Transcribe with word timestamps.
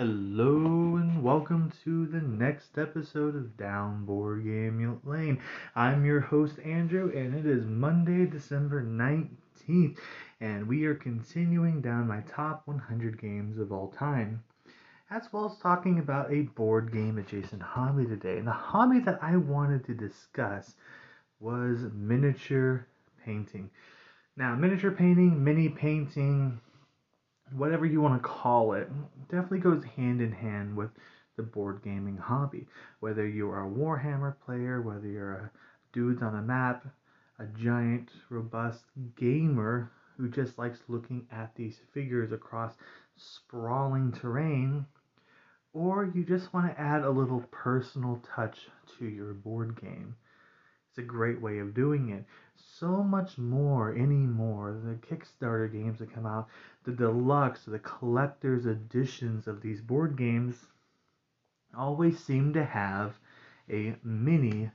Hello 0.00 0.96
and 0.96 1.22
welcome 1.22 1.70
to 1.84 2.06
the 2.06 2.22
next 2.22 2.78
episode 2.78 3.36
of 3.36 3.54
Down 3.58 4.06
Board 4.06 4.44
Game 4.44 4.98
Lane. 5.04 5.38
I'm 5.76 6.06
your 6.06 6.20
host 6.20 6.58
Andrew, 6.64 7.12
and 7.14 7.34
it 7.34 7.44
is 7.44 7.66
Monday, 7.66 8.24
December 8.24 8.82
19th, 8.82 9.98
and 10.40 10.66
we 10.66 10.86
are 10.86 10.94
continuing 10.94 11.82
down 11.82 12.08
my 12.08 12.20
top 12.20 12.62
100 12.64 13.20
games 13.20 13.58
of 13.58 13.72
all 13.72 13.88
time, 13.88 14.42
as 15.10 15.30
well 15.34 15.44
as 15.44 15.58
talking 15.58 15.98
about 15.98 16.32
a 16.32 16.44
board 16.44 16.90
game 16.90 17.18
adjacent 17.18 17.60
hobby 17.60 18.06
today. 18.06 18.38
And 18.38 18.46
the 18.46 18.52
hobby 18.52 19.00
that 19.00 19.18
I 19.20 19.36
wanted 19.36 19.84
to 19.84 19.92
discuss 19.92 20.76
was 21.40 21.76
miniature 21.92 22.86
painting. 23.22 23.68
Now, 24.34 24.54
miniature 24.54 24.92
painting, 24.92 25.44
mini 25.44 25.68
painting, 25.68 26.58
whatever 27.56 27.86
you 27.86 28.00
want 28.00 28.20
to 28.22 28.28
call 28.28 28.72
it, 28.74 28.88
definitely 29.28 29.58
goes 29.58 29.84
hand 29.96 30.20
in 30.20 30.32
hand 30.32 30.76
with 30.76 30.90
the 31.36 31.42
board 31.42 31.80
gaming 31.82 32.16
hobby. 32.16 32.66
Whether 33.00 33.26
you 33.26 33.50
are 33.50 33.66
a 33.66 33.70
Warhammer 33.70 34.34
player, 34.44 34.82
whether 34.82 35.06
you're 35.06 35.32
a 35.32 35.50
dudes 35.92 36.22
on 36.22 36.36
a 36.36 36.42
map, 36.42 36.86
a 37.38 37.46
giant, 37.46 38.10
robust 38.28 38.84
gamer 39.16 39.90
who 40.16 40.28
just 40.28 40.58
likes 40.58 40.78
looking 40.88 41.26
at 41.32 41.54
these 41.54 41.80
figures 41.94 42.32
across 42.32 42.74
sprawling 43.16 44.12
terrain, 44.12 44.84
or 45.72 46.10
you 46.14 46.24
just 46.24 46.52
want 46.52 46.66
to 46.66 46.80
add 46.80 47.02
a 47.02 47.10
little 47.10 47.40
personal 47.50 48.22
touch 48.34 48.68
to 48.98 49.06
your 49.06 49.32
board 49.32 49.80
game. 49.80 50.14
It's 50.90 50.98
a 50.98 51.02
great 51.02 51.40
way 51.40 51.58
of 51.60 51.74
doing 51.74 52.10
it. 52.10 52.24
So 52.78 53.02
much 53.02 53.38
more 53.38 53.94
anymore. 53.94 54.80
The 54.84 54.94
Kickstarter 54.94 55.70
games 55.70 55.98
that 55.98 56.12
come 56.12 56.26
out, 56.26 56.48
the 56.84 56.92
deluxe, 56.92 57.64
the 57.64 57.78
collector's 57.78 58.66
editions 58.66 59.46
of 59.46 59.60
these 59.60 59.80
board 59.80 60.16
games 60.16 60.56
always 61.76 62.18
seem 62.18 62.52
to 62.54 62.64
have 62.64 63.18
a 63.68 63.96
mini 64.02 64.70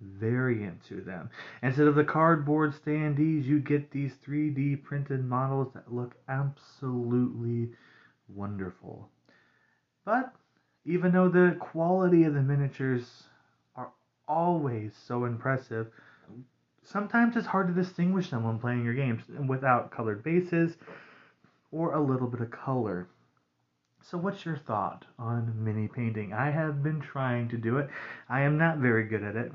variant 0.00 0.82
to 0.84 1.00
them. 1.00 1.28
Instead 1.62 1.88
of 1.88 1.94
the 1.94 2.04
cardboard 2.04 2.72
standees, 2.72 3.44
you 3.44 3.58
get 3.58 3.90
these 3.90 4.14
3D 4.24 4.82
printed 4.84 5.24
models 5.24 5.72
that 5.74 5.92
look 5.92 6.14
absolutely 6.28 7.70
wonderful. 8.28 9.08
But 10.04 10.32
even 10.84 11.12
though 11.12 11.28
the 11.28 11.56
quality 11.58 12.24
of 12.24 12.34
the 12.34 12.42
miniatures 12.42 13.24
are 13.74 13.90
always 14.26 14.94
so 14.96 15.24
impressive, 15.24 15.90
sometimes 16.90 17.36
it's 17.36 17.46
hard 17.46 17.68
to 17.68 17.74
distinguish 17.74 18.30
them 18.30 18.44
when 18.44 18.58
playing 18.58 18.84
your 18.84 18.94
games 18.94 19.22
without 19.46 19.90
colored 19.90 20.22
bases 20.22 20.76
or 21.70 21.94
a 21.94 22.02
little 22.02 22.26
bit 22.26 22.40
of 22.40 22.50
color. 22.50 23.08
So, 24.02 24.16
what's 24.16 24.44
your 24.46 24.56
thought 24.56 25.04
on 25.18 25.52
mini 25.62 25.88
painting? 25.88 26.32
I 26.32 26.50
have 26.50 26.82
been 26.82 27.00
trying 27.00 27.48
to 27.50 27.58
do 27.58 27.78
it. 27.78 27.90
I 28.28 28.42
am 28.42 28.56
not 28.56 28.78
very 28.78 29.04
good 29.04 29.22
at 29.22 29.36
it. 29.36 29.52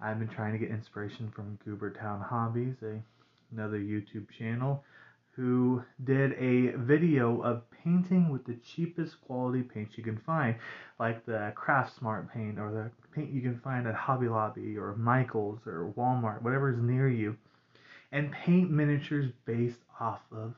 I've 0.00 0.18
been 0.18 0.28
trying 0.28 0.52
to 0.52 0.58
get 0.58 0.70
inspiration 0.70 1.32
from 1.34 1.58
Goobertown 1.66 2.26
Hobbies, 2.26 2.76
a, 2.82 3.00
another 3.52 3.78
YouTube 3.78 4.26
channel, 4.38 4.84
who 5.40 5.82
did 6.04 6.32
a 6.34 6.76
video 6.76 7.40
of 7.40 7.62
painting 7.82 8.28
with 8.28 8.44
the 8.44 8.56
cheapest 8.56 9.18
quality 9.22 9.62
paints 9.62 9.96
you 9.96 10.04
can 10.04 10.18
find, 10.18 10.54
like 10.98 11.24
the 11.24 11.50
Craft 11.54 11.96
Smart 11.96 12.30
paint 12.30 12.58
or 12.58 12.70
the 12.70 12.90
paint 13.14 13.32
you 13.32 13.40
can 13.40 13.58
find 13.60 13.86
at 13.86 13.94
Hobby 13.94 14.28
Lobby 14.28 14.76
or 14.76 14.94
Michaels 14.96 15.60
or 15.66 15.94
Walmart, 15.96 16.42
whatever 16.42 16.70
is 16.70 16.78
near 16.78 17.08
you, 17.08 17.34
and 18.12 18.30
paint 18.32 18.70
miniatures 18.70 19.32
based 19.46 19.80
off 19.98 20.20
of 20.30 20.52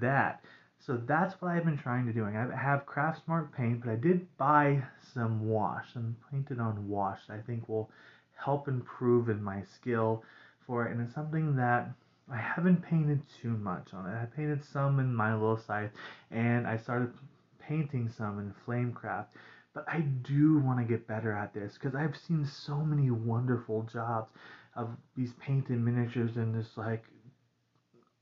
that. 0.00 0.44
So 0.78 0.96
that's 0.96 1.34
what 1.40 1.50
I've 1.50 1.64
been 1.64 1.78
trying 1.78 2.06
to 2.06 2.12
do. 2.12 2.24
I 2.24 2.56
have 2.56 2.86
Craft 2.86 3.24
Smart 3.24 3.52
paint, 3.52 3.80
but 3.80 3.90
I 3.90 3.96
did 3.96 4.28
buy 4.36 4.84
some 5.12 5.48
wash, 5.48 5.92
some 5.92 6.14
painted 6.30 6.60
on 6.60 6.88
wash. 6.88 7.18
I 7.28 7.38
think 7.38 7.68
will 7.68 7.90
help 8.36 8.68
improve 8.68 9.28
in 9.28 9.42
my 9.42 9.64
skill 9.74 10.22
for 10.68 10.86
it, 10.86 10.92
and 10.92 11.00
it's 11.00 11.14
something 11.14 11.56
that 11.56 11.90
I 12.30 12.38
haven't 12.38 12.82
painted 12.82 13.22
too 13.40 13.50
much 13.50 13.92
on 13.92 14.06
it. 14.06 14.14
I 14.14 14.24
painted 14.26 14.64
some 14.64 14.98
in 14.98 15.14
My 15.14 15.34
Little 15.34 15.58
Scythe, 15.58 15.90
and 16.30 16.66
I 16.66 16.76
started 16.76 17.12
painting 17.58 18.08
some 18.08 18.38
in 18.38 18.54
Flamecraft. 18.66 19.26
But 19.74 19.84
I 19.88 20.00
do 20.00 20.58
want 20.58 20.78
to 20.78 20.84
get 20.84 21.06
better 21.08 21.32
at 21.32 21.52
this 21.52 21.74
because 21.74 21.94
I've 21.94 22.16
seen 22.16 22.46
so 22.46 22.76
many 22.76 23.10
wonderful 23.10 23.82
jobs 23.92 24.30
of 24.76 24.96
these 25.16 25.32
painted 25.34 25.80
miniatures 25.80 26.36
and 26.36 26.54
this 26.54 26.76
like 26.76 27.04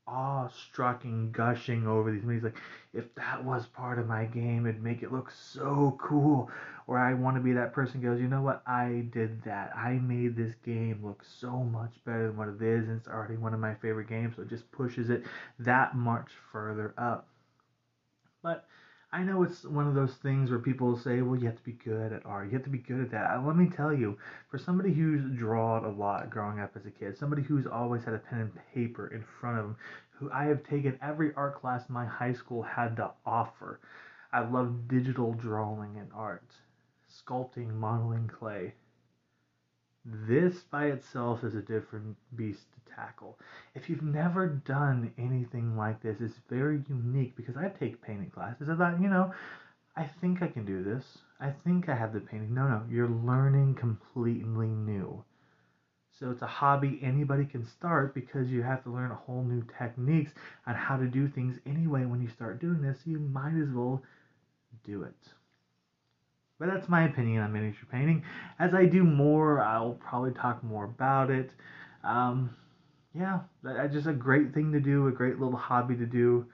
awe-struck 0.07 1.05
and 1.05 1.31
gushing 1.31 1.87
over 1.87 2.11
these 2.11 2.23
movies. 2.23 2.43
Like, 2.43 2.57
if 2.93 3.13
that 3.15 3.43
was 3.43 3.65
part 3.67 3.99
of 3.99 4.07
my 4.07 4.25
game, 4.25 4.65
it'd 4.65 4.83
make 4.83 5.03
it 5.03 5.13
look 5.13 5.31
so 5.31 5.97
cool. 6.01 6.49
Or 6.87 6.99
I 6.99 7.13
want 7.13 7.37
to 7.37 7.41
be 7.41 7.53
that 7.53 7.73
person 7.73 8.01
goes, 8.01 8.19
you 8.19 8.27
know 8.27 8.41
what? 8.41 8.61
I 8.67 9.05
did 9.11 9.43
that. 9.43 9.75
I 9.75 9.93
made 9.93 10.35
this 10.35 10.53
game 10.65 10.99
look 11.03 11.23
so 11.23 11.51
much 11.51 11.93
better 12.05 12.27
than 12.27 12.37
what 12.37 12.49
it 12.49 12.61
is, 12.61 12.87
and 12.87 12.99
it's 12.99 13.07
already 13.07 13.37
one 13.37 13.53
of 13.53 13.59
my 13.59 13.75
favorite 13.75 14.09
games. 14.09 14.35
So 14.35 14.41
it 14.41 14.49
just 14.49 14.69
pushes 14.71 15.09
it 15.09 15.23
that 15.59 15.95
much 15.95 16.31
further 16.51 16.93
up. 16.97 17.27
But 18.41 18.67
I 19.13 19.21
know 19.21 19.43
it's 19.43 19.63
one 19.63 19.87
of 19.87 19.93
those 19.93 20.15
things 20.15 20.49
where 20.49 20.57
people 20.57 20.97
say, 20.97 21.21
well, 21.21 21.39
you 21.39 21.45
have 21.45 21.55
to 21.55 21.63
be 21.63 21.73
good 21.73 22.11
at 22.11 22.25
art. 22.25 22.47
You 22.47 22.53
have 22.53 22.63
to 22.63 22.71
be 22.71 22.79
good 22.79 22.99
at 22.99 23.11
that. 23.11 23.29
Uh, 23.29 23.43
let 23.45 23.55
me 23.55 23.69
tell 23.69 23.93
you, 23.93 24.17
for 24.49 24.57
somebody 24.57 24.91
who's 24.91 25.29
drawn 25.37 25.85
a 25.85 25.89
lot 25.89 26.31
growing 26.31 26.59
up 26.59 26.71
as 26.75 26.87
a 26.87 26.91
kid, 26.91 27.15
somebody 27.15 27.43
who's 27.43 27.67
always 27.67 28.03
had 28.03 28.15
a 28.15 28.17
pen 28.17 28.41
and 28.41 28.51
paper 28.73 29.07
in 29.07 29.23
front 29.39 29.59
of 29.59 29.65
them, 29.65 29.77
who 30.09 30.31
I 30.31 30.45
have 30.45 30.63
taken 30.63 30.97
every 31.01 31.31
art 31.35 31.61
class 31.61 31.83
my 31.89 32.05
high 32.05 32.33
school 32.33 32.63
had 32.63 32.95
to 32.95 33.11
offer. 33.23 33.79
I 34.31 34.39
love 34.39 34.87
digital 34.87 35.33
drawing 35.33 35.97
and 35.97 36.09
art, 36.15 36.49
sculpting, 37.13 37.73
modeling 37.73 38.27
clay. 38.27 38.73
This 40.05 40.59
by 40.63 40.87
itself 40.87 41.43
is 41.43 41.55
a 41.55 41.61
different 41.61 42.17
beast 42.35 42.65
to 42.73 42.93
tackle. 42.93 43.39
If 43.73 43.89
you've 43.89 44.03
never 44.03 44.47
done 44.47 45.13
anything 45.17 45.77
like 45.77 46.01
this, 46.01 46.19
it's 46.19 46.39
very 46.49 46.83
unique 46.89 47.35
because 47.37 47.55
I 47.55 47.69
take 47.69 48.01
painting 48.01 48.29
classes. 48.29 48.69
I 48.69 48.75
thought, 48.75 49.01
you 49.01 49.07
know, 49.07 49.33
I 49.95 50.09
think 50.21 50.41
I 50.41 50.47
can 50.47 50.65
do 50.65 50.83
this. 50.83 51.19
I 51.39 51.51
think 51.51 51.87
I 51.87 51.95
have 51.95 52.13
the 52.13 52.19
painting. 52.19 52.53
No, 52.53 52.67
no, 52.67 52.83
you're 52.89 53.07
learning 53.07 53.75
completely 53.75 54.67
new. 54.67 55.23
So 56.19 56.31
it's 56.31 56.41
a 56.41 56.47
hobby 56.47 56.99
anybody 57.01 57.45
can 57.45 57.65
start 57.65 58.13
because 58.13 58.49
you 58.49 58.61
have 58.61 58.83
to 58.83 58.89
learn 58.89 59.11
a 59.11 59.15
whole 59.15 59.43
new 59.43 59.63
techniques 59.77 60.31
on 60.67 60.75
how 60.75 60.97
to 60.97 61.05
do 61.05 61.27
things 61.27 61.59
anyway 61.65 62.05
when 62.05 62.21
you 62.21 62.29
start 62.29 62.59
doing 62.59 62.81
this. 62.81 62.99
You 63.05 63.19
might 63.19 63.55
as 63.55 63.69
well 63.73 64.01
do 64.83 65.03
it. 65.03 65.15
But 66.59 66.69
that's 66.69 66.87
my 66.87 67.05
opinion 67.05 67.43
on 67.43 67.51
miniature 67.51 67.87
painting. 67.91 68.23
As 68.59 68.73
I 68.73 68.85
do 68.85 69.03
more, 69.03 69.61
I'll 69.61 69.93
probably 69.93 70.31
talk 70.31 70.63
more 70.63 70.85
about 70.85 71.29
it. 71.29 71.51
Um, 72.03 72.55
yeah, 73.15 73.39
that's 73.63 73.93
just 73.93 74.07
a 74.07 74.13
great 74.13 74.53
thing 74.53 74.71
to 74.71 74.79
do, 74.79 75.07
a 75.07 75.11
great 75.11 75.39
little 75.39 75.57
hobby 75.57 75.95
to 75.95 76.05
do. 76.05 76.45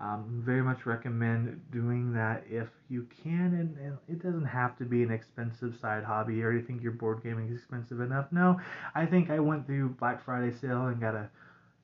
Um, 0.00 0.42
very 0.46 0.62
much 0.62 0.86
recommend 0.86 1.60
doing 1.72 2.12
that 2.12 2.44
if 2.48 2.68
you 2.88 3.08
can, 3.22 3.54
and, 3.54 3.76
and, 3.78 3.98
it 4.08 4.22
doesn't 4.22 4.44
have 4.44 4.78
to 4.78 4.84
be 4.84 5.02
an 5.02 5.10
expensive 5.10 5.76
side 5.80 6.04
hobby. 6.04 6.42
Or 6.44 6.52
You 6.52 6.62
think 6.62 6.82
your 6.84 6.92
board 6.92 7.20
gaming 7.24 7.48
is 7.48 7.56
expensive 7.56 8.00
enough? 8.00 8.26
No, 8.30 8.60
I 8.94 9.06
think 9.06 9.28
I 9.28 9.40
went 9.40 9.66
through 9.66 9.90
Black 9.90 10.24
Friday 10.24 10.54
sale 10.56 10.86
and 10.86 11.00
got 11.00 11.16
a 11.16 11.28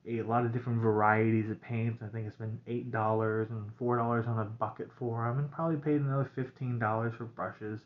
a 0.07 0.21
lot 0.21 0.45
of 0.45 0.53
different 0.53 0.81
varieties 0.81 1.49
of 1.49 1.61
paints. 1.61 2.01
I 2.03 2.07
think 2.07 2.27
it's 2.27 2.35
been 2.35 2.59
eight 2.67 2.91
dollars 2.91 3.49
and 3.49 3.69
four 3.77 3.97
dollars 3.97 4.25
on 4.27 4.39
a 4.39 4.45
bucket 4.45 4.89
for 4.97 5.27
them, 5.27 5.39
and 5.39 5.51
probably 5.51 5.77
paid 5.77 6.01
another 6.01 6.29
fifteen 6.35 6.79
dollars 6.79 7.13
for 7.15 7.25
brushes. 7.25 7.81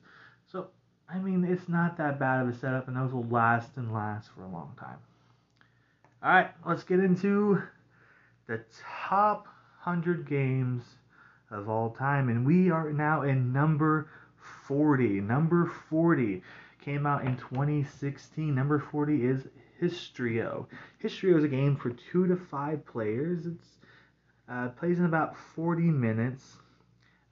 So 0.52 0.68
I 1.10 1.20
mean, 1.20 1.44
it's 1.44 1.70
not 1.70 1.98
that 1.98 2.20
bad 2.20 2.42
of 2.42 2.50
a 2.50 2.58
setup, 2.58 2.88
and 2.88 2.98
those 2.98 3.14
will 3.14 3.28
last 3.28 3.78
and 3.78 3.94
last 3.94 4.30
for 4.36 4.44
a 4.44 4.50
long 4.50 4.76
time. 4.80 4.98
All 6.22 6.32
right, 6.32 6.52
let's 6.66 6.84
get 6.84 7.00
into 7.00 7.62
the 8.48 8.62
top 9.08 9.48
hundred 9.80 10.28
games 10.28 10.84
of 11.52 11.70
all 11.70 11.92
time, 11.92 12.30
and 12.30 12.46
we 12.46 12.70
are 12.70 12.92
now 12.92 13.22
in 13.22 13.54
number 13.54 14.10
forty. 14.68 15.22
Number 15.22 15.66
forty 15.90 16.44
came 16.82 17.06
out 17.06 17.26
in 17.26 17.38
2016. 17.38 18.54
Number 18.54 18.80
40 18.80 19.26
is 19.26 19.48
Histrio. 19.82 20.68
Histrio 21.04 21.38
is 21.38 21.44
a 21.44 21.48
game 21.48 21.76
for 21.76 21.92
two 22.12 22.28
to 22.28 22.36
five 22.36 22.86
players. 22.86 23.46
It's 23.46 23.78
uh, 24.50 24.70
plays 24.70 25.00
in 25.00 25.06
about 25.06 25.38
40 25.56 25.84
minutes. 25.84 26.58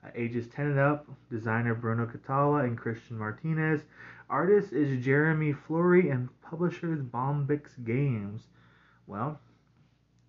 Uh, 0.04 0.10
ages 0.14 0.46
10 0.48 0.66
and 0.66 0.78
up. 0.78 1.06
Designer 1.30 1.74
Bruno 1.74 2.06
Cathala 2.06 2.64
and 2.64 2.78
Christian 2.78 3.18
Martinez. 3.18 3.82
Artist 4.30 4.72
is 4.72 5.04
Jeremy 5.04 5.52
Fleury 5.52 6.10
and 6.10 6.28
publisher 6.42 6.92
is 6.92 7.00
Bombyx 7.00 7.74
Games. 7.84 8.42
Well, 9.06 9.40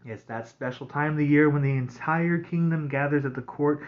it's 0.05 0.23
that 0.23 0.47
special 0.47 0.87
time 0.87 1.11
of 1.11 1.17
the 1.17 1.27
year 1.27 1.49
when 1.49 1.61
the 1.61 1.71
entire 1.71 2.39
kingdom 2.39 2.87
gathers 2.87 3.25
at 3.25 3.35
the 3.35 3.41
court 3.41 3.83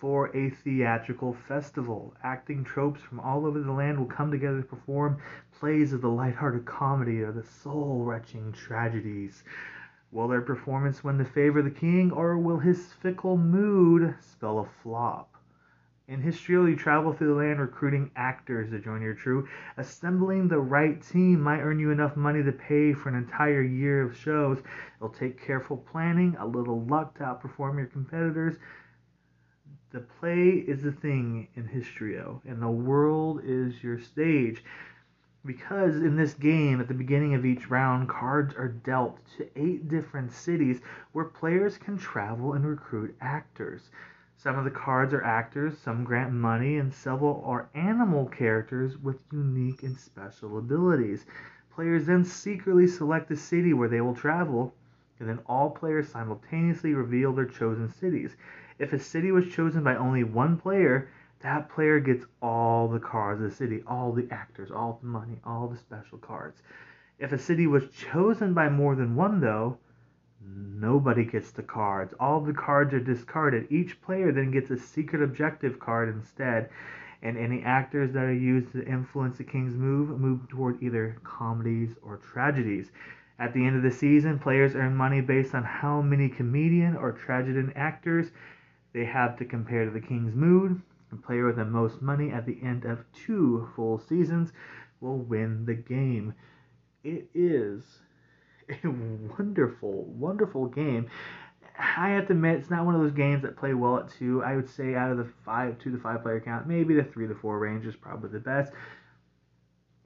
for 0.00 0.34
a 0.36 0.50
theatrical 0.50 1.34
festival. 1.48 2.14
Acting 2.22 2.64
tropes 2.64 3.00
from 3.00 3.20
all 3.20 3.46
over 3.46 3.60
the 3.60 3.72
land 3.72 3.98
will 3.98 4.06
come 4.06 4.30
together 4.30 4.60
to 4.60 4.66
perform 4.66 5.22
plays 5.58 5.92
of 5.92 6.00
the 6.00 6.08
light-hearted 6.08 6.64
comedy 6.64 7.22
or 7.22 7.32
the 7.32 7.44
soul-wrenching 7.62 8.52
tragedies. 8.52 9.44
Will 10.12 10.28
their 10.28 10.40
performance 10.40 11.02
win 11.02 11.18
the 11.18 11.24
favor 11.24 11.58
of 11.58 11.64
the 11.64 11.70
king, 11.70 12.12
or 12.12 12.38
will 12.38 12.58
his 12.58 12.92
fickle 12.92 13.36
mood 13.36 14.14
spell 14.20 14.60
a 14.60 14.66
flop? 14.82 15.30
In 16.06 16.22
Histrio, 16.22 16.66
you 16.66 16.76
travel 16.76 17.14
through 17.14 17.28
the 17.28 17.34
land 17.34 17.60
recruiting 17.60 18.10
actors 18.14 18.70
to 18.70 18.78
join 18.78 19.00
your 19.00 19.14
crew. 19.14 19.48
Assembling 19.78 20.48
the 20.48 20.58
right 20.58 21.00
team 21.00 21.40
might 21.40 21.62
earn 21.62 21.78
you 21.78 21.90
enough 21.90 22.14
money 22.14 22.42
to 22.42 22.52
pay 22.52 22.92
for 22.92 23.08
an 23.08 23.14
entire 23.14 23.62
year 23.62 24.02
of 24.02 24.14
shows. 24.14 24.58
It'll 24.98 25.08
take 25.08 25.42
careful 25.42 25.78
planning, 25.78 26.36
a 26.38 26.46
little 26.46 26.84
luck 26.84 27.16
to 27.16 27.24
outperform 27.24 27.78
your 27.78 27.86
competitors. 27.86 28.56
The 29.94 30.00
play 30.00 30.48
is 30.48 30.82
the 30.82 30.90
thing 30.90 31.46
in 31.54 31.68
Histrio, 31.68 32.40
and 32.44 32.60
the 32.60 32.68
world 32.68 33.42
is 33.44 33.84
your 33.84 33.96
stage. 33.96 34.64
Because 35.46 35.94
in 36.02 36.16
this 36.16 36.34
game, 36.34 36.80
at 36.80 36.88
the 36.88 36.94
beginning 36.94 37.34
of 37.34 37.46
each 37.46 37.70
round, 37.70 38.08
cards 38.08 38.56
are 38.56 38.66
dealt 38.66 39.24
to 39.36 39.46
eight 39.54 39.86
different 39.86 40.32
cities 40.32 40.80
where 41.12 41.24
players 41.24 41.78
can 41.78 41.96
travel 41.96 42.54
and 42.54 42.66
recruit 42.66 43.14
actors. 43.20 43.92
Some 44.36 44.58
of 44.58 44.64
the 44.64 44.70
cards 44.72 45.14
are 45.14 45.22
actors, 45.22 45.78
some 45.78 46.02
grant 46.02 46.32
money, 46.32 46.76
and 46.78 46.92
several 46.92 47.44
are 47.46 47.68
animal 47.76 48.26
characters 48.26 48.98
with 48.98 49.20
unique 49.30 49.84
and 49.84 49.96
special 49.96 50.58
abilities. 50.58 51.24
Players 51.72 52.06
then 52.06 52.24
secretly 52.24 52.88
select 52.88 53.30
a 53.30 53.36
city 53.36 53.72
where 53.72 53.88
they 53.88 54.00
will 54.00 54.16
travel, 54.16 54.74
and 55.20 55.28
then 55.28 55.38
all 55.46 55.70
players 55.70 56.08
simultaneously 56.08 56.94
reveal 56.94 57.32
their 57.32 57.46
chosen 57.46 57.92
cities. 57.92 58.34
If 58.78 58.92
a 58.92 58.98
city 58.98 59.30
was 59.32 59.52
chosen 59.52 59.82
by 59.84 59.96
only 59.96 60.24
one 60.24 60.56
player, 60.56 61.08
that 61.40 61.68
player 61.68 62.00
gets 62.00 62.24
all 62.42 62.88
the 62.88 63.00
cards 63.00 63.40
of 63.40 63.50
the 63.50 63.54
city, 63.54 63.82
all 63.86 64.12
the 64.12 64.28
actors, 64.30 64.70
all 64.70 64.98
the 65.00 65.08
money, 65.08 65.40
all 65.44 65.68
the 65.68 65.76
special 65.76 66.18
cards. 66.18 66.62
If 67.18 67.32
a 67.32 67.38
city 67.38 67.66
was 67.66 67.90
chosen 67.90 68.54
by 68.54 68.68
more 68.68 68.94
than 68.96 69.14
one, 69.14 69.40
though, 69.40 69.78
Nobody 70.46 71.24
gets 71.24 71.52
the 71.52 71.62
cards. 71.62 72.12
All 72.20 72.38
the 72.38 72.52
cards 72.52 72.92
are 72.92 73.00
discarded. 73.00 73.66
Each 73.70 73.98
player 74.02 74.30
then 74.30 74.50
gets 74.50 74.70
a 74.70 74.76
secret 74.76 75.22
objective 75.22 75.80
card 75.80 76.10
instead, 76.10 76.68
and 77.22 77.38
any 77.38 77.62
actors 77.62 78.12
that 78.12 78.24
are 78.24 78.32
used 78.34 78.72
to 78.72 78.84
influence 78.84 79.38
the 79.38 79.44
king's 79.44 79.74
move 79.74 80.20
move 80.20 80.46
toward 80.50 80.82
either 80.82 81.16
comedies 81.24 81.96
or 82.02 82.18
tragedies. 82.18 82.92
At 83.38 83.54
the 83.54 83.64
end 83.64 83.76
of 83.76 83.82
the 83.82 83.90
season, 83.90 84.38
players 84.38 84.74
earn 84.74 84.94
money 84.94 85.22
based 85.22 85.54
on 85.54 85.64
how 85.64 86.02
many 86.02 86.28
comedian 86.28 86.94
or 86.94 87.12
tragedian 87.12 87.72
actors 87.74 88.30
they 88.94 89.04
have 89.04 89.36
to 89.38 89.44
compare 89.44 89.84
to 89.84 89.90
the 89.90 90.00
king's 90.00 90.34
mood. 90.34 90.80
The 91.10 91.16
player 91.16 91.46
with 91.46 91.56
the 91.56 91.64
most 91.64 92.00
money 92.00 92.30
at 92.30 92.46
the 92.46 92.58
end 92.62 92.84
of 92.84 93.04
two 93.12 93.68
full 93.76 93.98
seasons 93.98 94.52
will 95.00 95.18
win 95.18 95.66
the 95.66 95.74
game. 95.74 96.34
It 97.02 97.28
is 97.34 97.82
a 98.68 98.88
wonderful, 98.88 100.04
wonderful 100.04 100.66
game. 100.66 101.10
I 101.78 102.10
have 102.10 102.28
to 102.28 102.32
admit, 102.32 102.58
it's 102.58 102.70
not 102.70 102.86
one 102.86 102.94
of 102.94 103.00
those 103.00 103.12
games 103.12 103.42
that 103.42 103.56
play 103.56 103.74
well 103.74 103.98
at 103.98 104.08
two. 104.08 104.42
I 104.44 104.54
would 104.54 104.68
say 104.68 104.94
out 104.94 105.10
of 105.10 105.18
the 105.18 105.28
five, 105.44 105.78
two 105.80 105.90
to 105.90 105.98
five 105.98 106.22
player 106.22 106.40
count, 106.40 106.68
maybe 106.68 106.94
the 106.94 107.02
three 107.02 107.26
to 107.26 107.34
four 107.34 107.58
range 107.58 107.84
is 107.84 107.96
probably 107.96 108.30
the 108.30 108.38
best. 108.38 108.72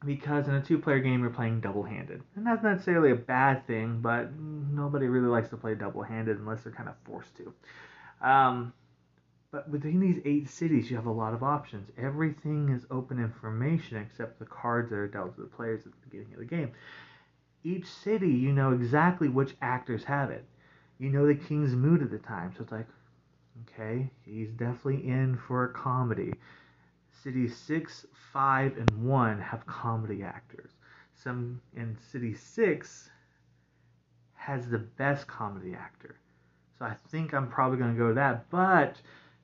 Because 0.04 0.48
in 0.48 0.54
a 0.54 0.62
two 0.62 0.78
player 0.78 1.00
game, 1.00 1.20
you're 1.20 1.30
playing 1.30 1.60
double 1.60 1.82
handed. 1.82 2.22
And 2.36 2.46
that's 2.46 2.62
not 2.62 2.72
necessarily 2.72 3.10
a 3.10 3.16
bad 3.16 3.66
thing, 3.66 4.00
but 4.00 4.30
nobody 4.38 5.06
really 5.06 5.28
likes 5.28 5.50
to 5.50 5.56
play 5.56 5.74
double 5.74 6.02
handed 6.02 6.38
unless 6.38 6.62
they're 6.62 6.72
kind 6.72 6.88
of 6.88 6.94
forced 7.04 7.36
to. 7.36 7.52
Um, 8.20 8.72
but 9.50 9.68
within 9.70 10.00
these 10.00 10.20
eight 10.24 10.48
cities, 10.48 10.90
you 10.90 10.96
have 10.96 11.06
a 11.06 11.12
lot 11.12 11.32
of 11.32 11.42
options. 11.42 11.88
Everything 11.96 12.68
is 12.68 12.84
open 12.90 13.18
information 13.18 13.96
except 13.96 14.38
the 14.38 14.44
cards 14.44 14.90
that 14.90 14.96
are 14.96 15.08
dealt 15.08 15.36
to 15.36 15.40
the 15.40 15.46
players 15.46 15.86
at 15.86 15.92
the 15.92 16.06
beginning 16.06 16.34
of 16.34 16.40
the 16.40 16.44
game 16.44 16.72
each 17.64 17.86
city, 17.86 18.30
you 18.30 18.52
know 18.52 18.72
exactly 18.72 19.28
which 19.28 19.54
actors 19.60 20.04
have 20.04 20.30
it. 20.30 20.44
You 20.98 21.10
know 21.10 21.26
the 21.26 21.34
king's 21.34 21.74
mood 21.74 22.02
at 22.02 22.10
the 22.10 22.18
time. 22.18 22.52
So 22.56 22.62
it's 22.62 22.72
like, 22.72 22.86
okay, 23.62 24.10
he's 24.24 24.50
definitely 24.50 25.08
in 25.08 25.36
for 25.36 25.64
a 25.64 25.72
comedy. 25.72 26.34
Cities 27.22 27.56
6, 27.56 28.06
5, 28.32 28.78
and 28.78 29.04
1 29.04 29.40
have 29.40 29.66
comedy 29.66 30.22
actors. 30.22 30.70
Some 31.14 31.60
in 31.76 31.96
City 32.12 32.34
6 32.34 33.10
has 34.34 34.68
the 34.68 34.78
best 34.78 35.26
comedy 35.26 35.74
actor. 35.74 36.16
So 36.78 36.84
I 36.84 36.94
think 37.10 37.34
I'm 37.34 37.48
probably 37.48 37.78
going 37.78 37.94
to 37.94 37.98
go 37.98 38.08
to 38.08 38.14
that. 38.14 38.48
But 38.50 38.96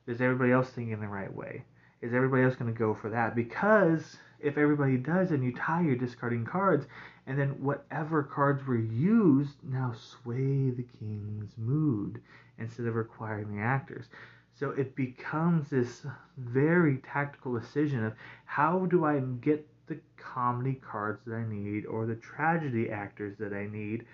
is 0.07 0.21
everybody 0.21 0.53
else 0.53 0.71
thinking 0.71 1.01
the 1.01 1.09
right 1.09 1.33
way? 1.33 1.65
Is 2.01 2.13
everybody 2.13 2.43
else 2.43 2.55
going 2.55 2.73
to 2.73 2.79
go 2.79 2.95
for 2.95 3.11
that? 3.11 3.35
Because 3.35 4.17
if 4.41 4.59
everybody 4.59 4.97
does 4.97 5.31
and 5.31 5.43
you 5.43 5.53
tie, 5.53 5.83
you're 5.83 5.97
discarding 5.97 6.45
cards 6.45 6.87
and 7.27 7.39
then 7.39 7.49
whatever 7.63 8.23
cards 8.23 8.67
were 8.67 8.79
used 8.79 9.57
now 9.63 9.95
sway 9.95 10.71
the 10.71 10.87
king's 10.99 11.53
mood 11.57 12.21
instead 12.59 12.87
of 12.87 12.95
requiring 12.95 13.57
the 13.57 13.63
actors. 13.63 14.07
So 14.53 14.71
it 14.71 14.95
becomes 14.95 15.71
this 15.71 16.07
very 16.37 16.99
tactical 16.99 17.59
decision 17.59 18.05
of 18.05 18.13
how 18.45 18.87
do 18.87 19.05
I 19.05 19.19
get 19.41 19.67
the 19.87 19.99
comedy 20.17 20.75
cards 20.75 21.21
that 21.27 21.35
I 21.35 21.45
need 21.49 21.87
or 21.87 22.07
the 22.07 22.15
tragedy 22.17 22.91
actors 22.91 23.37
that 23.39 23.53
I 23.53 23.67
need 23.67 24.05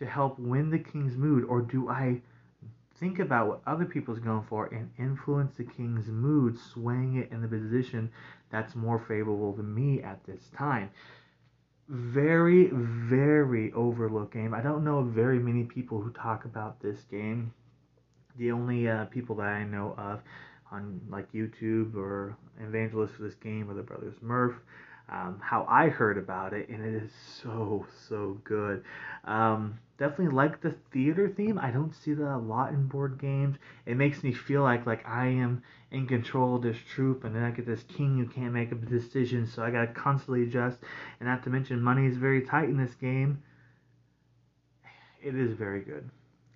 to 0.00 0.06
help 0.06 0.38
win 0.38 0.70
the 0.70 0.78
king's 0.78 1.16
mood, 1.16 1.44
or 1.44 1.60
do 1.62 1.88
I 1.88 2.20
think 2.98 3.20
about 3.20 3.46
what 3.46 3.60
other 3.66 3.84
people's 3.84 4.18
going 4.18 4.44
for 4.48 4.66
and 4.66 4.90
influence 4.98 5.52
the 5.56 5.64
king's 5.64 6.08
mood, 6.08 6.58
swaying 6.58 7.16
it 7.16 7.30
in 7.30 7.40
the 7.40 7.48
position 7.48 8.10
that's 8.50 8.74
more 8.74 8.98
favorable 8.98 9.52
to 9.54 9.62
me 9.62 10.02
at 10.02 10.24
this 10.26 10.50
time? 10.56 10.90
very, 11.90 12.70
very 12.72 13.72
overlooked 13.72 14.32
game. 14.32 14.54
I 14.54 14.60
don't 14.62 14.84
know 14.84 15.02
very 15.02 15.40
many 15.40 15.64
people 15.64 16.00
who 16.00 16.10
talk 16.12 16.44
about 16.44 16.80
this 16.80 17.00
game. 17.10 17.52
The 18.38 18.52
only 18.52 18.88
uh, 18.88 19.06
people 19.06 19.34
that 19.36 19.46
I 19.46 19.64
know 19.64 19.94
of 19.98 20.20
on 20.70 21.00
like 21.10 21.32
YouTube 21.32 21.96
or 21.96 22.36
evangelists 22.60 23.16
for 23.16 23.24
this 23.24 23.34
game 23.34 23.68
are 23.68 23.74
the 23.74 23.82
brothers 23.82 24.14
Murph. 24.22 24.54
Um, 25.10 25.40
how 25.42 25.66
I 25.68 25.88
heard 25.88 26.18
about 26.18 26.52
it, 26.52 26.68
and 26.68 26.84
it 26.84 27.02
is 27.02 27.10
so 27.42 27.84
so 28.08 28.38
good. 28.44 28.84
Um, 29.24 29.80
definitely 29.98 30.32
like 30.34 30.60
the 30.60 30.74
theater 30.92 31.28
theme. 31.28 31.58
I 31.58 31.72
don't 31.72 31.92
see 31.92 32.14
that 32.14 32.34
a 32.34 32.38
lot 32.38 32.72
in 32.72 32.86
board 32.86 33.18
games. 33.18 33.56
It 33.86 33.96
makes 33.96 34.22
me 34.22 34.32
feel 34.32 34.62
like 34.62 34.86
like 34.86 35.06
I 35.08 35.26
am 35.26 35.64
in 35.90 36.06
control 36.06 36.56
of 36.56 36.62
this 36.62 36.76
troop, 36.94 37.24
and 37.24 37.34
then 37.34 37.42
I 37.42 37.50
get 37.50 37.66
this 37.66 37.82
king 37.82 38.18
who 38.18 38.26
can't 38.26 38.52
make 38.52 38.70
a 38.70 38.76
decision, 38.76 39.48
so 39.48 39.64
I 39.64 39.72
gotta 39.72 39.88
constantly 39.88 40.44
adjust. 40.44 40.78
And 41.18 41.28
not 41.28 41.42
to 41.42 41.50
mention, 41.50 41.82
money 41.82 42.06
is 42.06 42.16
very 42.16 42.42
tight 42.42 42.68
in 42.68 42.76
this 42.76 42.94
game. 42.94 43.42
It 45.20 45.34
is 45.34 45.54
very 45.54 45.80
good. 45.80 46.08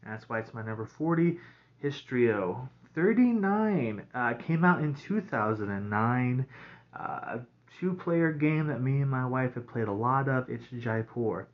That's 0.06 0.28
why 0.28 0.38
it's 0.38 0.54
my 0.54 0.62
number 0.62 0.86
40. 0.86 1.38
Histrio 1.82 2.68
39 2.94 4.02
uh, 4.14 4.34
came 4.34 4.64
out 4.64 4.80
in 4.80 4.94
2009. 4.94 6.46
Uh, 6.96 7.38
two-player 7.78 8.32
game 8.32 8.66
that 8.69 8.82
me 8.82 9.00
and 9.00 9.10
my 9.10 9.26
wife 9.26 9.54
have 9.54 9.66
played 9.66 9.88
a 9.88 9.93
lot 9.93 10.28
of. 10.28 10.48
It's 10.48 10.64
Jaipur. 10.69 11.46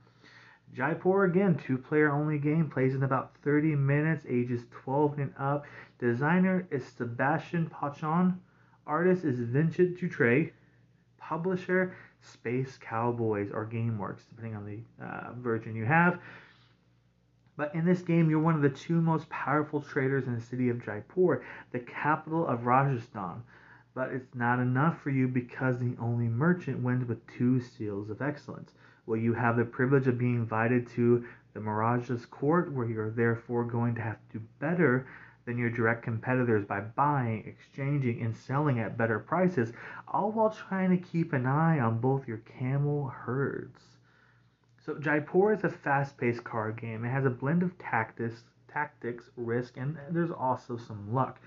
Jaipur 0.73 1.25
again, 1.25 1.61
two-player 1.67 2.11
only 2.11 2.39
game, 2.39 2.71
plays 2.71 2.95
in 2.95 3.03
about 3.03 3.35
30 3.43 3.75
minutes, 3.75 4.25
ages 4.29 4.63
12 4.85 5.19
and 5.19 5.35
up. 5.39 5.65
Designer 5.99 6.67
is 6.71 6.85
Sebastian 6.87 7.69
Pauchon. 7.69 8.39
Artist 8.87 9.25
is 9.25 9.41
Vincent 9.41 9.99
Dutrait. 9.99 10.53
Publisher 11.19 11.95
Space 12.23 12.79
Cowboys 12.81 13.51
or 13.53 13.67
GameWorks, 13.67 14.29
depending 14.29 14.57
on 14.57 14.67
the 14.67 15.05
uh, 15.05 15.33
version 15.35 15.75
you 15.75 15.85
have. 15.85 16.21
But 17.57 17.75
in 17.75 17.85
this 17.85 18.03
game, 18.03 18.31
you're 18.31 18.41
one 18.41 18.55
of 18.55 18.63
the 18.63 18.71
two 18.71 19.01
most 19.01 19.29
powerful 19.29 19.81
traders 19.81 20.27
in 20.27 20.35
the 20.35 20.41
city 20.41 20.71
of 20.71 20.85
Jaipur, 20.85 21.45
the 21.73 21.81
capital 21.81 22.47
of 22.47 22.65
Rajasthan. 22.65 23.43
But 24.01 24.13
it's 24.13 24.35
not 24.35 24.61
enough 24.61 25.03
for 25.03 25.11
you 25.11 25.29
because 25.29 25.79
the 25.79 25.95
only 26.01 26.27
merchant 26.27 26.83
wins 26.83 27.07
with 27.07 27.19
two 27.27 27.61
seals 27.61 28.09
of 28.09 28.23
excellence. 28.23 28.73
Well, 29.05 29.19
you 29.19 29.35
have 29.35 29.59
the 29.59 29.65
privilege 29.67 30.07
of 30.07 30.17
being 30.17 30.37
invited 30.37 30.89
to 30.93 31.27
the 31.53 31.61
Maharaja's 31.61 32.25
court, 32.25 32.73
where 32.73 32.87
you're 32.87 33.11
therefore 33.11 33.63
going 33.63 33.95
to 33.97 34.01
have 34.01 34.17
to 34.17 34.39
do 34.39 34.45
better 34.59 35.07
than 35.45 35.59
your 35.59 35.69
direct 35.69 36.03
competitors 36.03 36.65
by 36.65 36.81
buying, 36.81 37.45
exchanging, 37.45 38.23
and 38.23 38.35
selling 38.35 38.79
at 38.79 38.97
better 38.97 39.19
prices, 39.19 39.75
all 40.09 40.33
while 40.33 40.49
trying 40.49 40.97
to 40.99 41.09
keep 41.11 41.35
an 41.35 41.45
eye 41.45 41.79
on 41.79 42.01
both 42.01 42.27
your 42.27 42.41
camel 42.59 43.09
herds. 43.09 43.83
So 44.83 44.95
Jaipur 44.95 45.53
is 45.53 45.65
a 45.65 45.69
fast-paced 45.69 46.43
card 46.43 46.81
game. 46.81 47.05
It 47.05 47.11
has 47.11 47.27
a 47.27 47.31
blend 47.31 47.63
of 47.63 47.77
tactics, 47.77 48.45
tactics, 48.73 49.29
risk, 49.37 49.77
and 49.77 49.99
there's 50.11 50.31
also 50.31 50.79
some 50.79 51.13
luck. 51.13 51.39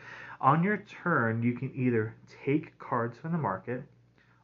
On 0.43 0.61
your 0.61 0.83
turn, 1.03 1.41
you 1.41 1.53
can 1.53 1.71
either 1.73 2.15
take 2.43 2.77
cards 2.77 3.17
from 3.17 3.31
the 3.31 3.37
market 3.37 3.81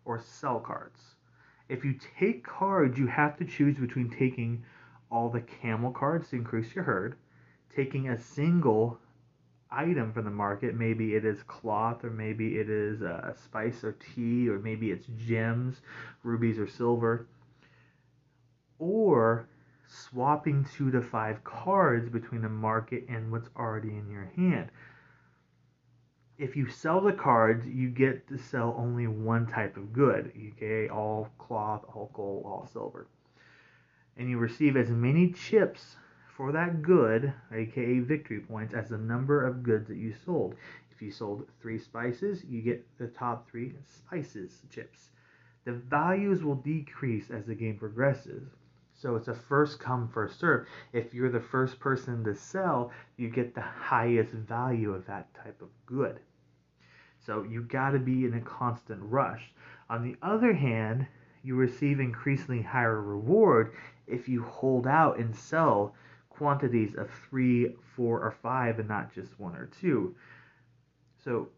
or 0.05 0.17
sell 0.17 0.61
cards. 0.61 1.15
If 1.67 1.83
you 1.83 1.99
take 2.17 2.41
cards, 2.41 2.97
you 2.97 3.07
have 3.07 3.35
to 3.35 3.43
choose 3.43 3.77
between 3.77 4.09
taking 4.09 4.63
all 5.11 5.29
the 5.29 5.41
camel 5.41 5.91
cards 5.91 6.29
to 6.29 6.37
increase 6.37 6.73
your 6.73 6.85
herd, 6.85 7.17
taking 7.75 8.07
a 8.07 8.17
single 8.17 8.97
item 9.71 10.13
from 10.13 10.23
the 10.23 10.31
market, 10.31 10.73
maybe 10.73 11.15
it 11.15 11.25
is 11.25 11.43
cloth, 11.43 12.05
or 12.05 12.11
maybe 12.11 12.57
it 12.59 12.69
is 12.69 13.01
uh, 13.01 13.33
spice 13.33 13.83
or 13.83 13.91
tea, 13.91 14.47
or 14.47 14.57
maybe 14.57 14.91
it's 14.91 15.07
gems, 15.17 15.81
rubies 16.23 16.57
or 16.57 16.67
silver, 16.67 17.27
or 18.79 19.49
swapping 19.85 20.65
two 20.77 20.91
to 20.91 21.01
five 21.01 21.43
cards 21.43 22.09
between 22.09 22.41
the 22.41 22.47
market 22.47 23.03
and 23.09 23.29
what's 23.33 23.49
already 23.57 23.89
in 23.89 24.09
your 24.09 24.31
hand. 24.37 24.71
If 26.39 26.55
you 26.55 26.69
sell 26.69 27.01
the 27.01 27.11
cards, 27.11 27.67
you 27.67 27.89
get 27.89 28.25
to 28.29 28.37
sell 28.37 28.73
only 28.77 29.07
one 29.07 29.45
type 29.45 29.75
of 29.75 29.91
good, 29.91 30.31
aka 30.39 30.87
all 30.87 31.29
cloth, 31.37 31.83
all 31.93 32.09
gold, 32.13 32.45
all 32.45 32.65
silver. 32.71 33.07
And 34.15 34.29
you 34.29 34.37
receive 34.37 34.77
as 34.77 34.89
many 34.89 35.31
chips 35.31 35.97
for 36.37 36.53
that 36.53 36.81
good, 36.81 37.33
aka 37.53 37.99
victory 37.99 38.39
points, 38.39 38.73
as 38.73 38.87
the 38.87 38.97
number 38.97 39.45
of 39.45 39.63
goods 39.63 39.89
that 39.89 39.97
you 39.97 40.13
sold. 40.25 40.55
If 40.89 41.01
you 41.01 41.11
sold 41.11 41.45
three 41.61 41.77
spices, 41.77 42.45
you 42.47 42.61
get 42.61 42.87
the 42.97 43.07
top 43.07 43.49
three 43.51 43.73
spices 43.85 44.61
chips. 44.69 45.09
The 45.65 45.73
values 45.73 46.41
will 46.41 46.55
decrease 46.55 47.29
as 47.31 47.45
the 47.45 47.55
game 47.55 47.77
progresses. 47.77 48.47
So 48.93 49.17
it's 49.17 49.27
a 49.27 49.33
first 49.33 49.79
come, 49.81 50.07
first 50.07 50.39
serve. 50.39 50.67
If 50.93 51.13
you're 51.13 51.29
the 51.29 51.41
first 51.41 51.81
person 51.81 52.23
to 52.23 52.33
sell, 52.33 52.91
you 53.17 53.29
get 53.29 53.53
the 53.55 53.61
highest 53.61 54.31
value 54.31 54.93
of 54.93 55.05
that 55.07 55.33
type 55.33 55.61
of 55.61 55.67
good. 55.85 56.21
So 57.29 57.43
you 57.43 57.61
got 57.61 57.91
to 57.91 57.99
be 57.99 58.25
in 58.25 58.33
a 58.33 58.41
constant 58.41 58.99
rush. 59.03 59.51
On 59.87 60.01
the 60.01 60.15
other 60.23 60.51
hand, 60.51 61.05
you 61.43 61.53
receive 61.53 61.99
increasingly 61.99 62.63
higher 62.63 62.99
reward 62.99 63.73
if 64.07 64.27
you 64.27 64.41
hold 64.41 64.87
out 64.87 65.19
and 65.19 65.35
sell 65.35 65.93
quantities 66.29 66.95
of 66.95 67.07
three, 67.29 67.75
four, 67.95 68.19
or 68.19 68.31
five, 68.31 68.79
and 68.79 68.87
not 68.87 69.13
just 69.13 69.39
one 69.39 69.55
or 69.55 69.67
two. 69.79 70.15
So, 71.23 71.49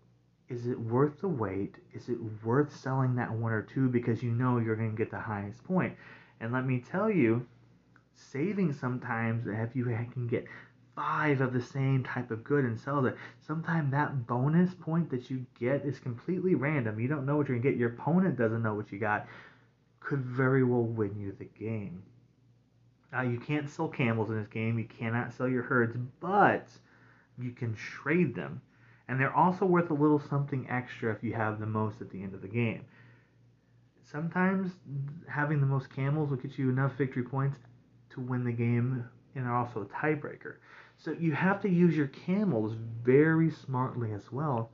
is 0.50 0.68
it 0.68 0.78
worth 0.78 1.22
the 1.22 1.30
wait? 1.30 1.76
Is 1.94 2.10
it 2.10 2.18
worth 2.44 2.76
selling 2.76 3.16
that 3.16 3.32
one 3.32 3.54
or 3.54 3.62
two 3.62 3.88
because 3.88 4.22
you 4.22 4.32
know 4.32 4.58
you're 4.58 4.76
going 4.76 4.92
to 4.92 4.98
get 4.98 5.10
the 5.10 5.22
highest 5.22 5.64
point? 5.64 5.96
And 6.42 6.52
let 6.52 6.66
me 6.66 6.84
tell 6.86 7.10
you, 7.10 7.48
saving 8.14 8.74
sometimes 8.74 9.48
if 9.48 9.74
you 9.74 9.86
can 9.86 10.28
get 10.28 10.44
five 10.96 11.42
of 11.42 11.54
the 11.54 11.62
same 11.62 12.04
type 12.04 12.32
of 12.32 12.44
good 12.44 12.66
and 12.66 12.80
sell 12.80 13.06
it. 13.06 13.16
Sometimes 13.46 13.92
that 13.92 14.28
bonus 14.28 14.74
point 14.74 15.10
that 15.10 15.30
you 15.30 15.46
get 15.60 15.86
is 15.86 16.00
completely 16.00 16.56
random. 16.56 17.00
You 17.00 17.08
don't 17.08 17.26
know 17.26 17.38
what 17.38 17.48
you're 17.48 17.58
gonna 17.58 17.70
get. 17.70 17.80
Your 17.80 17.90
opponent 17.90 18.38
doesn't 18.38 18.64
know 18.64 18.74
what 18.74 18.92
you 18.92 19.00
got. 19.00 19.28
Could 20.00 20.22
very 20.22 20.64
well 20.64 20.84
win 20.84 21.20
you 21.20 21.36
the 21.38 21.46
game. 21.46 22.04
Now 23.12 23.22
you 23.22 23.40
can't 23.40 23.70
sell 23.70 23.88
camels 23.88 24.30
in 24.30 24.38
this 24.38 24.48
game. 24.48 24.80
You 24.80 24.86
cannot 24.86 25.34
sell 25.34 25.48
your 25.48 25.64
herds, 25.64 25.98
but 26.20 26.68
you 27.38 27.52
can 27.52 27.76
trade 27.76 28.36
them, 28.36 28.62
and 29.08 29.20
they're 29.20 29.36
also 29.36 29.66
worth 29.66 29.90
a 29.90 29.94
little 29.94 30.20
something 30.20 30.70
extra 30.70 31.14
if 31.14 31.24
you 31.24 31.34
have 31.34 31.60
the 31.60 31.66
most 31.66 32.02
at 32.02 32.10
the 32.10 32.22
end 32.22 32.34
of 32.34 32.42
the 32.42 32.48
game. 32.48 32.86
Sometimes 34.04 34.72
having 35.28 35.62
the 35.62 35.66
most 35.66 35.94
camels 35.94 36.30
will 36.30 36.38
get 36.38 36.58
you 36.58 36.70
enough 36.70 36.94
victory 36.98 37.24
points 37.24 37.58
to 38.12 38.22
win 38.22 38.44
the 38.44 38.52
game 38.52 39.06
and 39.36 39.48
also 39.48 39.82
a 39.82 39.86
tiebreaker. 39.86 40.56
So 41.04 41.16
you 41.20 41.32
have 41.32 41.60
to 41.62 41.70
use 41.70 41.98
your 41.98 42.08
camels 42.08 42.76
very 43.04 43.50
smartly 43.50 44.14
as 44.14 44.32
well 44.32 44.70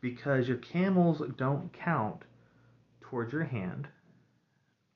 because 0.00 0.48
your 0.48 0.56
camels 0.56 1.20
don't 1.36 1.70
count 1.70 2.22
towards 3.02 3.34
your 3.34 3.44
hand 3.44 3.86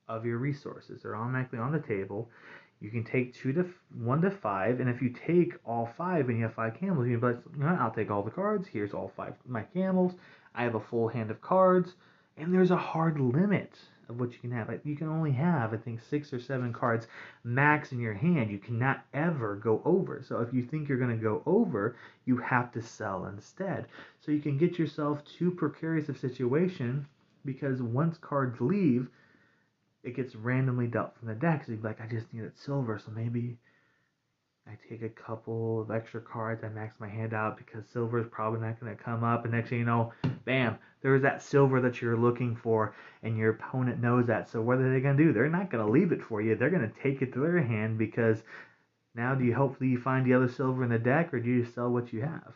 of 0.07 0.25
your 0.25 0.39
resources. 0.39 1.03
They're 1.03 1.15
automatically 1.15 1.59
on 1.59 1.71
the 1.71 1.79
table. 1.79 2.31
You 2.79 2.89
can 2.89 3.03
take 3.03 3.35
two 3.35 3.53
to 3.53 3.65
one 3.93 4.21
to 4.21 4.31
five, 4.31 4.79
and 4.79 4.89
if 4.89 5.03
you 5.03 5.09
take 5.09 5.53
all 5.65 5.87
five 5.95 6.29
and 6.29 6.39
you 6.39 6.45
have 6.45 6.55
five 6.55 6.79
camels, 6.79 7.07
you 7.07 7.19
can 7.19 7.29
be 7.29 7.63
like, 7.63 7.79
I'll 7.79 7.91
take 7.91 8.09
all 8.09 8.23
the 8.23 8.31
cards. 8.31 8.67
Here's 8.67 8.93
all 8.95 9.11
five 9.15 9.35
my 9.45 9.61
camels. 9.61 10.13
I 10.55 10.63
have 10.63 10.73
a 10.73 10.79
full 10.79 11.09
hand 11.09 11.29
of 11.29 11.41
cards, 11.41 11.93
and 12.37 12.51
there's 12.51 12.71
a 12.71 12.77
hard 12.77 13.19
limit 13.19 13.73
of 14.09 14.19
what 14.19 14.33
you 14.33 14.39
can 14.39 14.51
have. 14.51 14.69
You 14.83 14.95
can 14.95 15.07
only 15.07 15.31
have, 15.31 15.73
I 15.73 15.77
think, 15.77 16.01
six 16.01 16.33
or 16.33 16.39
seven 16.39 16.73
cards 16.73 17.07
max 17.43 17.91
in 17.91 17.99
your 17.99 18.13
hand. 18.13 18.49
You 18.49 18.57
cannot 18.57 19.05
ever 19.13 19.55
go 19.55 19.81
over. 19.85 20.23
So 20.27 20.41
if 20.41 20.53
you 20.53 20.63
think 20.63 20.89
you're 20.89 20.97
going 20.97 21.15
to 21.15 21.23
go 21.23 21.43
over, 21.45 21.95
you 22.25 22.37
have 22.37 22.71
to 22.73 22.81
sell 22.81 23.27
instead. 23.27 23.85
So 24.19 24.31
you 24.31 24.39
can 24.39 24.57
get 24.57 24.79
yourself 24.79 25.23
too 25.25 25.51
precarious 25.51 26.09
of 26.09 26.17
situation 26.17 27.05
because 27.45 27.81
once 27.81 28.17
cards 28.17 28.59
leave, 28.59 29.07
it 30.03 30.15
gets 30.15 30.35
randomly 30.35 30.87
dealt 30.87 31.15
from 31.17 31.27
the 31.27 31.35
deck. 31.35 31.65
So 31.65 31.73
you're 31.73 31.81
like, 31.81 32.01
I 32.01 32.07
just 32.07 32.33
needed 32.33 32.57
silver, 32.57 32.99
so 32.99 33.11
maybe 33.11 33.57
I 34.69 34.77
take 34.87 35.01
a 35.01 35.09
couple 35.09 35.81
of 35.81 35.89
extra 35.89 36.21
cards. 36.21 36.63
I 36.63 36.69
max 36.69 36.93
my 36.99 37.09
hand 37.09 37.33
out 37.33 37.57
because 37.57 37.83
silver 37.91 38.19
is 38.19 38.27
probably 38.29 38.59
not 38.59 38.79
going 38.79 38.95
to 38.95 39.03
come 39.03 39.23
up. 39.23 39.43
And 39.43 39.53
next 39.53 39.69
thing 39.69 39.79
you 39.79 39.85
know, 39.85 40.13
bam, 40.45 40.77
there's 41.01 41.23
that 41.23 41.41
silver 41.41 41.81
that 41.81 42.01
you're 42.01 42.17
looking 42.17 42.55
for, 42.55 42.93
and 43.23 43.35
your 43.35 43.51
opponent 43.51 43.99
knows 43.99 44.27
that. 44.27 44.47
So 44.47 44.61
what 44.61 44.77
are 44.77 44.93
they 44.93 44.99
going 44.99 45.17
to 45.17 45.23
do? 45.23 45.33
They're 45.33 45.49
not 45.49 45.71
going 45.71 45.83
to 45.83 45.91
leave 45.91 46.11
it 46.11 46.21
for 46.21 46.39
you. 46.39 46.55
They're 46.55 46.69
going 46.69 46.87
to 46.87 47.01
take 47.01 47.23
it 47.23 47.33
to 47.33 47.39
their 47.39 47.63
hand 47.63 47.97
because 47.97 48.43
now 49.15 49.33
do 49.33 49.43
you 49.43 49.55
hopefully 49.55 49.89
you 49.89 49.99
find 49.99 50.23
the 50.23 50.35
other 50.35 50.49
silver 50.49 50.83
in 50.83 50.89
the 50.91 50.99
deck, 50.99 51.33
or 51.33 51.39
do 51.39 51.49
you 51.49 51.65
sell 51.65 51.89
what 51.89 52.13
you 52.13 52.21
have? 52.21 52.53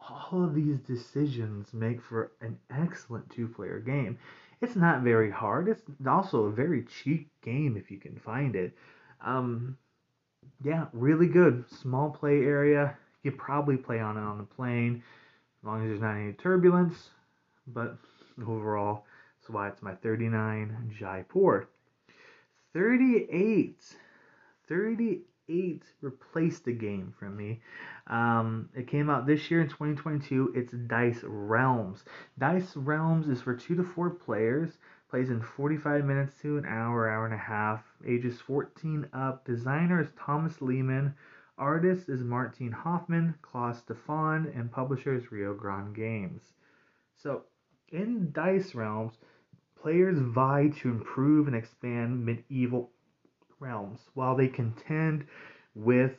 All 0.00 0.44
of 0.44 0.54
these 0.54 0.78
decisions 0.78 1.74
make 1.74 2.00
for 2.00 2.32
an 2.40 2.58
excellent 2.70 3.28
two-player 3.30 3.80
game. 3.80 4.18
It's 4.62 4.76
not 4.76 5.02
very 5.02 5.30
hard. 5.30 5.68
It's 5.68 5.82
also 6.06 6.44
a 6.44 6.52
very 6.52 6.84
cheap 6.84 7.28
game 7.42 7.76
if 7.76 7.90
you 7.90 7.98
can 7.98 8.18
find 8.18 8.56
it. 8.56 8.74
Um, 9.20 9.76
yeah, 10.62 10.86
really 10.92 11.26
good. 11.26 11.64
Small 11.70 12.10
play 12.10 12.42
area. 12.42 12.96
You 13.22 13.30
could 13.30 13.40
probably 13.40 13.76
play 13.76 14.00
on 14.00 14.16
it 14.16 14.20
on 14.20 14.38
the 14.38 14.44
plane 14.44 15.02
as 15.60 15.66
long 15.66 15.82
as 15.82 15.88
there's 15.88 16.00
not 16.00 16.16
any 16.16 16.32
turbulence. 16.32 17.10
But 17.66 17.96
overall, 18.46 19.04
that's 19.40 19.50
why 19.50 19.68
it's 19.68 19.82
my 19.82 19.94
39 19.94 20.94
Jaipur. 20.98 21.68
38. 22.74 23.76
38 24.68 25.82
replaced 26.00 26.64
the 26.64 26.72
game 26.72 27.14
from 27.18 27.36
me. 27.36 27.60
Um, 28.06 28.68
it 28.74 28.86
came 28.86 29.08
out 29.08 29.26
this 29.26 29.50
year 29.50 29.60
in 29.60 29.68
2022. 29.68 30.52
It's 30.54 30.72
Dice 30.72 31.20
Realms. 31.22 32.04
Dice 32.38 32.76
Realms 32.76 33.28
is 33.28 33.40
for 33.40 33.54
two 33.54 33.74
to 33.76 33.84
four 33.84 34.10
players. 34.10 34.70
Plays 35.14 35.30
in 35.30 35.42
45 35.42 36.04
minutes 36.04 36.34
to 36.42 36.58
an 36.58 36.66
hour, 36.66 37.08
hour 37.08 37.24
and 37.24 37.34
a 37.34 37.38
half. 37.38 37.84
Ages 38.04 38.40
14 38.40 39.06
up. 39.12 39.44
Designer 39.44 40.00
is 40.00 40.08
Thomas 40.18 40.60
Lehmann. 40.60 41.14
Artist 41.56 42.08
is 42.08 42.24
Martin 42.24 42.72
Hoffmann, 42.72 43.36
Claus 43.40 43.78
Stephan, 43.78 44.52
and 44.56 44.72
publisher 44.72 45.14
is 45.14 45.30
Rio 45.30 45.54
Grande 45.54 45.94
Games. 45.94 46.42
So, 47.14 47.44
in 47.90 48.32
Dice 48.32 48.74
Realms, 48.74 49.18
players 49.80 50.18
vie 50.18 50.72
to 50.80 50.90
improve 50.90 51.46
and 51.46 51.54
expand 51.54 52.26
medieval 52.26 52.90
realms 53.60 54.00
while 54.14 54.34
they 54.34 54.48
contend 54.48 55.28
with 55.76 56.18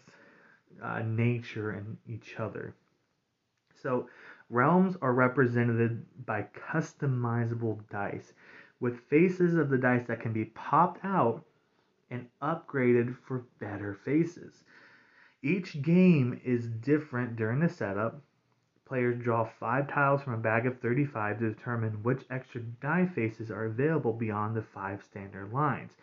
uh, 0.81 1.01
nature 1.01 1.71
and 1.71 1.97
each 2.07 2.39
other. 2.39 2.73
So, 3.73 4.07
realms 4.49 4.95
are 5.01 5.13
represented 5.13 6.05
by 6.25 6.47
customizable 6.71 7.81
dice 7.89 8.31
with 8.79 9.07
faces 9.09 9.55
of 9.55 9.69
the 9.69 9.77
dice 9.77 10.05
that 10.07 10.21
can 10.21 10.33
be 10.33 10.45
popped 10.45 11.03
out 11.03 11.43
and 12.09 12.27
upgraded 12.41 13.15
for 13.27 13.45
better 13.59 13.93
faces. 13.93 14.63
Each 15.41 15.81
game 15.81 16.39
is 16.43 16.67
different 16.67 17.35
during 17.35 17.59
the 17.59 17.69
setup. 17.69 18.21
Players 18.85 19.21
draw 19.23 19.45
five 19.59 19.87
tiles 19.87 20.21
from 20.21 20.33
a 20.33 20.37
bag 20.37 20.65
of 20.65 20.79
35 20.79 21.39
to 21.39 21.49
determine 21.49 22.03
which 22.03 22.25
extra 22.29 22.61
die 22.61 23.05
faces 23.05 23.49
are 23.49 23.65
available 23.65 24.13
beyond 24.13 24.55
the 24.55 24.61
five 24.61 25.03
standard 25.03 25.51
lines. 25.51 25.97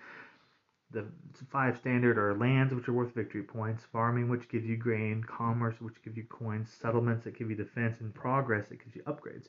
The 0.90 1.06
five 1.50 1.78
standard 1.78 2.18
are 2.18 2.34
lands, 2.34 2.74
which 2.74 2.88
are 2.88 2.92
worth 2.92 3.14
victory 3.14 3.42
points, 3.42 3.84
farming, 3.84 4.28
which 4.28 4.48
gives 4.48 4.66
you 4.66 4.76
grain, 4.76 5.24
commerce, 5.24 5.80
which 5.80 6.02
gives 6.02 6.16
you 6.16 6.24
coins, 6.24 6.70
settlements 6.70 7.24
that 7.24 7.38
give 7.38 7.48
you 7.48 7.56
defense, 7.56 8.00
and 8.00 8.14
progress 8.14 8.68
that 8.68 8.78
gives 8.78 8.94
you 8.94 9.02
upgrades. 9.04 9.48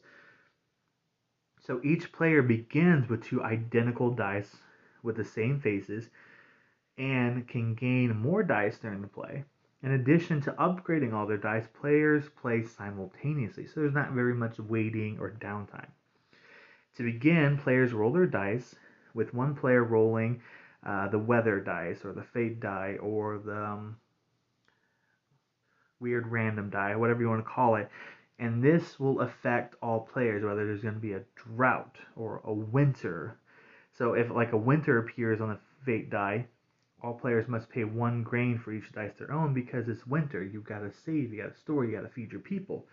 So 1.65 1.79
each 1.83 2.11
player 2.11 2.41
begins 2.41 3.07
with 3.07 3.23
two 3.23 3.41
identical 3.41 4.11
dice 4.11 4.57
with 5.01 5.15
the 5.15 5.23
same 5.23 5.61
faces 5.61 6.09
and 6.97 7.47
can 7.47 7.73
gain 7.73 8.15
more 8.17 8.43
dice 8.43 8.77
during 8.77 9.01
the 9.01 9.07
play. 9.07 9.45
In 9.81 9.91
addition 9.91 10.41
to 10.41 10.51
upgrading 10.53 11.13
all 11.13 11.25
their 11.25 11.37
dice, 11.37 11.67
players 11.73 12.29
play 12.41 12.63
simultaneously, 12.63 13.65
so 13.65 13.79
there's 13.79 13.93
not 13.93 14.11
very 14.11 14.33
much 14.33 14.59
waiting 14.59 15.17
or 15.19 15.31
downtime. 15.31 15.89
To 16.97 17.03
begin, 17.03 17.57
players 17.57 17.91
roll 17.91 18.11
their 18.11 18.25
dice, 18.25 18.75
with 19.13 19.33
one 19.33 19.55
player 19.55 19.83
rolling 19.83 20.41
uh, 20.85 21.07
the 21.09 21.19
weather 21.19 21.59
dice, 21.59 22.05
or 22.05 22.13
the 22.13 22.23
fate 22.23 22.59
die, 22.59 22.97
or 23.01 23.39
the 23.39 23.65
um, 23.65 23.97
weird 25.99 26.27
random 26.27 26.69
die, 26.69 26.95
whatever 26.95 27.21
you 27.21 27.29
want 27.29 27.43
to 27.43 27.49
call 27.49 27.75
it, 27.75 27.89
and 28.39 28.63
this 28.63 28.99
will 28.99 29.21
affect 29.21 29.75
all 29.81 30.01
players 30.01 30.43
whether 30.43 30.65
there's 30.65 30.81
going 30.81 30.95
to 30.95 30.99
be 30.99 31.13
a 31.13 31.23
drought 31.35 31.97
or 32.15 32.41
a 32.43 32.53
winter. 32.53 33.37
So 33.97 34.13
if 34.13 34.29
like 34.29 34.53
a 34.53 34.57
winter 34.57 34.97
appears 34.97 35.39
on 35.39 35.49
the 35.49 35.59
fate 35.85 36.09
die 36.09 36.47
all 37.03 37.13
players 37.13 37.47
must 37.49 37.69
pay 37.69 37.83
one 37.83 38.23
grain 38.23 38.57
for 38.57 38.71
each 38.71 38.91
dice 38.93 39.11
their 39.19 39.31
own 39.31 39.53
because 39.53 39.89
it's 39.89 40.07
winter. 40.07 40.41
You've 40.41 40.63
got 40.63 40.79
to 40.79 40.91
save 41.05 41.33
you 41.33 41.43
got 41.43 41.53
to 41.53 41.59
store 41.59 41.85
you 41.85 41.91
got 41.91 42.03
to 42.03 42.13
feed 42.13 42.31
your 42.31 42.41
people. 42.41 42.87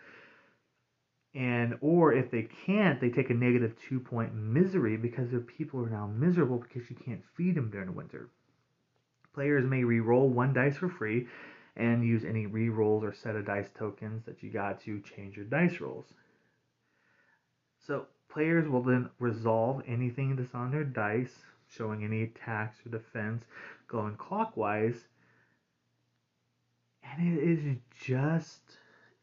And 1.32 1.78
or 1.80 2.12
if 2.12 2.30
they 2.30 2.48
can't 2.66 3.00
they 3.00 3.10
take 3.10 3.30
a 3.30 3.34
negative 3.34 3.76
two 3.88 4.00
point 4.00 4.34
misery 4.34 4.96
because 4.96 5.30
their 5.30 5.40
people 5.40 5.80
are 5.80 5.90
now 5.90 6.08
miserable 6.08 6.58
because 6.58 6.90
you 6.90 6.96
can't 6.96 7.22
feed 7.36 7.54
them 7.54 7.70
during 7.70 7.86
the 7.86 7.92
winter. 7.92 8.28
Players 9.32 9.64
may 9.64 9.84
re-roll 9.84 10.28
one 10.28 10.52
dice 10.52 10.76
for 10.76 10.88
free 10.88 11.28
and 11.76 12.04
use 12.04 12.24
any 12.24 12.46
re-rolls 12.46 13.04
or 13.04 13.12
set 13.12 13.36
of 13.36 13.46
dice 13.46 13.70
tokens 13.78 14.24
that 14.26 14.42
you 14.42 14.50
got 14.50 14.80
to 14.82 15.00
change 15.00 15.36
your 15.36 15.46
dice 15.46 15.80
rolls. 15.80 16.06
So 17.86 18.06
players 18.28 18.68
will 18.68 18.82
then 18.82 19.10
resolve 19.18 19.82
anything 19.86 20.36
that's 20.36 20.54
on 20.54 20.70
their 20.70 20.84
dice, 20.84 21.34
showing 21.68 22.04
any 22.04 22.22
attacks 22.24 22.78
or 22.84 22.90
defense 22.90 23.44
going 23.88 24.16
clockwise. 24.16 25.06
And 27.02 27.38
it 27.38 27.42
is 27.42 27.76
just 28.04 28.60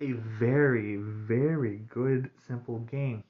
a 0.02 0.12
very, 0.12 0.98
very 0.98 1.82
good, 1.90 2.30
simple 2.48 2.80
game. 2.80 3.24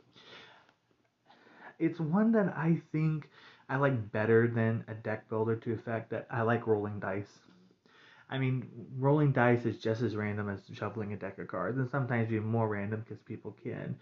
It's 1.79 1.99
one 1.99 2.31
that 2.31 2.53
I 2.57 2.81
think 2.91 3.29
I 3.69 3.75
like 3.75 4.11
better 4.11 4.47
than 4.47 4.83
a 4.87 4.93
deck 4.93 5.29
builder 5.29 5.55
to 5.57 5.77
fact 5.77 6.09
that 6.09 6.27
I 6.31 6.41
like 6.41 6.65
rolling 6.65 6.99
dice. 6.99 7.39
I 8.29 8.37
mean, 8.37 8.67
rolling 8.97 9.31
dice 9.31 9.65
is 9.65 9.77
just 9.77 10.01
as 10.01 10.15
random 10.15 10.49
as 10.49 10.59
shuffling 10.73 11.13
a 11.13 11.17
deck 11.17 11.39
of 11.39 11.47
cards, 11.47 11.77
and 11.77 11.89
sometimes 11.89 12.31
even 12.31 12.47
more 12.47 12.67
random 12.67 13.01
because 13.01 13.21
people 13.23 13.55
can 13.63 13.95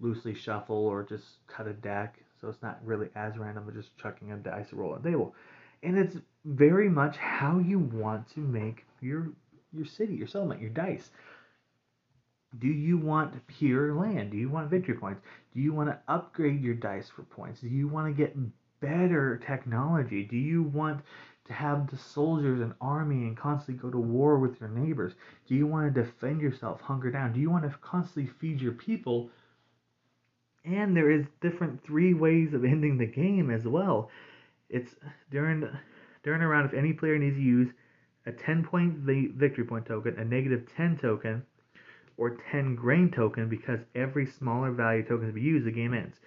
loosely 0.00 0.34
shuffle 0.34 0.86
or 0.86 1.02
just 1.02 1.24
cut 1.46 1.66
a 1.66 1.72
deck. 1.72 2.18
So 2.40 2.48
it's 2.48 2.62
not 2.62 2.80
really 2.84 3.08
as 3.14 3.38
random 3.38 3.66
as 3.68 3.74
just 3.74 3.96
chucking 3.98 4.32
a 4.32 4.36
dice 4.36 4.72
roll 4.72 4.94
on 4.94 5.02
the 5.02 5.10
table. 5.10 5.34
And 5.82 5.98
it's 5.98 6.16
very 6.44 6.88
much 6.88 7.16
how 7.16 7.58
you 7.58 7.78
want 7.78 8.30
to 8.34 8.40
make 8.40 8.84
your 9.00 9.28
your 9.72 9.86
city, 9.86 10.14
your 10.14 10.26
settlement, 10.26 10.60
your 10.60 10.70
dice. 10.70 11.10
Do 12.58 12.66
you 12.66 12.98
want 12.98 13.46
pure 13.46 13.94
land? 13.94 14.32
Do 14.32 14.36
you 14.36 14.48
want 14.48 14.68
victory 14.68 14.94
points? 14.94 15.22
Do 15.54 15.60
you 15.60 15.72
want 15.72 15.88
to 15.90 15.98
upgrade 16.08 16.60
your 16.60 16.74
dice 16.74 17.08
for 17.08 17.22
points? 17.22 17.60
Do 17.60 17.68
you 17.68 17.86
want 17.86 18.08
to 18.08 18.12
get 18.12 18.36
better 18.80 19.40
technology? 19.46 20.24
Do 20.24 20.36
you 20.36 20.64
want 20.64 21.02
to 21.50 21.56
have 21.56 21.90
the 21.90 21.98
soldiers 21.98 22.60
and 22.60 22.72
army 22.80 23.26
and 23.26 23.36
constantly 23.36 23.82
go 23.82 23.90
to 23.90 23.98
war 23.98 24.38
with 24.38 24.60
your 24.60 24.68
neighbors? 24.68 25.14
Do 25.48 25.56
you 25.56 25.66
want 25.66 25.92
to 25.92 26.02
defend 26.02 26.40
yourself, 26.40 26.80
hunker 26.80 27.10
down? 27.10 27.32
Do 27.32 27.40
you 27.40 27.50
want 27.50 27.64
to 27.64 27.76
constantly 27.82 28.32
feed 28.40 28.60
your 28.60 28.72
people? 28.72 29.30
And 30.64 30.96
there 30.96 31.10
is 31.10 31.26
different 31.40 31.82
three 31.82 32.14
ways 32.14 32.54
of 32.54 32.64
ending 32.64 32.98
the 32.98 33.06
game 33.06 33.50
as 33.50 33.64
well. 33.64 34.10
It's 34.68 34.94
during 35.32 35.68
during 36.22 36.40
a 36.40 36.46
round 36.46 36.70
if 36.70 36.78
any 36.78 36.92
player 36.92 37.18
needs 37.18 37.36
to 37.36 37.42
use 37.42 37.68
a 38.26 38.32
10 38.32 38.62
point 38.62 38.98
victory 39.36 39.64
point 39.64 39.86
token, 39.86 40.18
a 40.18 40.24
negative 40.24 40.68
10 40.76 40.98
token, 40.98 41.42
or 42.16 42.36
10 42.52 42.76
grain 42.76 43.10
token 43.10 43.48
because 43.48 43.80
every 43.96 44.26
smaller 44.26 44.70
value 44.70 45.02
token 45.02 45.26
to 45.26 45.32
be 45.32 45.40
used, 45.40 45.66
the 45.66 45.72
game 45.72 45.94
ends. 45.94 46.18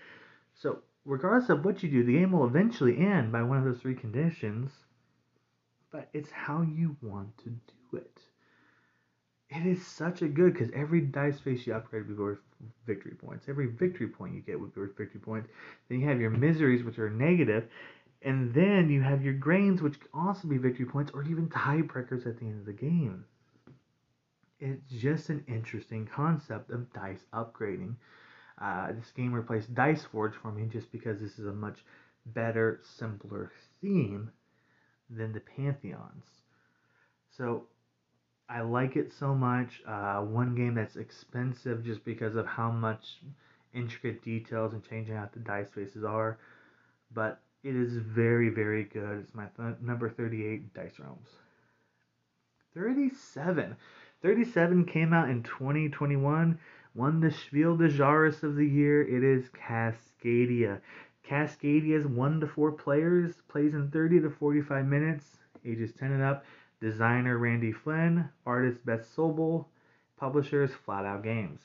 So, 0.54 0.80
regardless 1.06 1.50
of 1.50 1.64
what 1.64 1.82
you 1.82 1.90
do, 1.90 2.04
the 2.04 2.20
game 2.20 2.34
will 2.34 2.46
eventually 2.46 2.98
end 2.98 3.32
by 3.32 3.44
one 3.44 3.60
of 3.60 3.64
those 3.64 3.80
three 3.80 3.96
conditions, 3.96 4.72
but 5.94 6.10
it's 6.12 6.32
how 6.32 6.62
you 6.64 6.98
want 7.02 7.38
to 7.38 7.50
do 7.52 7.98
it. 7.98 8.20
It 9.50 9.66
is 9.66 9.86
such 9.86 10.22
a 10.22 10.28
good 10.28 10.54
because 10.54 10.72
every 10.76 11.00
dice 11.00 11.40
face 11.40 11.66
you 11.66 11.74
upgrade 11.74 12.08
will 12.08 12.16
be 12.16 12.22
worth 12.22 12.40
victory 12.86 13.16
points. 13.16 13.46
Every 13.48 13.68
victory 13.68 14.08
point 14.08 14.34
you 14.34 14.42
get 14.42 14.60
will 14.60 14.68
be 14.68 14.82
worth 14.82 14.98
victory 14.98 15.22
points. 15.22 15.48
Then 15.88 16.02
you 16.02 16.08
have 16.10 16.20
your 16.20 16.32
miseries, 16.32 16.84
which 16.84 17.00
are 17.00 17.10
negative, 17.10 17.70
and 18.24 18.54
then 18.54 18.90
you 18.90 19.02
have 19.02 19.24
your 19.24 19.36
grains, 19.36 19.82
which 19.82 20.00
can 20.00 20.10
also 20.14 20.50
be 20.50 20.58
victory 20.58 20.88
points 20.88 21.12
or 21.14 21.24
even 21.24 21.48
tiebreakers 21.48 22.28
at 22.28 22.40
the 22.40 22.46
end 22.46 22.60
of 22.60 22.66
the 22.66 22.74
game 22.74 23.24
it's 24.64 24.92
just 24.94 25.30
an 25.30 25.44
interesting 25.48 26.08
concept 26.08 26.72
of 26.72 26.92
dice 26.94 27.26
upgrading. 27.34 27.96
Uh, 28.62 28.94
this 28.94 29.12
game 29.12 29.34
replaced 29.34 29.74
Dice 29.74 30.06
Forge 30.06 30.36
for 30.36 30.52
me 30.52 30.68
just 30.72 30.92
because 30.92 31.20
this 31.20 31.38
is 31.38 31.48
a 31.48 31.54
much 31.54 31.84
better, 32.28 32.80
simpler 32.98 33.52
theme 33.82 34.32
than 35.16 35.34
the 35.34 35.40
Pantheons. 35.40 36.26
So 37.38 37.64
I 38.50 38.62
like 38.62 38.96
it 38.96 39.12
so 39.14 39.34
much. 39.34 39.82
Uh, 39.88 40.22
one 40.22 40.56
game 40.56 40.76
that's 40.76 40.96
expensive 40.96 41.84
just 41.84 42.04
because 42.04 42.36
of 42.36 42.46
how 42.46 42.72
much 42.72 43.20
intricate 43.74 44.24
details 44.24 44.74
and 44.74 44.88
changing 44.88 45.16
out 45.16 45.34
the 45.34 45.40
dice 45.40 45.70
faces 45.74 46.04
are, 46.04 46.38
but 47.14 47.42
it 47.64 47.76
is 47.76 47.96
very, 47.98 48.50
very 48.50 48.84
good. 48.84 49.20
It's 49.22 49.34
my 49.34 49.46
th- 49.58 49.80
number 49.82 50.10
38 50.10 50.74
Dice 50.74 51.00
Realms. 51.00 51.30
37. 52.74 53.76
37 54.22 54.86
came 54.86 55.14
out 55.14 55.30
in 55.30 55.44
2021, 55.44 56.60
won 56.96 57.20
the 57.20 57.32
Spiel 57.32 57.76
des 57.76 57.90
Jahres 57.90 58.44
of 58.44 58.56
the 58.56 58.68
year. 58.68 59.02
It 59.02 59.24
is 59.24 59.50
Cascadia. 59.50 60.80
Cascadia's 61.28 62.06
1 62.06 62.40
to 62.42 62.48
4 62.48 62.72
players, 62.74 63.34
plays 63.48 63.74
in 63.74 63.90
30 63.90 64.22
to 64.22 64.30
45 64.30 64.86
minutes, 64.86 65.38
ages 65.66 65.94
10 65.94 66.12
and 66.12 66.24
up. 66.24 66.46
Designer 66.82 67.38
Randy 67.38 67.72
Flynn, 67.72 68.28
artist 68.46 68.86
Beth 68.86 69.08
Sobel, 69.16 69.66
publishers 70.18 70.72
Flat 70.86 71.06
Out 71.06 71.24
Games. 71.24 71.62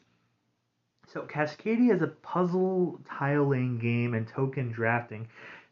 So 1.09 1.23
Cascadia 1.23 1.95
is 1.95 2.03
a 2.03 2.09
puzzle 2.09 3.01
tiling 3.05 3.79
game 3.79 4.15
and 4.15 4.29
token 4.29 4.71
drafting 4.71 5.27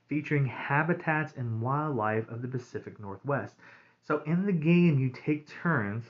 featuring 0.09 0.46
habitats 0.46 1.35
and 1.37 1.61
wildlife 1.61 2.29
of 2.29 2.42
the 2.42 2.49
Pacific 2.49 2.99
Northwest. 2.99 3.55
So 4.03 4.22
in 4.27 4.46
the 4.46 4.53
game, 4.53 4.99
you 4.99 5.11
take 5.11 5.49
turns 5.49 6.05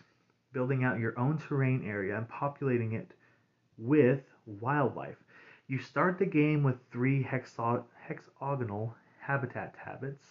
building 0.53 0.85
out 0.85 0.99
your 0.99 1.19
own 1.19 1.39
terrain 1.39 1.85
area 1.87 2.17
and 2.17 2.29
populating 2.29 2.93
it 2.93 3.13
with 3.79 4.23
wildlife. 4.47 5.17
You 5.69 5.79
start 5.79 6.19
the 6.19 6.27
game 6.27 6.63
with 6.63 6.77
three 6.91 7.23
hexagonal 7.23 8.95
habitat 9.21 9.75
habits, 9.85 10.25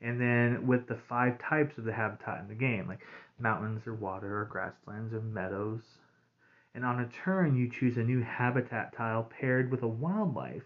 and 0.00 0.20
then 0.20 0.66
with 0.66 0.86
the 0.86 0.96
five 0.96 1.38
types 1.38 1.78
of 1.78 1.84
the 1.84 1.92
habitat 1.92 2.40
in 2.40 2.48
the 2.48 2.54
game, 2.54 2.88
like 2.88 3.00
mountains 3.38 3.86
or 3.86 3.94
water 3.94 4.40
or 4.40 4.44
grasslands 4.46 5.12
or 5.12 5.20
meadows. 5.20 5.82
And 6.74 6.84
on 6.84 7.00
a 7.00 7.08
turn, 7.08 7.56
you 7.56 7.70
choose 7.70 7.96
a 7.96 8.04
new 8.04 8.22
habitat 8.22 8.94
tile 8.94 9.24
paired 9.24 9.70
with 9.70 9.82
a 9.82 9.88
wildlife, 9.88 10.64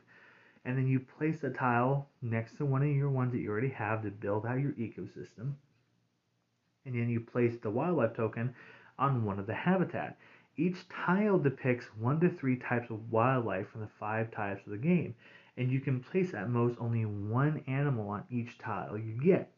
and 0.65 0.77
then 0.77 0.87
you 0.87 1.01
place 1.01 1.41
the 1.41 1.51
tile 1.51 2.09
next 2.23 2.57
to 2.59 2.65
one 2.65 2.83
of 2.83 2.89
your 2.89 3.11
ones 3.11 3.33
that 3.33 3.41
you 3.41 3.51
already 3.51 3.71
have 3.71 4.03
to 4.03 4.11
build 4.11 4.47
out 4.47 4.61
your 4.61 4.73
ecosystem 4.73 5.55
and 6.85 6.95
then 6.95 7.09
you 7.09 7.21
place 7.21 7.57
the 7.63 7.71
wildlife 7.71 8.15
token 8.15 8.55
on 8.99 9.25
one 9.25 9.39
of 9.39 9.47
the 9.47 9.55
habitat. 9.55 10.17
Each 10.57 10.89
tile 10.89 11.39
depicts 11.39 11.87
one 11.97 12.21
to 12.21 12.29
three 12.29 12.57
types 12.57 12.91
of 12.91 13.11
wildlife 13.11 13.69
from 13.69 13.81
the 13.81 13.91
five 13.99 14.31
types 14.31 14.67
of 14.67 14.73
the 14.73 14.79
game, 14.79 15.15
and 15.57 15.71
you 15.71 15.81
can 15.81 16.01
place 16.01 16.35
at 16.35 16.51
most 16.51 16.77
only 16.81 17.05
one 17.05 17.63
animal 17.67 18.09
on 18.09 18.25
each 18.31 18.59
tile 18.59 18.99
you 18.99 19.19
get. 19.23 19.53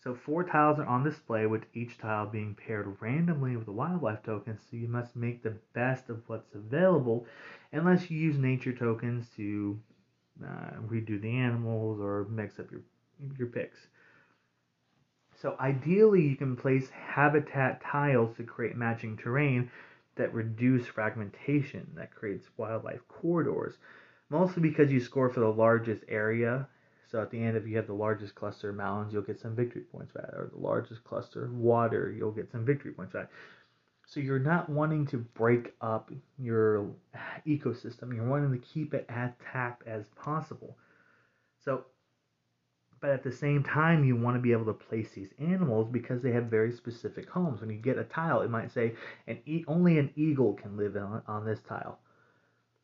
So 0.00 0.14
four 0.14 0.44
tiles 0.44 0.78
are 0.78 0.86
on 0.86 1.02
display 1.02 1.46
with 1.46 1.64
each 1.74 1.98
tile 1.98 2.26
being 2.26 2.54
paired 2.54 2.96
randomly 3.00 3.56
with 3.56 3.68
a 3.68 3.72
wildlife 3.72 4.22
token, 4.22 4.56
so 4.58 4.76
you 4.76 4.88
must 4.88 5.16
make 5.16 5.42
the 5.42 5.56
best 5.74 6.08
of 6.08 6.22
what's 6.28 6.54
available 6.54 7.26
unless 7.72 8.10
you 8.10 8.18
use 8.18 8.38
nature 8.38 8.72
tokens 8.72 9.28
to 9.36 9.78
uh, 10.42 10.78
redo 10.88 11.20
the 11.20 11.36
animals 11.36 12.00
or 12.00 12.26
mix 12.30 12.58
up 12.60 12.70
your 12.70 12.82
your 13.36 13.48
picks. 13.48 13.88
So 15.34 15.56
ideally 15.60 16.22
you 16.22 16.36
can 16.36 16.56
place 16.56 16.90
habitat 16.90 17.80
tiles 17.82 18.36
to 18.36 18.44
create 18.44 18.76
matching 18.76 19.16
terrain 19.16 19.70
that 20.18 20.34
reduce 20.34 20.86
fragmentation, 20.86 21.90
that 21.94 22.14
creates 22.14 22.46
wildlife 22.56 23.00
corridors. 23.08 23.74
Mostly 24.30 24.62
because 24.62 24.92
you 24.92 25.00
score 25.00 25.30
for 25.30 25.40
the 25.40 25.48
largest 25.48 26.04
area. 26.08 26.68
So 27.10 27.22
at 27.22 27.30
the 27.30 27.42
end, 27.42 27.56
if 27.56 27.66
you 27.66 27.76
have 27.76 27.86
the 27.86 27.94
largest 27.94 28.34
cluster 28.34 28.68
of 28.68 28.76
mountains, 28.76 29.14
you'll 29.14 29.22
get 29.22 29.40
some 29.40 29.56
victory 29.56 29.82
points 29.82 30.12
for 30.12 30.18
that. 30.18 30.34
Or 30.34 30.50
the 30.52 30.60
largest 30.60 31.02
cluster 31.04 31.46
of 31.46 31.54
water, 31.54 32.14
you'll 32.16 32.32
get 32.32 32.50
some 32.52 32.66
victory 32.66 32.92
points 32.92 33.12
for 33.12 33.18
that. 33.18 33.30
So 34.06 34.20
you're 34.20 34.38
not 34.38 34.68
wanting 34.68 35.06
to 35.08 35.18
break 35.18 35.74
up 35.80 36.10
your 36.38 36.90
ecosystem. 37.46 38.14
You're 38.14 38.28
wanting 38.28 38.52
to 38.52 38.66
keep 38.66 38.92
it 38.92 39.06
as 39.08 39.30
tapped 39.52 39.86
as 39.86 40.08
possible. 40.22 40.76
So 41.64 41.84
but 43.00 43.10
at 43.10 43.22
the 43.22 43.32
same 43.32 43.62
time 43.62 44.04
you 44.04 44.16
want 44.16 44.36
to 44.36 44.40
be 44.40 44.52
able 44.52 44.64
to 44.66 44.72
place 44.72 45.10
these 45.14 45.30
animals 45.38 45.88
because 45.90 46.22
they 46.22 46.32
have 46.32 46.44
very 46.44 46.72
specific 46.72 47.28
homes. 47.28 47.60
When 47.60 47.70
you 47.70 47.76
get 47.76 47.98
a 47.98 48.04
tile 48.04 48.42
it 48.42 48.50
might 48.50 48.72
say 48.72 48.94
an 49.26 49.38
e- 49.46 49.64
only 49.68 49.98
an 49.98 50.10
eagle 50.16 50.54
can 50.54 50.76
live 50.76 50.96
on, 50.96 51.22
on 51.26 51.44
this 51.44 51.60
tile. 51.68 51.98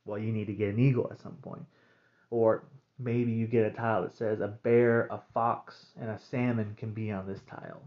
Well 0.04 0.18
you 0.18 0.32
need 0.32 0.46
to 0.46 0.52
get 0.52 0.74
an 0.74 0.78
eagle 0.80 1.08
at 1.10 1.20
some 1.20 1.36
point. 1.42 1.64
Or 2.30 2.64
maybe 2.98 3.32
you 3.32 3.46
get 3.46 3.66
a 3.66 3.70
tile 3.70 4.02
that 4.02 4.16
says 4.16 4.40
a 4.40 4.48
bear 4.48 5.06
a 5.10 5.20
fox 5.32 5.86
and 6.00 6.10
a 6.10 6.18
salmon 6.18 6.74
can 6.76 6.92
be 6.92 7.10
on 7.10 7.26
this 7.26 7.40
tile. 7.48 7.82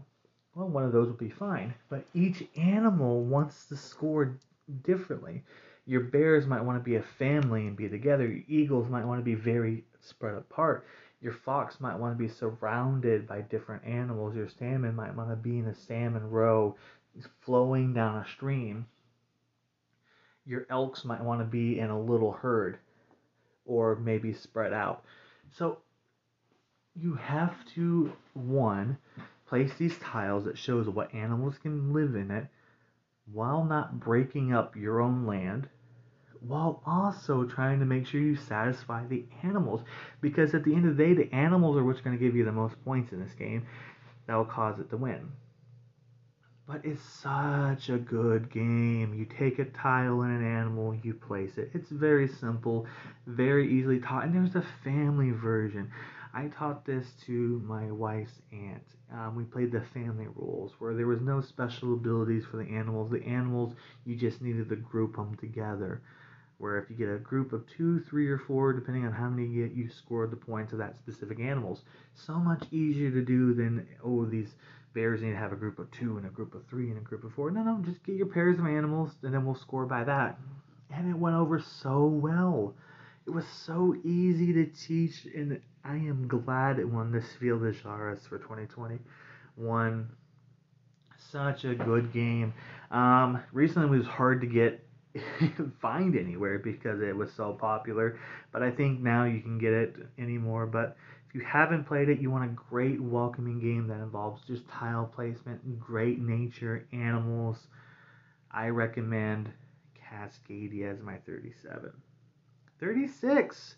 Well 0.54 0.68
one 0.68 0.84
of 0.84 0.92
those 0.92 1.08
will 1.08 1.14
be 1.14 1.30
fine 1.30 1.74
but 1.88 2.04
each 2.14 2.44
animal 2.56 3.22
wants 3.22 3.66
to 3.66 3.76
score 3.76 4.38
differently. 4.84 5.42
Your 5.86 6.02
bears 6.02 6.46
might 6.46 6.62
want 6.62 6.78
to 6.78 6.84
be 6.84 6.96
a 6.96 7.02
family 7.02 7.66
and 7.66 7.74
be 7.74 7.88
together. 7.88 8.26
Your 8.26 8.44
eagles 8.46 8.90
might 8.90 9.06
want 9.06 9.20
to 9.20 9.24
be 9.24 9.34
very 9.34 9.84
spread 10.00 10.34
apart 10.34 10.86
your 11.20 11.32
fox 11.32 11.80
might 11.80 11.98
want 11.98 12.16
to 12.16 12.22
be 12.22 12.32
surrounded 12.32 13.26
by 13.26 13.40
different 13.40 13.84
animals. 13.84 14.36
Your 14.36 14.48
salmon 14.48 14.94
might 14.94 15.16
want 15.16 15.30
to 15.30 15.36
be 15.36 15.58
in 15.58 15.66
a 15.66 15.74
salmon 15.74 16.30
row 16.30 16.76
flowing 17.40 17.92
down 17.92 18.16
a 18.16 18.28
stream. 18.28 18.86
Your 20.46 20.66
elks 20.70 21.04
might 21.04 21.22
want 21.22 21.40
to 21.40 21.44
be 21.44 21.78
in 21.78 21.90
a 21.90 22.00
little 22.00 22.32
herd 22.32 22.78
or 23.66 23.96
maybe 23.96 24.32
spread 24.32 24.72
out. 24.72 25.04
So 25.52 25.78
you 26.94 27.14
have 27.14 27.54
to, 27.74 28.12
one, 28.34 28.98
Place 29.48 29.72
these 29.78 29.96
tiles 29.96 30.44
that 30.44 30.58
shows 30.58 30.90
what 30.90 31.14
animals 31.14 31.56
can 31.56 31.94
live 31.94 32.14
in 32.14 32.30
it 32.30 32.48
while 33.32 33.64
not 33.64 33.98
breaking 33.98 34.52
up 34.52 34.76
your 34.76 35.00
own 35.00 35.26
land 35.26 35.70
while 36.40 36.82
also 36.86 37.44
trying 37.44 37.78
to 37.78 37.86
make 37.86 38.06
sure 38.06 38.20
you 38.20 38.36
satisfy 38.36 39.04
the 39.06 39.24
animals 39.42 39.82
because 40.20 40.54
at 40.54 40.64
the 40.64 40.74
end 40.74 40.86
of 40.86 40.96
the 40.96 41.04
day 41.04 41.14
the 41.14 41.32
animals 41.34 41.76
are 41.76 41.84
what's 41.84 42.00
going 42.00 42.16
to 42.16 42.24
give 42.24 42.36
you 42.36 42.44
the 42.44 42.52
most 42.52 42.82
points 42.84 43.12
in 43.12 43.22
this 43.22 43.34
game 43.34 43.66
that 44.26 44.34
will 44.34 44.44
cause 44.44 44.78
it 44.78 44.90
to 44.90 44.96
win 44.96 45.30
but 46.68 46.84
it's 46.84 47.02
such 47.02 47.88
a 47.88 47.96
good 47.96 48.52
game. 48.52 49.14
You 49.14 49.24
take 49.24 49.58
a 49.58 49.64
tile 49.64 50.20
and 50.20 50.38
an 50.38 50.44
animal, 50.44 50.94
you 51.02 51.14
place 51.14 51.56
it. 51.56 51.70
It's 51.72 51.88
very 51.88 52.28
simple, 52.28 52.86
very 53.26 53.72
easily 53.72 54.00
taught, 54.00 54.24
and 54.24 54.34
there's 54.34 54.54
a 54.54 54.68
family 54.84 55.30
version. 55.30 55.90
I 56.34 56.48
taught 56.48 56.84
this 56.84 57.06
to 57.24 57.62
my 57.66 57.90
wife's 57.90 58.42
aunt. 58.52 58.84
Um, 59.10 59.34
we 59.34 59.44
played 59.44 59.72
the 59.72 59.80
family 59.80 60.26
rules 60.34 60.72
where 60.78 60.94
there 60.94 61.06
was 61.06 61.22
no 61.22 61.40
special 61.40 61.94
abilities 61.94 62.44
for 62.44 62.58
the 62.58 62.70
animals. 62.70 63.10
The 63.10 63.24
animals, 63.24 63.74
you 64.04 64.14
just 64.14 64.42
needed 64.42 64.68
to 64.68 64.76
group 64.76 65.16
them 65.16 65.36
together. 65.40 66.02
Where 66.58 66.78
if 66.78 66.90
you 66.90 66.96
get 66.96 67.08
a 67.08 67.18
group 67.18 67.52
of 67.52 67.64
two, 67.68 68.00
three, 68.00 68.28
or 68.28 68.38
four, 68.38 68.72
depending 68.72 69.06
on 69.06 69.12
how 69.12 69.28
many 69.28 69.46
you 69.46 69.66
get, 69.66 69.76
you 69.76 69.88
scored 69.88 70.32
the 70.32 70.36
points 70.36 70.72
of 70.72 70.78
that 70.78 70.96
specific 70.96 71.38
animals. 71.38 71.82
So 72.14 72.34
much 72.34 72.64
easier 72.72 73.10
to 73.12 73.24
do 73.24 73.54
than, 73.54 73.86
oh, 74.04 74.24
these 74.24 74.54
bears 74.92 75.22
need 75.22 75.30
to 75.30 75.36
have 75.36 75.52
a 75.52 75.56
group 75.56 75.78
of 75.78 75.88
two 75.92 76.16
and 76.16 76.26
a 76.26 76.30
group 76.30 76.54
of 76.54 76.66
three 76.66 76.90
and 76.90 76.98
a 76.98 77.00
group 77.00 77.22
of 77.22 77.32
four. 77.32 77.52
No, 77.52 77.62
no, 77.62 77.78
just 77.84 78.02
get 78.02 78.16
your 78.16 78.26
pairs 78.26 78.58
of 78.58 78.66
animals 78.66 79.12
and 79.22 79.32
then 79.32 79.44
we'll 79.44 79.54
score 79.54 79.86
by 79.86 80.02
that. 80.02 80.38
And 80.92 81.08
it 81.08 81.16
went 81.16 81.36
over 81.36 81.60
so 81.60 82.06
well. 82.06 82.74
It 83.26 83.30
was 83.30 83.44
so 83.46 83.94
easy 84.04 84.54
to 84.54 84.64
teach, 84.64 85.26
and 85.26 85.60
I 85.84 85.96
am 85.96 86.26
glad 86.26 86.78
it 86.78 86.88
won 86.88 87.12
this 87.12 87.30
Spiel 87.32 87.58
des 87.58 87.74
Jahres 87.74 88.26
for 88.26 88.38
2020. 88.38 88.98
Won 89.58 90.08
such 91.30 91.64
a 91.64 91.74
good 91.74 92.10
game. 92.12 92.54
Um, 92.90 93.42
recently, 93.52 93.94
it 93.94 94.00
was 94.00 94.08
hard 94.08 94.40
to 94.40 94.46
get 94.46 94.87
find 95.80 96.16
anywhere 96.16 96.58
because 96.58 97.00
it 97.00 97.16
was 97.16 97.32
so 97.32 97.52
popular, 97.52 98.18
but 98.52 98.62
I 98.62 98.70
think 98.70 99.00
now 99.00 99.24
you 99.24 99.40
can 99.40 99.58
get 99.58 99.72
it 99.72 99.96
anymore. 100.18 100.66
But 100.66 100.96
if 101.28 101.34
you 101.34 101.40
haven't 101.42 101.84
played 101.84 102.08
it, 102.08 102.20
you 102.20 102.30
want 102.30 102.44
a 102.44 102.54
great 102.70 103.00
welcoming 103.00 103.58
game 103.58 103.86
that 103.88 104.00
involves 104.00 104.42
just 104.46 104.68
tile 104.68 105.10
placement, 105.14 105.78
great 105.78 106.18
nature, 106.20 106.86
animals. 106.92 107.66
I 108.50 108.68
recommend 108.68 109.50
Cascadia 109.94 110.92
as 110.92 111.02
my 111.02 111.16
37. 111.26 111.92
36. 112.80 113.74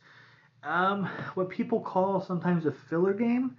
Um, 0.63 1.09
what 1.35 1.49
people 1.49 1.81
call 1.81 2.21
sometimes 2.21 2.67
a 2.67 2.73
filler 2.73 3.15
game, 3.15 3.57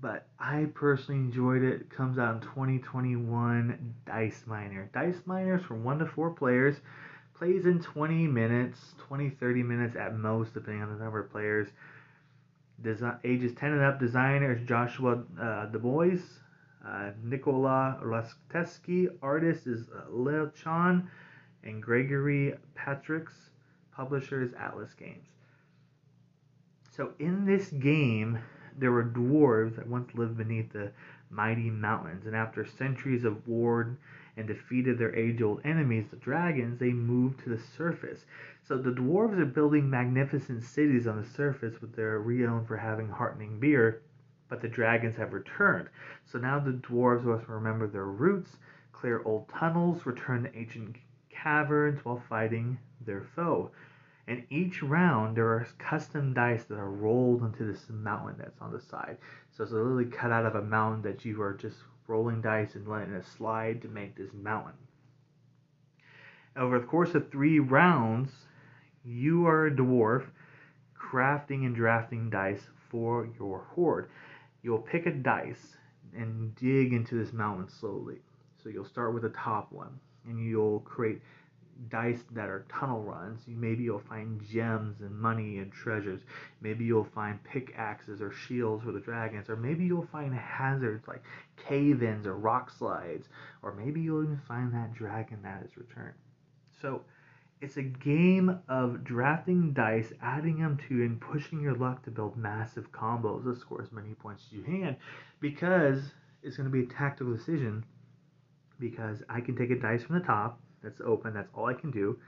but 0.00 0.26
I 0.38 0.66
personally 0.74 1.20
enjoyed 1.20 1.62
it. 1.62 1.80
it 1.82 1.90
comes 1.90 2.18
out 2.18 2.34
in 2.34 2.40
2021. 2.42 3.94
Dice 4.06 4.44
Miner. 4.46 4.90
Dice 4.92 5.20
Miners 5.24 5.62
for 5.62 5.74
one 5.74 5.98
to 5.98 6.06
four 6.06 6.30
players. 6.30 6.76
Plays 7.34 7.64
in 7.64 7.80
20 7.80 8.26
minutes, 8.26 8.94
20, 8.98 9.30
30 9.30 9.62
minutes 9.62 9.96
at 9.96 10.16
most, 10.16 10.54
depending 10.54 10.82
on 10.82 10.92
the 10.92 11.02
number 11.02 11.20
of 11.20 11.30
players. 11.30 11.68
Desi- 12.82 13.18
ages 13.24 13.52
10 13.54 13.72
and 13.72 13.82
up 13.82 13.98
designers 13.98 14.60
Joshua 14.66 15.22
uh, 15.40 15.66
Du 15.66 15.78
Bois, 15.78 16.18
uh, 16.86 17.10
Nikola 17.22 17.98
Rosteski, 18.02 19.08
artist 19.22 19.66
is 19.66 19.88
uh, 19.88 20.10
Lil 20.10 20.50
Chan, 20.50 21.08
and 21.62 21.82
Gregory 21.82 22.54
Patricks, 22.74 23.50
publishers 23.92 24.52
Atlas 24.58 24.92
Games. 24.94 25.26
So 26.90 27.12
in 27.18 27.44
this 27.46 27.68
game, 27.70 28.38
there 28.78 28.92
were 28.92 29.04
dwarves 29.04 29.76
that 29.76 29.86
once 29.86 30.14
lived 30.14 30.36
beneath 30.36 30.72
the 30.72 30.90
mighty 31.30 31.70
mountains, 31.70 32.26
and 32.26 32.34
after 32.34 32.64
centuries 32.64 33.24
of 33.24 33.46
war 33.46 33.96
and 34.36 34.46
defeated 34.46 34.98
their 34.98 35.14
age-old 35.14 35.60
enemies, 35.64 36.06
the 36.10 36.16
dragons, 36.16 36.78
they 36.78 36.92
moved 36.92 37.40
to 37.40 37.50
the 37.50 37.58
surface. 37.58 38.26
So 38.62 38.76
the 38.76 38.90
dwarves 38.90 39.38
are 39.38 39.44
building 39.44 39.88
magnificent 39.88 40.62
cities 40.62 41.06
on 41.06 41.16
the 41.20 41.28
surface 41.28 41.80
with 41.80 41.94
their 41.94 42.20
renown 42.20 42.66
for 42.66 42.76
having 42.76 43.08
heartening 43.08 43.60
beer, 43.60 44.02
but 44.48 44.60
the 44.60 44.68
dragons 44.68 45.16
have 45.16 45.32
returned. 45.32 45.88
So 46.24 46.38
now 46.38 46.58
the 46.58 46.72
dwarves 46.72 47.24
must 47.24 47.48
remember 47.48 47.86
their 47.86 48.06
roots, 48.06 48.58
clear 48.92 49.22
old 49.24 49.48
tunnels, 49.48 50.06
return 50.06 50.44
to 50.44 50.56
ancient 50.56 50.96
caverns 51.30 52.04
while 52.04 52.22
fighting 52.28 52.78
their 53.00 53.22
foe. 53.22 53.70
And 54.26 54.44
each 54.48 54.82
round, 54.82 55.36
there 55.36 55.48
are 55.48 55.66
custom 55.78 56.32
dice 56.32 56.64
that 56.64 56.78
are 56.78 56.90
rolled 56.90 57.42
into 57.42 57.64
this 57.64 57.84
mountain 57.90 58.36
that's 58.38 58.60
on 58.60 58.72
the 58.72 58.80
side. 58.80 59.18
So 59.50 59.64
it's 59.64 59.72
literally 59.72 60.06
cut 60.06 60.32
out 60.32 60.46
of 60.46 60.54
a 60.54 60.62
mountain 60.62 61.02
that 61.02 61.24
you 61.24 61.42
are 61.42 61.52
just 61.52 61.76
rolling 62.06 62.40
dice 62.40 62.74
and 62.74 62.88
letting 62.88 63.14
it 63.14 63.24
slide 63.26 63.82
to 63.82 63.88
make 63.88 64.16
this 64.16 64.32
mountain. 64.32 64.74
Over 66.56 66.78
the 66.78 66.86
course 66.86 67.14
of 67.14 67.30
three 67.30 67.58
rounds, 67.58 68.30
you 69.04 69.46
are 69.46 69.66
a 69.66 69.70
dwarf 69.70 70.24
crafting 70.98 71.66
and 71.66 71.74
drafting 71.74 72.30
dice 72.30 72.68
for 72.88 73.28
your 73.38 73.66
horde. 73.74 74.08
You'll 74.62 74.78
pick 74.78 75.06
a 75.06 75.10
dice 75.10 75.76
and 76.16 76.54
dig 76.54 76.92
into 76.92 77.16
this 77.22 77.32
mountain 77.32 77.68
slowly. 77.68 78.18
So 78.62 78.70
you'll 78.70 78.86
start 78.86 79.12
with 79.12 79.24
the 79.24 79.30
top 79.30 79.70
one 79.72 79.98
and 80.26 80.38
you'll 80.40 80.80
create 80.80 81.20
dice 81.88 82.24
that 82.32 82.48
are 82.48 82.66
tunnel 82.68 83.02
runs. 83.02 83.42
You 83.46 83.56
maybe 83.56 83.84
you'll 83.84 83.98
find 83.98 84.42
gems 84.44 85.00
and 85.00 85.16
money 85.18 85.58
and 85.58 85.72
treasures. 85.72 86.20
Maybe 86.60 86.84
you'll 86.84 87.08
find 87.14 87.42
pickaxes 87.44 88.20
or 88.20 88.32
shields 88.32 88.84
for 88.84 88.92
the 88.92 89.00
dragons. 89.00 89.48
Or 89.48 89.56
maybe 89.56 89.84
you'll 89.84 90.08
find 90.10 90.34
hazards 90.34 91.06
like 91.08 91.22
cave 91.56 92.02
ins 92.02 92.26
or 92.26 92.36
rock 92.36 92.70
slides. 92.70 93.28
Or 93.62 93.74
maybe 93.74 94.00
you'll 94.00 94.24
even 94.24 94.40
find 94.48 94.72
that 94.74 94.94
dragon 94.94 95.40
that 95.42 95.62
has 95.62 95.76
returned. 95.76 96.14
So 96.80 97.02
it's 97.60 97.76
a 97.76 97.82
game 97.82 98.58
of 98.68 99.04
drafting 99.04 99.72
dice, 99.72 100.12
adding 100.22 100.60
them 100.60 100.78
to, 100.88 101.02
and 101.02 101.20
pushing 101.20 101.60
your 101.60 101.74
luck 101.74 102.04
to 102.04 102.10
build 102.10 102.36
massive 102.36 102.92
combos 102.92 103.44
to 103.44 103.58
score 103.58 103.82
as 103.82 103.92
many 103.92 104.14
points 104.14 104.44
as 104.46 104.52
you 104.52 104.62
can 104.62 104.96
because 105.40 106.12
it's 106.42 106.56
going 106.56 106.68
to 106.68 106.72
be 106.72 106.82
a 106.82 106.86
tactical 106.86 107.34
decision. 107.34 107.84
Because 108.80 109.22
I 109.28 109.40
can 109.40 109.56
take 109.56 109.70
a 109.70 109.76
dice 109.76 110.02
from 110.02 110.18
the 110.18 110.24
top 110.24 110.60
that's 110.84 111.00
open, 111.00 111.34
that's 111.34 111.50
all 111.54 111.66
I 111.66 111.74
can 111.74 111.90
do. 111.90 112.18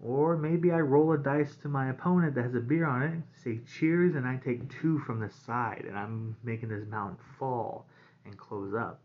Or 0.00 0.36
maybe 0.36 0.72
I 0.72 0.80
roll 0.80 1.12
a 1.12 1.18
dice 1.18 1.56
to 1.62 1.68
my 1.68 1.88
opponent 1.88 2.34
that 2.34 2.44
has 2.44 2.54
a 2.54 2.60
beer 2.60 2.86
on 2.86 3.02
it, 3.02 3.22
say 3.42 3.60
cheers, 3.78 4.14
and 4.14 4.26
I 4.26 4.36
take 4.36 4.68
two 4.80 4.98
from 4.98 5.20
the 5.20 5.30
side, 5.30 5.84
and 5.88 5.96
I'm 5.96 6.36
making 6.44 6.68
this 6.68 6.86
mountain 6.86 7.18
fall 7.38 7.86
and 8.26 8.36
close 8.36 8.74
up 8.74 9.00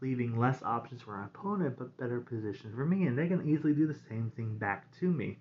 leaving 0.00 0.38
less 0.38 0.62
options 0.62 1.02
for 1.02 1.16
my 1.16 1.26
opponent 1.26 1.76
but 1.78 1.96
better 1.98 2.20
positions 2.20 2.74
for 2.74 2.86
me, 2.86 3.06
and 3.06 3.16
they 3.16 3.28
can 3.28 3.46
easily 3.48 3.72
do 3.72 3.86
the 3.86 3.98
same 4.08 4.32
thing 4.36 4.56
back 4.56 4.90
to 4.98 5.10
me. 5.10 5.38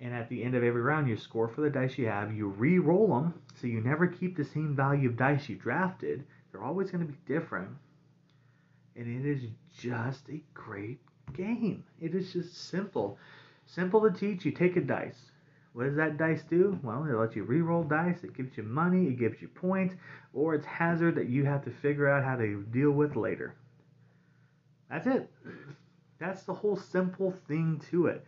And 0.00 0.14
at 0.14 0.28
the 0.28 0.44
end 0.44 0.54
of 0.54 0.62
every 0.62 0.80
round, 0.80 1.08
you 1.08 1.16
score 1.16 1.48
for 1.48 1.60
the 1.60 1.70
dice 1.70 1.98
you 1.98 2.06
have, 2.06 2.32
you 2.32 2.48
re 2.48 2.78
roll 2.78 3.08
them, 3.08 3.34
so 3.60 3.66
you 3.66 3.80
never 3.80 4.06
keep 4.06 4.36
the 4.36 4.44
same 4.44 4.76
value 4.76 5.08
of 5.08 5.16
dice 5.16 5.48
you 5.48 5.56
drafted. 5.56 6.24
They're 6.50 6.62
always 6.62 6.90
going 6.90 7.04
to 7.04 7.12
be 7.12 7.18
different. 7.26 7.70
And 8.94 9.26
it 9.26 9.28
is 9.28 9.42
just 9.76 10.28
a 10.28 10.40
great 10.54 11.00
game. 11.32 11.84
It 12.00 12.14
is 12.14 12.32
just 12.32 12.68
simple. 12.68 13.18
Simple 13.66 14.00
to 14.02 14.10
teach. 14.10 14.44
You 14.44 14.52
take 14.52 14.76
a 14.76 14.80
dice, 14.80 15.30
what 15.72 15.84
does 15.84 15.96
that 15.96 16.16
dice 16.16 16.42
do? 16.42 16.78
Well, 16.82 17.04
it 17.04 17.14
lets 17.14 17.36
you 17.36 17.44
re-roll 17.44 17.84
dice. 17.84 18.24
It 18.24 18.36
gives 18.36 18.56
you 18.56 18.62
money. 18.64 19.06
It 19.06 19.18
gives 19.18 19.40
you 19.40 19.48
points, 19.48 19.94
or 20.32 20.54
it's 20.54 20.66
hazard 20.66 21.14
that 21.16 21.28
you 21.28 21.44
have 21.44 21.64
to 21.64 21.70
figure 21.70 22.08
out 22.08 22.24
how 22.24 22.36
to 22.36 22.62
deal 22.72 22.90
with 22.90 23.16
later. 23.16 23.54
That's 24.90 25.06
it. 25.06 25.30
That's 26.18 26.42
the 26.42 26.54
whole 26.54 26.76
simple 26.76 27.32
thing 27.46 27.80
to 27.90 28.06
it. 28.06 28.24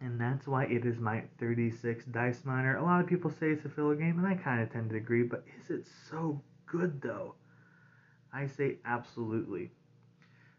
And 0.00 0.20
that's 0.20 0.46
why 0.46 0.64
it 0.64 0.84
is 0.84 0.98
my 0.98 1.22
36 1.38 2.04
dice 2.06 2.44
miner. 2.44 2.76
A 2.76 2.82
lot 2.82 3.00
of 3.00 3.06
people 3.06 3.30
say 3.30 3.50
it's 3.50 3.64
a 3.64 3.68
filler 3.68 3.94
game, 3.94 4.18
and 4.18 4.26
I 4.26 4.34
kind 4.34 4.60
of 4.60 4.72
tend 4.72 4.90
to 4.90 4.96
agree, 4.96 5.22
but 5.22 5.44
is 5.62 5.70
it 5.70 5.86
so 6.10 6.40
good 6.66 7.00
though? 7.00 7.34
I 8.32 8.46
say 8.46 8.78
absolutely. 8.84 9.70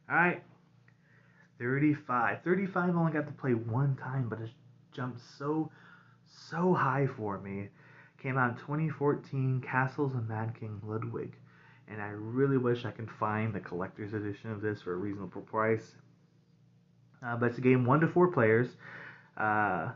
All 0.10 0.16
right, 0.16 0.44
35. 1.62 2.40
35 2.44 2.96
only 2.96 3.12
got 3.12 3.28
to 3.28 3.34
play 3.34 3.54
one 3.54 3.96
time, 3.96 4.28
but 4.28 4.40
it's 4.42 4.52
jumped 4.92 5.22
so, 5.38 5.70
so 6.50 6.74
high 6.74 7.08
for 7.16 7.40
me. 7.40 7.70
Came 8.22 8.38
out 8.38 8.52
in 8.52 8.58
2014, 8.58 9.62
Castles 9.62 10.16
of 10.16 10.28
Mad 10.28 10.56
King 10.60 10.82
Ludwig. 10.84 11.36
And 11.88 12.02
I 12.02 12.10
really 12.10 12.58
wish 12.58 12.86
I 12.86 12.92
could 12.92 13.10
find 13.20 13.54
the 13.54 13.60
collector's 13.60 14.14
edition 14.14 14.52
of 14.52 14.62
this 14.62 14.82
for 14.82 14.94
a 14.94 14.96
reasonable 14.96 15.42
price. 15.42 15.96
Uh, 17.24 17.36
but 17.36 17.48
it's 17.48 17.58
a 17.60 17.62
game 17.62 17.86
one 17.86 18.00
to 18.00 18.08
four 18.08 18.30
players. 18.30 18.70
Uh, 19.38 19.90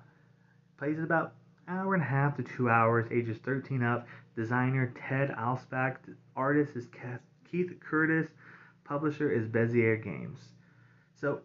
plays 0.78 0.98
in 0.98 1.04
about 1.04 1.34
hour 1.68 1.96
and 1.96 2.04
a 2.04 2.06
half 2.06 2.38
to 2.38 2.44
two 2.44 2.70
hours, 2.70 3.08
ages 3.12 3.38
13 3.44 3.82
up. 3.82 4.08
Designer 4.36 4.94
Ted 5.08 5.30
Alspach. 5.32 5.98
Artist 6.36 6.76
is 6.76 6.88
Keith 7.50 7.72
Curtis. 7.80 8.28
Publisher 8.84 9.32
is 9.32 9.48
Bezier 9.48 10.04
Games. 10.04 10.40
So 11.20 11.40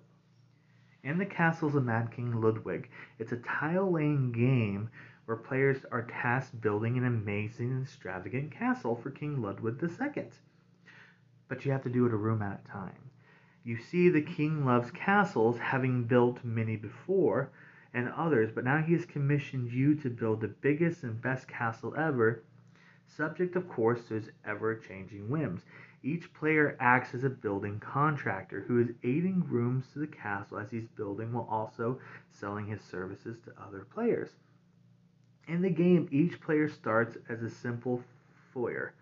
in 1.02 1.18
the 1.18 1.26
Castles 1.26 1.74
of 1.74 1.84
Mad 1.84 2.10
King 2.10 2.40
Ludwig. 2.40 2.90
It's 3.18 3.32
a 3.32 3.38
tile 3.38 3.90
laying 3.90 4.32
game 4.32 4.90
where 5.24 5.36
players 5.36 5.84
are 5.90 6.02
tasked 6.02 6.60
building 6.60 6.98
an 6.98 7.04
amazing 7.04 7.70
and 7.70 7.82
extravagant 7.84 8.50
castle 8.50 8.96
for 8.96 9.10
King 9.10 9.40
Ludwig 9.40 9.82
II. 9.82 10.24
But 11.48 11.64
you 11.64 11.72
have 11.72 11.82
to 11.84 11.88
do 11.88 12.06
it 12.06 12.12
a 12.12 12.16
room 12.16 12.42
at 12.42 12.62
a 12.64 12.68
time. 12.68 13.10
You 13.62 13.76
see, 13.76 14.08
the 14.08 14.22
king 14.22 14.64
loves 14.64 14.90
castles, 14.90 15.58
having 15.58 16.04
built 16.04 16.44
many 16.44 16.76
before 16.76 17.50
and 17.92 18.08
others, 18.10 18.50
but 18.52 18.64
now 18.64 18.78
he 18.78 18.94
has 18.94 19.04
commissioned 19.04 19.70
you 19.70 19.94
to 19.96 20.10
build 20.10 20.40
the 20.40 20.48
biggest 20.48 21.02
and 21.02 21.20
best 21.20 21.48
castle 21.48 21.94
ever, 21.96 22.42
subject, 23.06 23.56
of 23.56 23.68
course, 23.68 24.06
to 24.08 24.14
his 24.14 24.30
ever 24.44 24.76
changing 24.76 25.28
whims. 25.28 25.62
Each 26.02 26.32
player 26.32 26.76
acts 26.80 27.14
as 27.14 27.24
a 27.24 27.30
building 27.30 27.78
contractor 27.78 28.62
who 28.62 28.80
is 28.80 28.94
aiding 29.02 29.44
rooms 29.46 29.92
to 29.92 29.98
the 29.98 30.06
castle 30.06 30.58
as 30.58 30.70
he's 30.70 30.88
building 30.88 31.32
while 31.32 31.46
also 31.50 32.00
selling 32.30 32.66
his 32.66 32.80
services 32.80 33.38
to 33.40 33.62
other 33.62 33.84
players. 33.84 34.30
In 35.46 35.60
the 35.60 35.70
game, 35.70 36.08
each 36.10 36.40
player 36.40 36.68
starts 36.68 37.18
as 37.28 37.42
a 37.42 37.50
simple 37.50 38.02
foyer. 38.52 38.94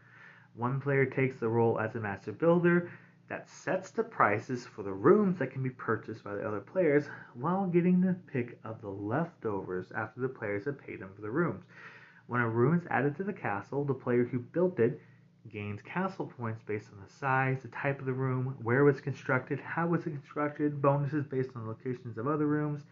One 0.55 0.81
player 0.81 1.07
takes 1.07 1.39
the 1.39 1.49
role 1.49 1.79
as 1.79 1.95
a 1.95 2.01
master 2.01 2.33
builder 2.33 2.91
that 3.29 3.49
sets 3.49 3.91
the 3.91 4.03
prices 4.03 4.67
for 4.67 4.83
the 4.83 4.93
rooms 4.93 5.39
that 5.39 5.53
can 5.53 5.63
be 5.63 5.71
purchased 5.71 6.25
by 6.25 6.35
the 6.35 6.49
other 6.49 6.61
players 6.61 7.09
while 7.35 7.67
getting 7.67 8.01
the 8.01 8.15
pick 8.33 8.59
of 8.65 8.81
the 8.81 8.89
leftovers 8.89 9.93
after 9.93 10.21
the 10.21 10.29
players 10.29 10.65
have 10.65 10.81
paid 10.81 11.01
them 11.01 11.13
for 11.15 11.23
the 11.23 11.31
rooms. 11.31 11.65
When 12.27 12.41
a 12.41 12.49
room 12.49 12.75
is 12.75 12.87
added 12.91 13.17
to 13.17 13.25
the 13.25 13.33
castle, 13.33 13.85
the 13.85 13.95
player 13.95 14.25
who 14.25 14.41
built 14.41 14.81
it 14.81 15.01
gains 15.53 15.81
castle 15.83 16.33
points 16.39 16.63
based 16.67 16.89
on 16.93 17.01
the 17.05 17.13
size, 17.13 17.59
the 17.63 17.69
type 17.69 18.01
of 18.01 18.07
the 18.07 18.13
room, 18.13 18.57
where 18.63 18.81
it 18.81 18.93
was 18.93 19.01
constructed, 19.01 19.61
how 19.61 19.87
it 19.87 19.91
was 19.91 20.03
constructed, 20.05 20.81
bonuses 20.81 21.27
based 21.27 21.51
on 21.55 21.63
the 21.63 21.69
locations 21.69 22.19
of 22.19 22.27
other 22.27 22.47
rooms. 22.47 22.83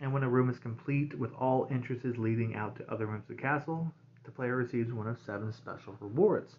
And 0.00 0.12
when 0.12 0.22
a 0.22 0.28
room 0.28 0.50
is 0.50 0.58
complete 0.58 1.16
with 1.18 1.32
all 1.34 1.68
entrances 1.70 2.18
leading 2.18 2.56
out 2.56 2.76
to 2.76 2.92
other 2.92 3.06
rooms 3.06 3.24
of 3.28 3.36
the 3.36 3.42
castle, 3.42 3.92
the 4.24 4.30
player 4.30 4.56
receives 4.56 4.92
one 4.92 5.06
of 5.06 5.18
seven 5.24 5.52
special 5.52 5.96
rewards. 6.00 6.56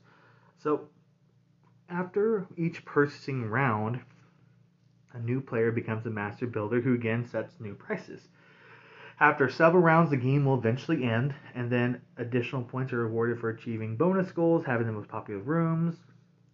So, 0.58 0.88
after 1.90 2.48
each 2.58 2.86
purchasing 2.86 3.50
round, 3.50 4.00
a 5.12 5.20
new 5.20 5.42
player 5.42 5.72
becomes 5.72 6.06
a 6.06 6.10
master 6.10 6.48
builder 6.48 6.82
who 6.82 6.94
again 6.94 7.28
sets 7.28 7.60
new 7.60 7.76
prices. 7.76 8.28
After 9.24 9.48
several 9.48 9.82
rounds, 9.82 10.10
the 10.10 10.18
game 10.18 10.44
will 10.44 10.56
eventually 10.56 11.06
end, 11.06 11.34
and 11.56 11.72
then 11.72 12.02
additional 12.18 12.62
points 12.62 12.92
are 12.92 13.06
awarded 13.06 13.40
for 13.40 13.52
achieving 13.52 13.96
bonus 13.96 14.30
goals, 14.34 14.66
having 14.66 14.86
the 14.86 14.92
most 14.92 15.08
popular 15.08 15.40
rooms, 15.40 15.96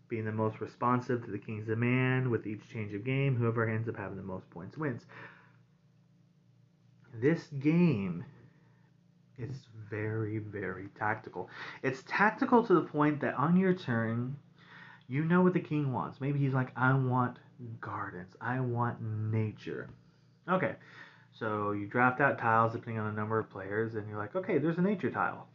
being 0.07 0.23
the 0.23 0.31
most 0.31 0.61
responsive 0.61 1.25
to 1.25 1.31
the 1.31 1.39
king's 1.39 1.65
demand 1.65 2.29
with 2.29 2.45
each 2.45 2.69
change 2.71 2.93
of 2.93 3.03
game. 3.03 3.35
Whoever 3.35 3.67
ends 3.67 3.89
up 3.89 3.97
having 3.97 4.17
the 4.17 4.23
most 4.23 4.47
points 4.51 4.77
wins. 4.77 5.07
This 7.15 7.47
game 7.59 8.23
is 9.39 9.65
very, 9.89 10.37
very 10.37 10.89
tactical. 10.89 11.49
It's 11.81 12.03
tactical 12.07 12.63
to 12.67 12.75
the 12.75 12.81
point 12.81 13.19
that 13.21 13.33
on 13.33 13.57
your 13.57 13.73
turn, 13.73 14.35
you 15.07 15.25
know 15.25 15.41
what 15.41 15.53
the 15.53 15.59
king 15.59 15.91
wants. 15.91 16.21
Maybe 16.21 16.37
he's 16.37 16.53
like, 16.53 16.71
I 16.75 16.93
want 16.93 17.39
gardens, 17.81 18.35
I 18.39 18.59
want 18.59 19.01
nature. 19.01 19.89
Okay, 20.47 20.75
so 21.39 21.71
you 21.71 21.87
draft 21.87 22.19
out 22.19 22.37
tiles 22.37 22.73
depending 22.73 22.99
on 22.99 23.13
the 23.13 23.19
number 23.19 23.39
of 23.39 23.49
players, 23.49 23.95
and 23.95 24.07
you're 24.09 24.17
like, 24.17 24.35
okay, 24.35 24.57
there's 24.57 24.77
a 24.77 24.81
nature 24.81 25.09
tile. 25.09 25.47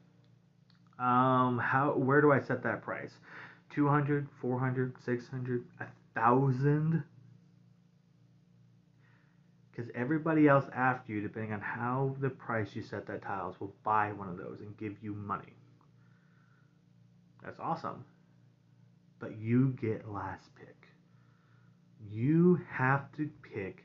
Um, 0.98 1.58
how? 1.58 1.94
Where 1.96 2.20
do 2.20 2.32
I 2.32 2.40
set 2.40 2.62
that 2.62 2.82
price? 2.82 3.12
200, 3.74 4.26
400, 4.40 4.94
600, 5.04 5.64
a 5.80 5.86
thousand? 6.14 7.02
Because 9.70 9.90
everybody 9.94 10.46
else 10.46 10.64
after 10.72 11.12
you, 11.12 11.20
depending 11.20 11.52
on 11.52 11.60
how 11.60 12.14
the 12.20 12.30
price 12.30 12.68
you 12.74 12.82
set 12.82 13.06
that 13.08 13.22
tiles, 13.22 13.56
will 13.60 13.74
buy 13.82 14.12
one 14.12 14.28
of 14.28 14.38
those 14.38 14.60
and 14.60 14.76
give 14.76 14.94
you 15.02 15.12
money. 15.14 15.52
That's 17.44 17.58
awesome. 17.58 18.04
But 19.18 19.36
you 19.36 19.76
get 19.80 20.08
last 20.08 20.54
pick. 20.54 20.88
You 22.08 22.60
have 22.70 23.10
to 23.16 23.28
pick 23.42 23.84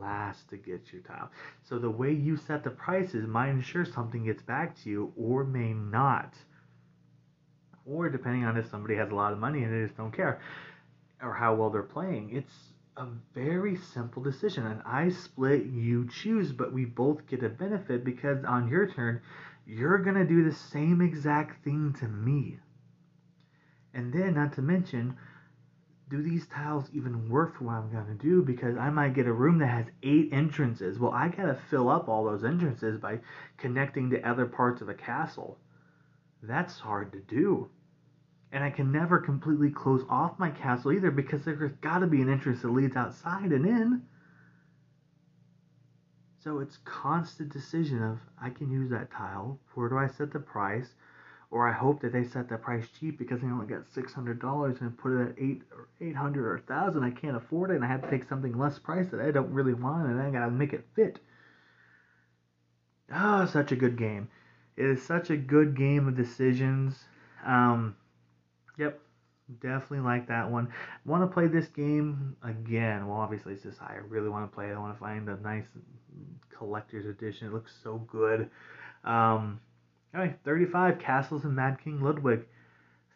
last 0.00 0.48
to 0.50 0.56
get 0.56 0.92
your 0.92 1.02
tile. 1.02 1.30
So 1.62 1.78
the 1.78 1.90
way 1.90 2.12
you 2.12 2.36
set 2.36 2.64
the 2.64 2.70
prices 2.70 3.26
might 3.26 3.50
ensure 3.50 3.84
something 3.84 4.24
gets 4.24 4.42
back 4.42 4.76
to 4.82 4.90
you 4.90 5.12
or 5.16 5.44
may 5.44 5.72
not. 5.72 6.34
Or 7.84 8.08
depending 8.08 8.44
on 8.44 8.56
if 8.56 8.68
somebody 8.70 8.96
has 8.96 9.10
a 9.10 9.14
lot 9.14 9.32
of 9.32 9.38
money 9.38 9.62
and 9.64 9.72
they 9.72 9.86
just 9.86 9.96
don't 9.96 10.14
care 10.14 10.40
or 11.22 11.34
how 11.34 11.54
well 11.54 11.70
they're 11.70 11.82
playing. 11.82 12.30
It's 12.34 12.72
a 12.96 13.06
very 13.34 13.76
simple 13.76 14.22
decision. 14.22 14.66
And 14.66 14.82
I 14.84 15.08
split, 15.08 15.66
you 15.66 16.08
choose, 16.08 16.52
but 16.52 16.72
we 16.72 16.84
both 16.84 17.26
get 17.26 17.42
a 17.42 17.48
benefit 17.48 18.04
because 18.04 18.44
on 18.44 18.68
your 18.68 18.86
turn, 18.86 19.20
you're 19.66 19.98
going 19.98 20.16
to 20.16 20.26
do 20.26 20.44
the 20.44 20.54
same 20.54 21.00
exact 21.00 21.64
thing 21.64 21.94
to 22.00 22.08
me. 22.08 22.58
And 23.94 24.12
then, 24.12 24.34
not 24.34 24.54
to 24.54 24.62
mention, 24.62 25.16
do 26.12 26.22
these 26.22 26.46
tiles 26.48 26.90
even 26.92 27.30
work 27.30 27.56
for 27.56 27.64
what 27.64 27.76
I'm 27.76 27.90
going 27.90 28.06
to 28.06 28.22
do? 28.22 28.42
Because 28.42 28.76
I 28.76 28.90
might 28.90 29.14
get 29.14 29.26
a 29.26 29.32
room 29.32 29.58
that 29.60 29.68
has 29.68 29.86
eight 30.02 30.28
entrances. 30.30 30.98
Well, 30.98 31.10
I 31.10 31.28
got 31.28 31.46
to 31.46 31.58
fill 31.70 31.88
up 31.88 32.06
all 32.06 32.24
those 32.24 32.44
entrances 32.44 33.00
by 33.00 33.20
connecting 33.56 34.10
to 34.10 34.20
other 34.28 34.44
parts 34.44 34.82
of 34.82 34.90
a 34.90 34.94
castle. 34.94 35.58
That's 36.42 36.78
hard 36.78 37.12
to 37.12 37.20
do. 37.20 37.70
And 38.52 38.62
I 38.62 38.68
can 38.68 38.92
never 38.92 39.20
completely 39.20 39.70
close 39.70 40.02
off 40.10 40.38
my 40.38 40.50
castle 40.50 40.92
either 40.92 41.10
because 41.10 41.46
there's 41.46 41.72
got 41.80 42.00
to 42.00 42.06
be 42.06 42.20
an 42.20 42.30
entrance 42.30 42.60
that 42.60 42.68
leads 42.68 42.94
outside 42.94 43.50
and 43.50 43.64
in. 43.64 44.02
So 46.44 46.58
it's 46.58 46.76
constant 46.84 47.50
decision 47.50 48.02
of 48.02 48.18
I 48.38 48.50
can 48.50 48.70
use 48.70 48.90
that 48.90 49.10
tile. 49.10 49.58
Where 49.74 49.88
do 49.88 49.96
I 49.96 50.08
set 50.08 50.30
the 50.30 50.40
price? 50.40 50.92
Or 51.52 51.68
I 51.68 51.72
hope 51.72 52.00
that 52.00 52.14
they 52.14 52.24
set 52.24 52.48
that 52.48 52.62
price 52.62 52.86
cheap 52.98 53.18
because 53.18 53.42
they 53.42 53.46
only 53.46 53.66
got 53.66 53.86
six 53.94 54.14
hundred 54.14 54.40
dollars 54.40 54.78
and 54.80 54.96
put 54.96 55.12
it 55.12 55.28
at 55.28 55.34
eight 55.38 55.62
or 55.70 55.86
eight 56.00 56.16
hundred 56.16 56.46
or 56.46 56.56
a 56.56 56.60
thousand. 56.62 57.04
I 57.04 57.10
can't 57.10 57.36
afford 57.36 57.70
it, 57.70 57.74
and 57.74 57.84
I 57.84 57.88
have 57.88 58.02
to 58.02 58.10
take 58.10 58.26
something 58.26 58.58
less 58.58 58.78
price 58.78 59.08
that 59.10 59.20
I 59.20 59.30
don't 59.30 59.52
really 59.52 59.74
want, 59.74 60.08
and 60.08 60.20
I 60.20 60.30
gotta 60.30 60.50
make 60.50 60.72
it 60.72 60.86
fit. 60.96 61.20
Ah, 63.12 63.42
oh, 63.42 63.46
such 63.46 63.70
a 63.70 63.76
good 63.76 63.98
game. 63.98 64.28
It 64.78 64.86
is 64.86 65.02
such 65.02 65.28
a 65.28 65.36
good 65.36 65.76
game 65.76 66.08
of 66.08 66.16
decisions. 66.16 67.04
Um, 67.44 67.96
yep, 68.78 68.98
definitely 69.60 70.00
like 70.00 70.28
that 70.28 70.50
one. 70.50 70.72
Want 71.04 71.22
to 71.22 71.26
play 71.26 71.48
this 71.48 71.66
game 71.66 72.34
again? 72.42 73.06
Well, 73.06 73.18
obviously 73.18 73.52
it's 73.52 73.62
just 73.62 73.82
I 73.82 73.98
really 74.08 74.30
want 74.30 74.50
to 74.50 74.54
play 74.54 74.70
it. 74.70 74.72
I 74.72 74.78
want 74.78 74.94
to 74.94 75.00
find 75.00 75.28
a 75.28 75.36
nice 75.36 75.66
collector's 76.56 77.04
edition. 77.04 77.48
It 77.48 77.52
looks 77.52 77.74
so 77.82 77.98
good. 78.10 78.48
Um, 79.04 79.60
right, 80.20 80.38
35, 80.44 80.98
Castles 80.98 81.44
and 81.44 81.56
Mad 81.56 81.78
King 81.82 82.02
Ludwig. 82.02 82.44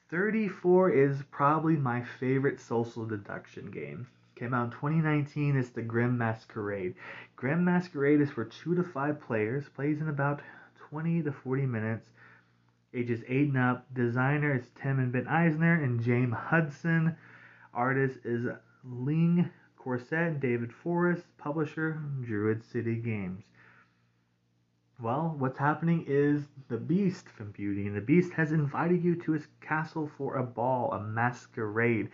34 0.09 0.90
is 0.92 1.22
probably 1.30 1.76
my 1.76 2.02
favorite 2.18 2.59
social 2.59 3.04
deduction 3.04 3.70
game. 3.70 4.06
Came 4.35 4.54
out 4.54 4.66
in 4.66 4.70
2019. 4.70 5.56
It's 5.56 5.70
the 5.70 5.82
Grimm 5.82 6.16
Masquerade. 6.16 6.94
Grimm 7.37 7.64
Masquerade 7.64 8.20
is 8.20 8.30
for 8.30 8.44
2 8.44 8.76
to 8.76 8.82
5 8.82 9.20
players, 9.20 9.68
plays 9.68 10.00
in 10.00 10.09
about 10.09 10.40
20 10.90 11.22
to 11.24 11.32
40 11.32 11.66
minutes, 11.66 12.09
ages 12.94 13.22
8 13.28 13.48
and 13.48 13.59
up. 13.59 13.92
Designer 13.92 14.54
is 14.54 14.68
Tim 14.80 14.98
and 14.98 15.12
Ben 15.12 15.26
Eisner 15.26 15.82
and 15.82 16.02
James 16.02 16.35
Hudson. 16.35 17.16
Artist 17.74 18.18
is 18.24 18.46
Ling 18.85 19.50
Corset, 19.76 20.40
David 20.40 20.72
Forrest. 20.72 21.24
Publisher, 21.37 22.00
Druid 22.22 22.64
City 22.64 22.96
Games. 22.96 23.42
Well, 24.98 25.35
what's 25.38 25.59
happening 25.59 26.06
is 26.09 26.48
the 26.68 26.78
Beast 26.78 27.28
from 27.28 27.50
Beauty 27.50 27.87
and 27.87 27.94
the 27.94 28.00
Beast 28.00 28.32
has 28.32 28.52
invited 28.52 29.04
you 29.04 29.14
to 29.16 29.32
his 29.32 29.46
castle 29.61 30.11
for 30.16 30.37
a 30.37 30.42
ball, 30.42 30.90
a 30.92 31.02
masquerade. 31.02 32.09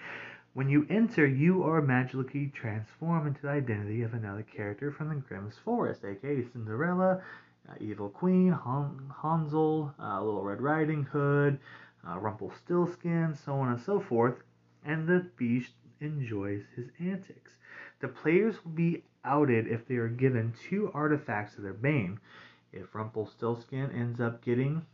When 0.55 0.69
you 0.69 0.85
enter, 0.91 1.25
you 1.25 1.63
are 1.63 1.81
magically 1.81 2.49
transformed 2.49 3.29
into 3.29 3.43
the 3.43 3.51
identity 3.51 4.03
of 4.03 4.15
another 4.15 4.43
character 4.43 4.91
from 4.91 5.11
the 5.11 5.15
Grimm's 5.15 5.57
Forest, 5.59 6.05
aka 6.05 6.43
Cinderella, 6.43 7.23
uh, 7.69 7.75
Evil 7.79 8.09
Queen, 8.09 8.51
Han- 8.51 9.13
Hansel, 9.23 9.95
uh, 10.01 10.21
Little 10.21 10.43
Red 10.43 10.61
Riding 10.61 11.05
Hood, 11.05 11.61
uh, 12.05 12.19
Rumpelstiltskin, 12.19 13.37
so 13.37 13.55
on 13.55 13.69
and 13.69 13.81
so 13.81 14.01
forth, 14.01 14.43
and 14.85 15.07
the 15.07 15.21
Beast 15.37 15.75
enjoys 16.01 16.65
his 16.75 16.89
antics. 16.99 17.53
The 18.01 18.09
players 18.09 18.65
will 18.65 18.73
be 18.73 19.05
outed 19.25 19.69
if 19.69 19.87
they 19.87 19.99
are 19.99 20.09
given 20.09 20.53
two 20.69 20.91
artifacts 20.93 21.57
of 21.57 21.63
their 21.63 21.73
bane. 21.75 22.19
If 22.73 22.95
Rumpelstiltskin 22.95 23.91
ends 23.93 24.19
up 24.19 24.43
getting 24.43 24.87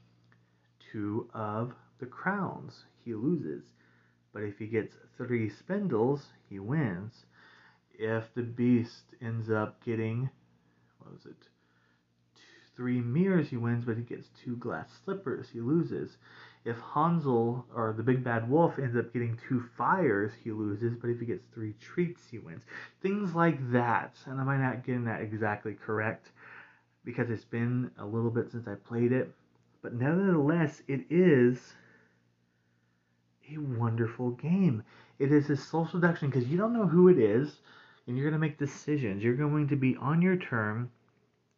two 0.92 1.28
of 1.32 1.74
the 2.00 2.06
crowns, 2.06 2.84
he 3.04 3.14
loses. 3.14 3.62
But 4.32 4.42
if 4.42 4.58
he 4.58 4.66
gets 4.66 4.96
three 5.16 5.48
spindles, 5.48 6.26
he 6.48 6.58
wins. 6.58 7.26
If 7.92 8.34
the 8.34 8.42
beast 8.42 9.14
ends 9.20 9.50
up 9.50 9.82
getting, 9.84 10.28
what 10.98 11.12
was 11.12 11.26
it, 11.26 11.48
three 12.76 13.00
mirrors, 13.00 13.48
he 13.48 13.56
wins, 13.56 13.84
but 13.84 13.96
he 13.96 14.02
gets 14.02 14.28
two 14.44 14.56
glass 14.56 14.88
slippers, 15.04 15.48
he 15.52 15.60
loses. 15.60 16.16
If 16.64 16.76
Hansel 16.94 17.64
or 17.74 17.92
the 17.92 18.02
big 18.02 18.22
bad 18.22 18.48
wolf 18.48 18.78
ends 18.78 18.96
up 18.96 19.12
getting 19.12 19.38
two 19.48 19.64
fires, 19.76 20.32
he 20.44 20.52
loses, 20.52 20.94
but 20.94 21.10
if 21.10 21.18
he 21.18 21.26
gets 21.26 21.44
three 21.54 21.74
treats, 21.80 22.22
he 22.30 22.38
wins. 22.38 22.62
Things 23.02 23.34
like 23.34 23.72
that. 23.72 24.16
And 24.26 24.40
I 24.40 24.44
might 24.44 24.60
not 24.60 24.84
getting 24.84 25.04
that 25.04 25.22
exactly 25.22 25.74
correct 25.74 26.30
because 27.08 27.30
it's 27.30 27.46
been 27.46 27.90
a 27.98 28.04
little 28.04 28.28
bit 28.28 28.50
since 28.50 28.68
I 28.68 28.74
played 28.74 29.12
it. 29.12 29.32
But 29.80 29.94
nevertheless, 29.94 30.82
it 30.88 31.06
is 31.08 31.72
a 33.50 33.56
wonderful 33.56 34.32
game. 34.32 34.82
It 35.18 35.32
is 35.32 35.48
a 35.48 35.56
social 35.56 36.00
deduction 36.00 36.28
because 36.28 36.48
you 36.48 36.58
don't 36.58 36.74
know 36.74 36.86
who 36.86 37.08
it 37.08 37.16
is 37.16 37.60
and 38.06 38.14
you're 38.14 38.28
going 38.28 38.38
to 38.38 38.46
make 38.46 38.58
decisions. 38.58 39.24
You're 39.24 39.36
going 39.36 39.68
to 39.68 39.76
be 39.76 39.96
on 39.96 40.20
your 40.20 40.36
turn, 40.36 40.90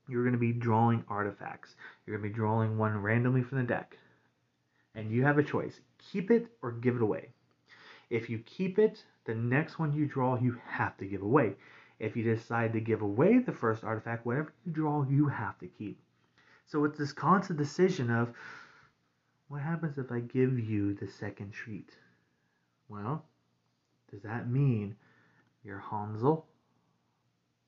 you're 0.08 0.22
going 0.22 0.34
to 0.34 0.38
be 0.38 0.52
drawing 0.52 1.02
artifacts. 1.08 1.74
You're 2.06 2.16
going 2.16 2.28
to 2.28 2.32
be 2.32 2.40
drawing 2.40 2.78
one 2.78 3.02
randomly 3.02 3.42
from 3.42 3.58
the 3.58 3.64
deck. 3.64 3.96
And 4.94 5.10
you 5.10 5.24
have 5.24 5.38
a 5.38 5.42
choice 5.42 5.80
keep 6.12 6.30
it 6.30 6.46
or 6.62 6.70
give 6.70 6.94
it 6.94 7.02
away. 7.02 7.30
If 8.08 8.30
you 8.30 8.38
keep 8.46 8.78
it, 8.78 9.02
the 9.24 9.34
next 9.34 9.80
one 9.80 9.92
you 9.92 10.06
draw, 10.06 10.38
you 10.38 10.60
have 10.68 10.96
to 10.98 11.06
give 11.06 11.22
away. 11.22 11.54
If 12.00 12.16
you 12.16 12.24
decide 12.24 12.72
to 12.72 12.80
give 12.80 13.02
away 13.02 13.38
the 13.38 13.52
first 13.52 13.84
artifact, 13.84 14.24
whatever 14.24 14.52
you 14.64 14.72
draw, 14.72 15.04
you 15.08 15.28
have 15.28 15.58
to 15.58 15.66
keep. 15.66 16.00
So 16.66 16.84
it's 16.84 16.98
this 16.98 17.12
constant 17.12 17.58
decision 17.58 18.10
of 18.10 18.32
what 19.48 19.60
happens 19.60 19.98
if 19.98 20.10
I 20.10 20.20
give 20.20 20.58
you 20.58 20.94
the 20.94 21.08
second 21.08 21.52
treat? 21.52 21.90
Well, 22.88 23.24
does 24.10 24.22
that 24.22 24.48
mean 24.48 24.96
you're 25.62 25.82
Hansel? 25.90 26.46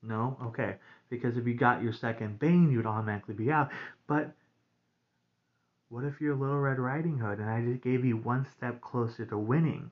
No? 0.01 0.37
Okay. 0.45 0.77
Because 1.09 1.37
if 1.37 1.45
you 1.45 1.53
got 1.53 1.83
your 1.83 1.93
second 1.93 2.39
Bane, 2.39 2.71
you'd 2.71 2.85
automatically 2.85 3.35
be 3.35 3.51
out. 3.51 3.69
But 4.07 4.33
what 5.89 6.05
if 6.05 6.19
you're 6.19 6.35
Little 6.35 6.59
Red 6.59 6.79
Riding 6.79 7.19
Hood 7.19 7.39
and 7.39 7.49
I 7.49 7.61
just 7.63 7.83
gave 7.83 8.03
you 8.03 8.17
one 8.17 8.47
step 8.57 8.81
closer 8.81 9.25
to 9.25 9.37
winning? 9.37 9.91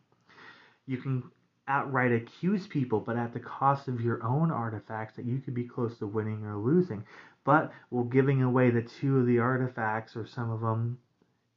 You 0.88 0.98
can 0.98 1.24
outright 1.72 2.12
accuse 2.12 2.68
people, 2.68 3.00
but 3.00 3.16
at 3.16 3.32
the 3.32 3.40
cost 3.40 3.88
of 3.88 4.02
your 4.02 4.22
own 4.24 4.52
artifacts 4.52 5.16
that 5.16 5.26
you 5.26 5.40
could 5.40 5.54
be 5.54 5.64
close 5.64 5.98
to 5.98 6.06
winning 6.06 6.44
or 6.44 6.58
losing. 6.58 7.06
But 7.46 7.72
well, 7.90 8.04
giving 8.04 8.44
away 8.44 8.72
the 8.72 8.82
two 8.82 9.20
of 9.20 9.26
the 9.26 9.40
artifacts 9.40 10.18
or 10.18 10.28
some 10.28 10.52
of 10.52 10.60
them 10.60 11.00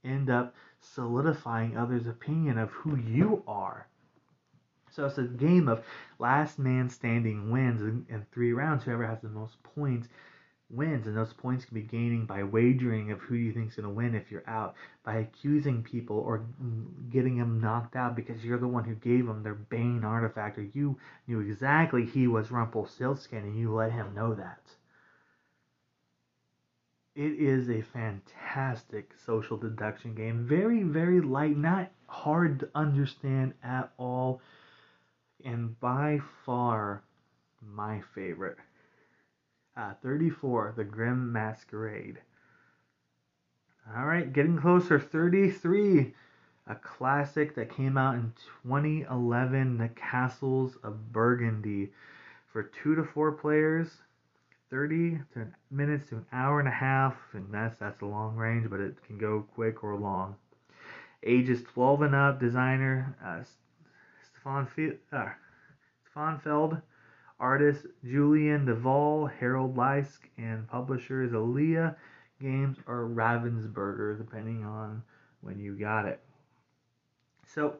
end 0.05 0.31
up 0.31 0.55
solidifying 0.81 1.77
others' 1.77 2.07
opinion 2.07 2.59
of 2.59 2.71
who 2.71 2.97
you 2.97 3.43
are? 3.49 3.89
So 4.93 5.07
it's 5.07 5.19
a 5.19 5.25
game 5.25 5.69
of 5.69 5.85
last 6.21 6.61
man 6.61 6.89
standing 6.89 7.51
wins 7.51 7.83
in, 7.83 8.07
in 8.09 8.25
three 8.33 8.53
rounds. 8.53 8.85
Whoever 8.85 9.05
has 9.05 9.21
the 9.21 9.29
most 9.29 9.61
points 9.65 10.09
wins, 10.75 11.07
and 11.07 11.17
those 11.17 11.33
points 11.33 11.65
can 11.65 11.75
be 11.75 11.83
gaining 11.83 12.27
by 12.27 12.43
wagering 12.43 13.13
of 13.13 13.21
who 13.21 13.35
you 13.35 13.53
think 13.53 13.71
is 13.71 13.77
going 13.77 13.89
to 13.89 13.95
win 13.95 14.15
if 14.15 14.31
you're 14.31 14.49
out, 14.49 14.75
by 15.05 15.17
accusing 15.17 15.83
people 15.83 16.19
or 16.19 16.45
getting 17.11 17.39
them 17.39 17.61
knocked 17.61 17.97
out 17.97 18.17
because 18.17 18.45
you're 18.45 18.59
the 18.59 18.69
one 18.69 18.85
who 18.85 18.95
gave 18.95 19.27
them 19.27 19.43
their 19.43 19.55
Bane 19.55 20.05
artifact, 20.05 20.59
or 20.59 20.69
you 20.75 20.99
knew 21.27 21.41
exactly 21.41 22.05
he 22.05 22.27
was 22.27 22.51
Rumpelstiltskin 22.51 23.39
and 23.39 23.59
you 23.59 23.73
let 23.73 23.93
him 23.93 24.15
know 24.15 24.35
that. 24.35 24.61
It 27.15 27.35
is 27.39 27.71
a 27.71 27.81
fantastic 27.81 29.13
social 29.25 29.57
deduction 29.57 30.15
game. 30.17 30.47
Very, 30.49 30.83
very 30.83 31.21
light, 31.21 31.57
not 31.57 31.91
hard 32.09 32.59
to 32.61 32.69
understand 32.75 33.55
at 33.63 33.93
all, 33.99 34.41
and 35.45 35.79
by 35.79 36.21
far 36.45 37.03
my 37.63 38.03
favorite. 38.15 38.59
Uh, 39.77 39.93
34, 40.03 40.75
The 40.77 40.85
Grimm 40.85 41.33
Masquerade. 41.33 42.19
All 43.97 44.07
right, 44.07 44.33
getting 44.33 44.57
closer. 44.59 45.01
33, 45.01 46.15
a 46.69 46.75
classic 46.77 47.55
that 47.57 47.75
came 47.75 47.99
out 47.99 48.15
in 48.15 48.33
2011, 48.63 49.79
The 49.79 49.89
Castles 49.89 50.77
of 50.85 51.13
Burgundy. 51.13 51.91
For 52.53 52.63
two 52.63 52.95
to 52.95 53.03
four 53.03 53.33
players, 53.33 53.89
30 54.71 55.19
to 55.35 55.47
minutes 55.71 56.09
to 56.09 56.17
an 56.17 56.27
hour 56.33 56.61
and 56.61 56.69
a 56.69 56.73
half, 56.73 57.17
and 57.33 57.53
that's 57.53 57.79
that's 57.79 58.01
a 58.03 58.07
long 58.07 58.37
range, 58.37 58.71
but 58.71 58.81
it 58.81 58.97
can 59.07 59.19
go 59.19 59.45
quick 59.55 59.83
or 59.83 59.97
long. 59.97 60.37
Ages 61.25 61.63
12 61.75 62.03
and 62.03 62.15
up. 62.15 62.39
Designer 62.39 63.17
uh, 63.25 63.43
Stefan, 64.33 64.69
uh, 65.13 65.29
Stefan 66.05 66.39
Feld 66.39 66.77
Artist 67.41 67.87
Julien 68.05 68.65
Delval, 68.67 69.31
Harald 69.31 69.77
Lieske, 69.77 70.29
and 70.39 70.69
publishers 70.69 71.33
Alea 71.33 71.97
Games 72.41 72.79
or 72.87 73.09
Ravensburger, 73.09 74.17
depending 74.17 74.65
on 74.65 75.03
when 75.41 75.59
you 75.59 75.77
got 75.77 76.07
it. 76.07 76.21
So, 77.47 77.79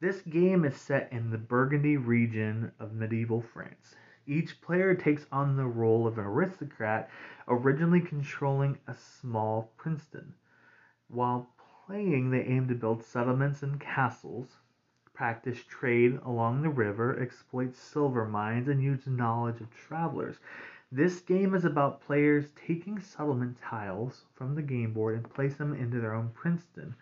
this 0.00 0.22
game 0.22 0.64
is 0.64 0.76
set 0.76 1.12
in 1.12 1.30
the 1.30 1.38
Burgundy 1.38 1.96
region 1.96 2.72
of 2.78 2.92
medieval 2.92 3.40
France. 3.40 3.94
Each 4.26 4.60
player 4.60 4.94
takes 4.94 5.26
on 5.32 5.56
the 5.56 5.66
role 5.66 6.06
of 6.06 6.18
an 6.18 6.24
aristocrat, 6.24 7.10
originally 7.48 8.00
controlling 8.00 8.78
a 8.86 8.94
small 8.94 9.72
princedom. 9.76 10.32
While 11.08 11.50
playing, 11.86 12.30
they 12.30 12.42
aim 12.42 12.68
to 12.68 12.74
build 12.74 13.02
settlements 13.02 13.62
and 13.62 13.80
castles, 13.80 14.61
practice 15.14 15.62
trade 15.64 16.18
along 16.24 16.62
the 16.62 16.68
river, 16.68 17.18
exploit 17.20 17.74
silver 17.74 18.26
mines, 18.26 18.68
and 18.68 18.82
use 18.82 19.06
knowledge 19.06 19.60
of 19.60 19.70
travelers. 19.74 20.36
This 20.90 21.20
game 21.20 21.54
is 21.54 21.64
about 21.64 22.02
players 22.02 22.50
taking 22.66 23.00
settlement 23.00 23.60
tiles 23.60 24.24
from 24.34 24.54
the 24.54 24.62
game 24.62 24.92
board 24.92 25.16
and 25.16 25.34
place 25.34 25.56
them 25.56 25.74
into 25.74 26.00
their 26.00 26.14
own 26.14 26.30
princedom, 26.30 26.94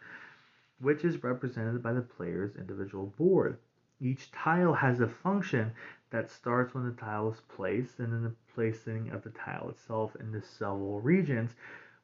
which 0.81 1.05
is 1.05 1.23
represented 1.23 1.83
by 1.83 1.92
the 1.92 2.03
player's 2.03 2.57
individual 2.57 3.12
board. 3.18 3.59
Each 4.01 4.31
tile 4.31 4.75
has 4.75 5.01
a 5.01 5.09
function 5.09 5.73
that 6.11 6.31
starts 6.31 6.75
when 6.75 6.85
the 6.85 6.92
tile 7.01 7.31
is 7.31 7.40
placed 7.40 7.99
and 7.99 8.12
then 8.12 8.23
the 8.23 8.35
placing 8.55 9.11
of 9.11 9.23
the 9.23 9.31
tile 9.31 9.68
itself 9.70 10.16
into 10.16 10.40
several 10.40 11.01
regions, 11.01 11.55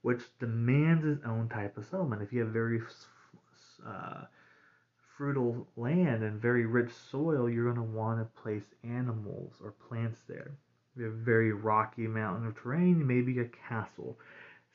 which 0.03 0.23
demands 0.38 1.05
its 1.05 1.25
own 1.25 1.49
type 1.49 1.77
of 1.77 1.85
settlement. 1.85 2.23
If 2.23 2.33
you 2.33 2.40
have 2.40 2.51
very 2.51 2.81
uh, 3.87 4.25
fertile 5.17 5.67
land 5.77 6.23
and 6.23 6.41
very 6.41 6.67
rich 6.67 6.91
soil, 7.11 7.49
you're 7.49 7.73
going 7.73 7.77
to 7.77 7.97
want 7.97 8.21
to 8.21 8.43
place 8.43 8.67
animals 8.85 9.55
or 9.63 9.73
plants 9.89 10.21
there. 10.29 10.53
If 10.95 11.01
you 11.01 11.05
have 11.07 11.15
very 11.15 11.53
rocky 11.53 12.07
mountain 12.07 12.55
terrain, 12.55 13.07
maybe 13.07 13.39
a 13.39 13.45
castle. 13.69 14.19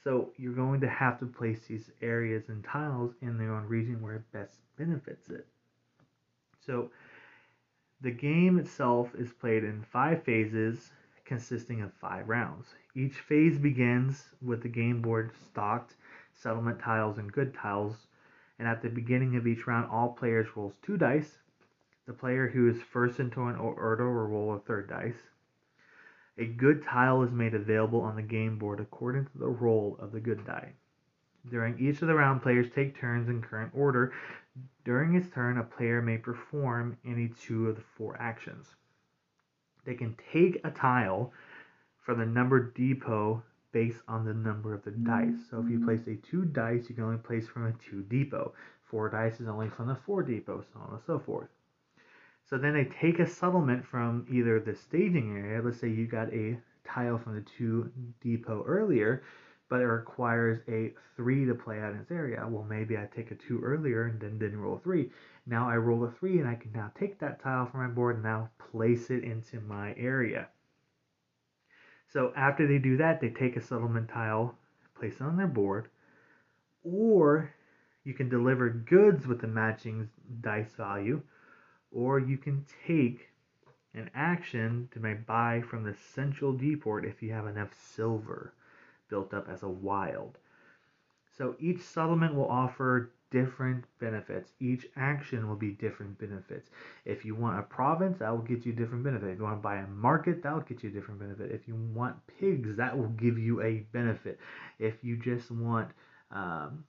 So 0.03 0.29
you're 0.37 0.53
going 0.53 0.81
to 0.81 0.89
have 0.89 1.19
to 1.19 1.25
place 1.25 1.61
these 1.67 1.91
areas 2.01 2.49
and 2.49 2.63
tiles 2.63 3.13
in 3.21 3.37
their 3.37 3.53
own 3.53 3.65
region 3.67 4.01
where 4.01 4.15
it 4.15 4.31
best 4.31 4.57
benefits 4.77 5.29
it. 5.29 5.47
So 6.65 6.89
the 8.01 8.11
game 8.11 8.57
itself 8.57 9.09
is 9.15 9.31
played 9.31 9.63
in 9.63 9.83
five 9.91 10.23
phases 10.23 10.91
consisting 11.25 11.81
of 11.81 11.93
five 11.93 12.27
rounds. 12.27 12.67
Each 12.95 13.15
phase 13.15 13.57
begins 13.57 14.25
with 14.41 14.63
the 14.63 14.69
game 14.69 15.01
board 15.01 15.31
stocked, 15.45 15.95
settlement 16.33 16.79
tiles 16.79 17.19
and 17.19 17.31
good 17.31 17.53
tiles 17.53 18.07
and 18.61 18.69
at 18.69 18.83
the 18.83 18.89
beginning 18.89 19.35
of 19.37 19.47
each 19.47 19.65
round, 19.65 19.89
all 19.89 20.09
players 20.09 20.55
rolls 20.55 20.75
two 20.83 20.95
dice. 20.95 21.39
The 22.05 22.13
player 22.13 22.47
who 22.47 22.69
is 22.69 22.79
first 22.79 23.19
into 23.19 23.41
an 23.45 23.55
order 23.55 24.05
will 24.05 24.27
roll 24.27 24.53
a 24.53 24.59
third 24.59 24.87
dice. 24.87 25.17
A 26.37 26.45
good 26.45 26.83
tile 26.83 27.23
is 27.23 27.31
made 27.31 27.55
available 27.55 28.01
on 28.01 28.15
the 28.15 28.21
game 28.21 28.59
board 28.59 28.79
according 28.79 29.25
to 29.25 29.37
the 29.39 29.47
roll 29.47 29.97
of 29.99 30.11
the 30.11 30.19
good 30.19 30.45
die. 30.45 30.73
During 31.49 31.79
each 31.79 32.03
of 32.03 32.07
the 32.07 32.13
round, 32.13 32.43
players 32.43 32.69
take 32.69 32.95
turns 32.95 33.29
in 33.29 33.41
current 33.41 33.71
order. 33.73 34.13
During 34.85 35.11
his 35.11 35.27
turn, 35.31 35.57
a 35.57 35.63
player 35.63 35.99
may 35.99 36.19
perform 36.19 36.99
any 37.03 37.29
two 37.29 37.67
of 37.67 37.77
the 37.77 37.83
four 37.97 38.15
actions. 38.21 38.75
They 39.85 39.95
can 39.95 40.15
take 40.31 40.61
a 40.63 40.69
tile 40.69 41.33
from 42.05 42.19
the 42.19 42.27
numbered 42.27 42.75
depot 42.75 43.41
based 43.71 44.01
on 44.07 44.25
the 44.25 44.33
number 44.33 44.73
of 44.73 44.83
the 44.83 44.91
dice. 44.91 45.35
So 45.49 45.59
if 45.59 45.69
you 45.69 45.77
mm-hmm. 45.77 45.85
place 45.85 46.07
a 46.07 46.15
two 46.15 46.45
dice, 46.45 46.85
you 46.89 46.95
can 46.95 47.03
only 47.03 47.17
place 47.17 47.47
from 47.47 47.67
a 47.67 47.73
two 47.73 48.03
depot. 48.03 48.53
Four 48.83 49.09
dice 49.09 49.39
is 49.39 49.47
only 49.47 49.69
from 49.69 49.87
the 49.87 49.97
four 50.05 50.23
depot, 50.23 50.63
so 50.73 50.79
on 50.79 50.93
and 50.93 51.01
so 51.05 51.19
forth. 51.19 51.47
So 52.49 52.57
then 52.57 52.73
they 52.73 52.85
take 52.99 53.19
a 53.19 53.27
settlement 53.27 53.85
from 53.85 54.25
either 54.29 54.59
the 54.59 54.75
staging 54.75 55.37
area. 55.37 55.61
Let's 55.63 55.79
say 55.79 55.87
you 55.87 56.05
got 56.05 56.33
a 56.33 56.57
tile 56.83 57.17
from 57.17 57.35
the 57.35 57.45
two 57.57 57.91
depot 58.21 58.65
earlier, 58.67 59.23
but 59.69 59.79
it 59.79 59.85
requires 59.85 60.59
a 60.67 60.93
three 61.15 61.45
to 61.45 61.55
play 61.55 61.79
out 61.79 61.93
in 61.93 61.99
its 61.99 62.11
area. 62.11 62.45
Well, 62.45 62.65
maybe 62.65 62.97
I 62.97 63.07
take 63.15 63.31
a 63.31 63.35
two 63.35 63.61
earlier 63.61 64.07
and 64.07 64.19
then 64.19 64.37
didn't 64.37 64.59
roll 64.59 64.75
a 64.75 64.79
three. 64.79 65.11
Now 65.45 65.69
I 65.69 65.77
roll 65.77 66.03
a 66.03 66.11
three 66.11 66.39
and 66.39 66.47
I 66.47 66.55
can 66.55 66.73
now 66.73 66.91
take 66.99 67.19
that 67.19 67.41
tile 67.41 67.67
from 67.67 67.81
my 67.81 67.87
board 67.87 68.15
and 68.15 68.23
now 68.25 68.49
place 68.71 69.09
it 69.09 69.23
into 69.23 69.61
my 69.61 69.93
area. 69.95 70.49
So 72.11 72.33
after 72.35 72.67
they 72.67 72.77
do 72.77 72.97
that, 72.97 73.21
they 73.21 73.29
take 73.29 73.55
a 73.55 73.61
settlement 73.61 74.09
tile, 74.09 74.55
place 74.99 75.15
it 75.15 75.21
on 75.21 75.37
their 75.37 75.47
board, 75.47 75.87
or 76.83 77.53
you 78.03 78.13
can 78.13 78.27
deliver 78.27 78.69
goods 78.69 79.27
with 79.27 79.39
the 79.39 79.47
matching 79.47 80.09
dice 80.41 80.73
value, 80.73 81.21
or 81.91 82.19
you 82.19 82.37
can 82.37 82.65
take 82.85 83.29
an 83.93 84.09
action 84.13 84.89
to 84.93 84.99
make 84.99 85.25
buy 85.25 85.61
from 85.61 85.83
the 85.83 85.93
central 85.93 86.53
depot 86.53 86.97
if 86.97 87.21
you 87.21 87.31
have 87.31 87.47
enough 87.47 87.73
silver 87.73 88.53
built 89.09 89.33
up 89.33 89.47
as 89.49 89.63
a 89.63 89.69
wild. 89.69 90.37
So 91.37 91.55
each 91.59 91.81
settlement 91.81 92.35
will 92.35 92.47
offer 92.47 93.11
different 93.31 93.85
benefits. 93.99 94.51
Each 94.59 94.85
action 94.95 95.47
will 95.47 95.55
be 95.55 95.71
different 95.71 96.19
benefits. 96.19 96.69
If 97.05 97.25
you 97.25 97.33
want 97.33 97.59
a 97.59 97.63
province, 97.63 98.19
that 98.19 98.29
will 98.29 98.43
get 98.43 98.65
you 98.65 98.73
different 98.73 99.03
benefit. 99.03 99.29
If 99.29 99.37
you 99.39 99.43
want 99.43 99.57
to 99.57 99.61
buy 99.61 99.77
a 99.77 99.87
market, 99.87 100.43
that 100.43 100.53
will 100.53 100.61
get 100.61 100.83
you 100.83 100.89
a 100.89 100.93
different 100.93 101.19
benefit. 101.19 101.51
If 101.51 101.67
you 101.67 101.75
want 101.75 102.15
pigs, 102.39 102.75
that 102.77 102.95
will 102.95 103.09
give 103.09 103.39
you 103.39 103.61
a 103.61 103.85
benefit. 103.91 104.39
If 104.79 104.95
you 105.03 105.17
just 105.17 105.49
want 105.49 105.89
um, 106.29 106.83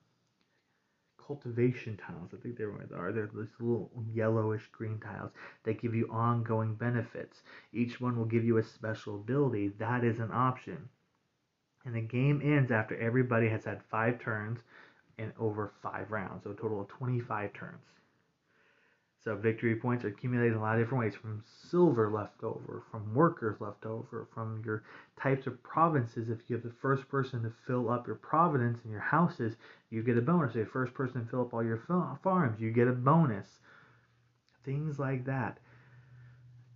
cultivation 1.26 1.96
tiles, 1.96 2.30
I 2.34 2.42
think 2.42 2.58
they 2.58 2.64
are. 2.64 3.12
They're 3.12 3.30
these 3.32 3.48
little 3.60 3.90
yellowish 4.12 4.68
green 4.72 4.98
tiles 4.98 5.30
that 5.64 5.80
give 5.80 5.94
you 5.94 6.08
ongoing 6.10 6.74
benefits. 6.74 7.42
Each 7.72 8.00
one 8.00 8.16
will 8.16 8.26
give 8.26 8.44
you 8.44 8.58
a 8.58 8.62
special 8.62 9.14
ability. 9.14 9.68
That 9.78 10.04
is 10.04 10.18
an 10.18 10.30
option. 10.32 10.88
And 11.84 11.94
the 11.94 12.00
game 12.00 12.40
ends 12.44 12.70
after 12.70 12.96
everybody 12.96 13.48
has 13.48 13.64
had 13.64 13.82
five 13.90 14.20
turns 14.20 14.60
in 15.18 15.32
over 15.38 15.72
five 15.82 16.10
rounds, 16.10 16.44
so 16.44 16.50
a 16.50 16.54
total 16.54 16.80
of 16.80 16.88
25 16.88 17.52
turns. 17.52 17.84
So 19.24 19.36
victory 19.36 19.76
points 19.76 20.04
are 20.04 20.08
accumulated 20.08 20.54
in 20.54 20.58
a 20.58 20.62
lot 20.62 20.74
of 20.74 20.80
different 20.80 21.04
ways 21.04 21.14
from 21.14 21.44
silver 21.46 22.10
left 22.10 22.42
over, 22.42 22.82
from 22.90 23.14
workers 23.14 23.60
left 23.60 23.86
over, 23.86 24.26
from 24.34 24.62
your 24.64 24.82
types 25.20 25.46
of 25.46 25.62
provinces. 25.62 26.28
If 26.28 26.38
you 26.48 26.56
have 26.56 26.64
the 26.64 26.74
first 26.80 27.08
person 27.08 27.42
to 27.44 27.52
fill 27.64 27.88
up 27.88 28.08
your 28.08 28.16
province 28.16 28.80
and 28.82 28.90
your 28.90 29.00
houses, 29.00 29.54
you 29.90 30.02
get 30.02 30.18
a 30.18 30.22
bonus. 30.22 30.56
If 30.56 30.66
the 30.66 30.72
first 30.72 30.92
person 30.92 31.24
to 31.24 31.30
fill 31.30 31.42
up 31.42 31.54
all 31.54 31.62
your 31.62 31.84
farms, 32.22 32.60
you 32.60 32.72
get 32.72 32.88
a 32.88 32.92
bonus. 32.92 33.46
Things 34.64 34.98
like 34.98 35.24
that. 35.26 35.58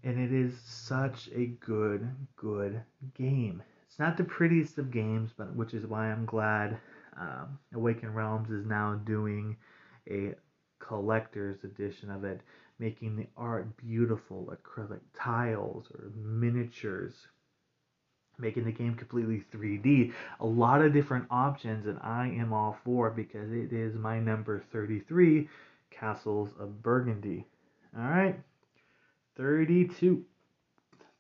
And 0.05 0.20
it 0.20 0.32
is 0.32 0.57
such 0.61 1.28
a 1.34 1.47
good, 1.47 2.09
good 2.37 2.80
game. 3.14 3.61
It's 3.89 3.99
not 3.99 4.16
the 4.16 4.24
prettiest 4.24 4.78
of 4.78 4.93
games, 4.93 5.32
but 5.37 5.57
which 5.57 5.74
is 5.74 5.84
why 5.84 6.12
I'm 6.12 6.26
glad 6.26 6.78
um, 7.19 7.59
Awaken 7.75 8.12
Realms 8.12 8.51
is 8.51 8.67
now 8.67 8.95
doing 9.05 9.57
a 10.09 10.35
collector's 10.79 11.64
edition 11.64 12.11
of 12.11 12.25
it, 12.25 12.41
making 12.79 13.17
the 13.17 13.27
art 13.37 13.77
beautiful, 13.77 14.53
acrylic 14.53 15.01
tiles 15.14 15.87
or 15.95 16.12
miniatures, 16.14 17.14
making 18.39 18.64
the 18.64 18.73
game 18.73 18.95
completely 18.95 19.43
3D. 19.53 20.12
A 20.41 20.47
lot 20.47 20.83
of 20.83 20.93
different 20.93 21.27
options, 21.31 21.87
and 21.87 21.99
I 22.03 22.29
am 22.29 22.53
all 22.53 22.77
for 22.85 23.11
because 23.11 23.51
it 23.51 23.73
is 23.73 23.95
my 23.97 24.21
number 24.21 24.62
33, 24.73 25.49
Castles 25.91 26.51
of 26.61 26.83
Burgundy. 26.83 27.47
All 27.97 28.05
right, 28.05 28.39
32. 29.37 30.25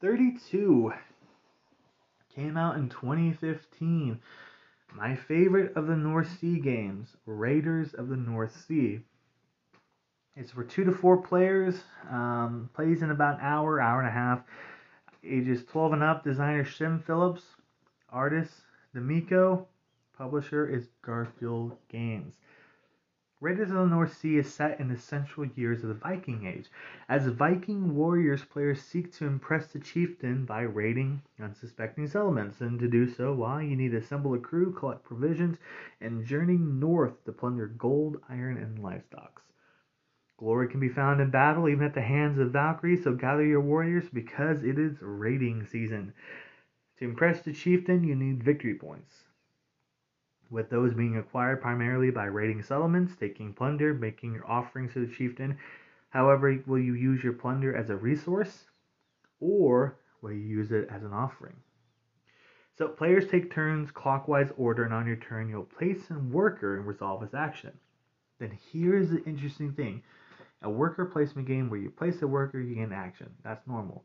32 0.02 0.92
came 2.34 2.56
out 2.58 2.76
in 2.76 2.88
2015. 2.90 4.20
My 4.96 5.14
favorite 5.14 5.76
of 5.76 5.88
the 5.88 5.94
North 5.94 6.38
Sea 6.40 6.58
games, 6.58 7.18
Raiders 7.26 7.92
of 7.92 8.08
the 8.08 8.16
North 8.16 8.64
Sea. 8.66 9.00
It's 10.34 10.52
for 10.52 10.64
two 10.64 10.84
to 10.84 10.92
four 10.92 11.18
players. 11.18 11.74
Um, 12.10 12.70
plays 12.72 13.02
in 13.02 13.10
about 13.10 13.34
an 13.34 13.44
hour, 13.44 13.78
hour 13.78 13.98
and 13.98 14.08
a 14.08 14.12
half. 14.12 14.40
Ages 15.22 15.66
12 15.66 15.92
and 15.92 16.02
up. 16.02 16.24
Designer 16.24 16.64
Shem 16.64 17.02
Phillips. 17.06 17.42
Artist 18.08 18.54
The 18.94 19.02
Mico. 19.02 19.66
Publisher 20.16 20.66
is 20.66 20.88
Garphill 21.04 21.76
Games. 21.90 22.32
Raiders 23.38 23.68
of 23.68 23.76
the 23.76 23.86
North 23.86 24.16
Sea 24.16 24.38
is 24.38 24.50
set 24.50 24.80
in 24.80 24.88
the 24.88 24.96
central 24.96 25.44
years 25.44 25.82
of 25.82 25.90
the 25.90 25.94
Viking 25.94 26.46
Age, 26.46 26.70
as 27.06 27.26
Viking 27.26 27.94
warriors 27.94 28.42
players 28.46 28.80
seek 28.80 29.12
to 29.12 29.26
impress 29.26 29.70
the 29.70 29.78
chieftain 29.78 30.46
by 30.46 30.62
raiding 30.62 31.20
unsuspecting 31.38 32.06
settlements, 32.06 32.62
and 32.62 32.80
to 32.80 32.88
do 32.88 33.06
so, 33.06 33.34
why 33.34 33.60
you 33.60 33.76
need 33.76 33.90
to 33.90 33.98
assemble 33.98 34.32
a 34.32 34.38
crew, 34.38 34.72
collect 34.72 35.04
provisions, 35.04 35.58
and 36.00 36.24
journey 36.24 36.56
north 36.56 37.22
to 37.26 37.32
plunder 37.32 37.66
gold, 37.66 38.16
iron, 38.26 38.56
and 38.56 38.78
livestock. 38.78 39.42
Glory 40.38 40.66
can 40.66 40.80
be 40.80 40.88
found 40.88 41.20
in 41.20 41.28
battle, 41.28 41.68
even 41.68 41.84
at 41.84 41.92
the 41.92 42.00
hands 42.00 42.38
of 42.38 42.52
Valkyries, 42.52 43.04
so 43.04 43.14
gather 43.14 43.44
your 43.44 43.60
warriors 43.60 44.08
because 44.08 44.64
it 44.64 44.78
is 44.78 44.96
raiding 45.02 45.62
season. 45.66 46.14
To 46.96 47.04
impress 47.04 47.42
the 47.42 47.52
chieftain, 47.52 48.02
you 48.02 48.14
need 48.14 48.42
victory 48.42 48.74
points 48.74 49.25
with 50.50 50.70
those 50.70 50.94
being 50.94 51.16
acquired 51.16 51.60
primarily 51.60 52.10
by 52.10 52.24
raiding 52.24 52.62
settlements, 52.62 53.14
taking 53.16 53.52
plunder, 53.52 53.94
making 53.94 54.34
your 54.34 54.48
offerings 54.50 54.92
to 54.92 55.06
the 55.06 55.12
chieftain. 55.12 55.56
However, 56.10 56.62
will 56.66 56.78
you 56.78 56.94
use 56.94 57.22
your 57.22 57.32
plunder 57.32 57.74
as 57.76 57.90
a 57.90 57.96
resource 57.96 58.64
or 59.40 59.98
will 60.22 60.32
you 60.32 60.40
use 60.40 60.72
it 60.72 60.88
as 60.90 61.02
an 61.02 61.12
offering? 61.12 61.56
So, 62.78 62.88
players 62.88 63.26
take 63.26 63.50
turns 63.50 63.90
clockwise 63.90 64.52
order, 64.58 64.84
and 64.84 64.92
on 64.92 65.06
your 65.06 65.16
turn, 65.16 65.48
you'll 65.48 65.64
place 65.64 66.10
a 66.10 66.18
worker 66.18 66.76
and 66.76 66.86
resolve 66.86 67.22
his 67.22 67.32
action. 67.32 67.72
Then, 68.38 68.58
here's 68.70 69.08
the 69.08 69.24
interesting 69.24 69.72
thing 69.72 70.02
a 70.62 70.70
worker 70.70 71.06
placement 71.06 71.48
game 71.48 71.70
where 71.70 71.80
you 71.80 71.90
place 71.90 72.20
a 72.22 72.26
worker, 72.26 72.60
you 72.60 72.74
get 72.74 72.84
an 72.84 72.92
action. 72.92 73.30
That's 73.42 73.66
normal. 73.66 74.04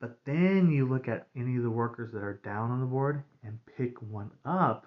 But 0.00 0.18
then 0.24 0.70
you 0.70 0.86
look 0.88 1.06
at 1.06 1.28
any 1.36 1.56
of 1.56 1.62
the 1.62 1.70
workers 1.70 2.12
that 2.12 2.22
are 2.22 2.40
down 2.44 2.70
on 2.70 2.80
the 2.80 2.86
board 2.86 3.22
and 3.44 3.58
pick 3.76 4.00
one 4.02 4.30
up 4.44 4.86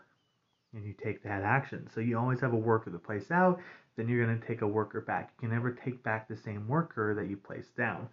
and 0.76 0.86
you 0.86 0.94
take 0.94 1.24
that 1.24 1.42
action. 1.42 1.90
So 1.94 2.02
you 2.02 2.20
always 2.20 2.42
have 2.42 2.54
a 2.54 2.58
worker 2.58 2.92
to 2.92 3.00
place 3.00 3.32
out, 3.32 3.60
then 3.96 4.08
you're 4.08 4.26
going 4.26 4.40
to 4.40 4.46
take 4.48 4.62
a 4.62 4.68
worker 4.68 5.02
back. 5.02 5.32
You 5.36 5.48
can 5.48 5.56
never 5.56 5.72
take 5.72 6.04
back 6.04 6.28
the 6.28 6.36
same 6.36 6.68
worker 6.68 7.16
that 7.16 7.30
you 7.30 7.38
placed 7.38 7.76
down 7.76 8.10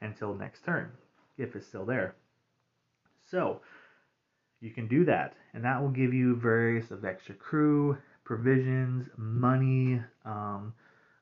until 0.00 0.34
next 0.34 0.64
turn, 0.64 0.90
if 1.36 1.54
it's 1.54 1.66
still 1.66 1.84
there. 1.84 2.14
So 3.30 3.60
you 4.60 4.70
can 4.70 4.88
do 4.88 5.04
that, 5.04 5.34
and 5.52 5.62
that 5.64 5.80
will 5.80 5.90
give 5.90 6.14
you 6.14 6.34
various 6.36 6.90
of 6.90 7.04
extra 7.04 7.34
crew, 7.34 7.98
provisions, 8.24 9.08
money, 9.16 10.00
um, 10.24 10.72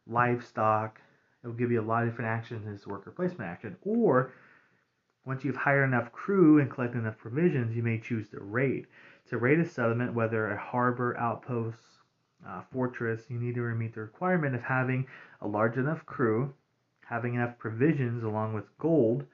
livestock. 0.07 1.01
It 1.43 1.49
will 1.49 1.55
give 1.55 1.71
you 1.71 1.81
a 1.81 1.83
lot 1.83 2.05
of 2.05 2.11
different 2.11 2.31
actions 2.31 2.65
this 2.65 2.87
worker 2.87 3.11
placement 3.11 3.51
action. 3.51 3.77
Or 3.83 4.33
once 5.25 5.45
you've 5.45 5.57
hired 5.57 5.89
enough 5.89 6.13
crew 6.13 6.61
and 6.61 6.71
collected 6.71 6.99
enough 6.99 7.19
provisions, 7.19 7.75
you 7.75 7.83
may 7.83 7.99
choose 7.99 8.29
to 8.31 8.41
raid. 8.41 8.87
To 9.31 9.39
raid 9.39 9.59
a 9.59 9.69
settlement, 9.69 10.15
whether 10.15 10.51
a 10.53 10.59
harbor, 10.59 11.17
outpost, 11.17 11.79
uh, 12.47 12.63
fortress, 12.73 13.23
you 13.29 13.39
need 13.39 13.57
to 13.57 13.61
meet 13.75 13.95
the 13.95 14.03
requirement 14.03 14.55
of 14.55 14.63
having 14.63 15.07
a 15.41 15.49
large 15.49 15.77
enough 15.77 16.07
crew, 16.07 16.55
having 17.01 17.35
enough 17.35 17.59
provisions 17.59 18.23
along 18.23 18.55
with 18.55 18.65
gold 18.79 19.25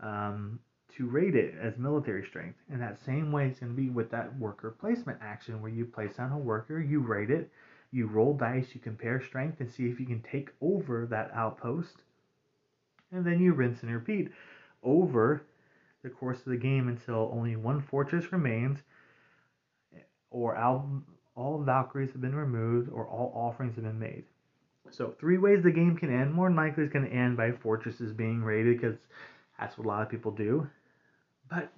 um, 0.00 0.60
to 0.96 1.08
raid 1.08 1.34
it 1.34 1.54
as 1.60 1.76
military 1.78 2.24
strength. 2.24 2.58
And 2.70 2.80
that 2.80 3.04
same 3.04 3.32
way, 3.32 3.48
it's 3.48 3.58
going 3.58 3.74
to 3.74 3.76
be 3.76 3.90
with 3.90 4.10
that 4.12 4.36
worker 4.38 4.76
placement 4.78 5.18
action 5.20 5.60
where 5.60 5.70
you 5.70 5.84
place 5.84 6.16
down 6.16 6.30
a 6.30 6.38
worker, 6.38 6.80
you 6.80 7.00
raid 7.00 7.30
it, 7.30 7.50
you 7.90 8.06
roll 8.06 8.34
dice, 8.34 8.68
you 8.72 8.80
compare 8.80 9.20
strength, 9.20 9.60
and 9.60 9.70
see 9.70 9.88
if 9.88 9.98
you 9.98 10.06
can 10.06 10.22
take 10.22 10.50
over 10.60 11.06
that 11.06 11.32
outpost, 11.34 11.96
and 13.10 13.24
then 13.24 13.40
you 13.40 13.52
rinse 13.52 13.82
and 13.82 13.92
repeat 13.92 14.30
over 14.82 15.42
the 16.02 16.10
course 16.10 16.38
of 16.38 16.46
the 16.52 16.56
game 16.56 16.86
until 16.86 17.30
only 17.34 17.56
one 17.56 17.80
fortress 17.82 18.30
remains 18.30 18.78
or 20.30 20.56
all, 20.56 21.02
all 21.34 21.62
Valkyries 21.62 22.12
have 22.12 22.20
been 22.20 22.34
removed, 22.34 22.90
or 22.90 23.06
all 23.06 23.32
offerings 23.34 23.74
have 23.76 23.84
been 23.84 23.98
made. 23.98 24.24
So, 24.90 25.14
three 25.20 25.38
ways 25.38 25.62
the 25.62 25.70
game 25.70 25.96
can 25.96 26.12
end. 26.12 26.32
More 26.32 26.48
than 26.48 26.56
likely, 26.56 26.84
it's 26.84 26.92
going 26.92 27.04
to 27.04 27.12
end 27.14 27.36
by 27.36 27.52
fortresses 27.52 28.12
being 28.12 28.42
raided 28.42 28.80
because 28.80 28.96
that's 29.58 29.76
what 29.76 29.84
a 29.84 29.88
lot 29.88 30.02
of 30.02 30.08
people 30.08 30.30
do. 30.30 30.68
But 31.50 31.70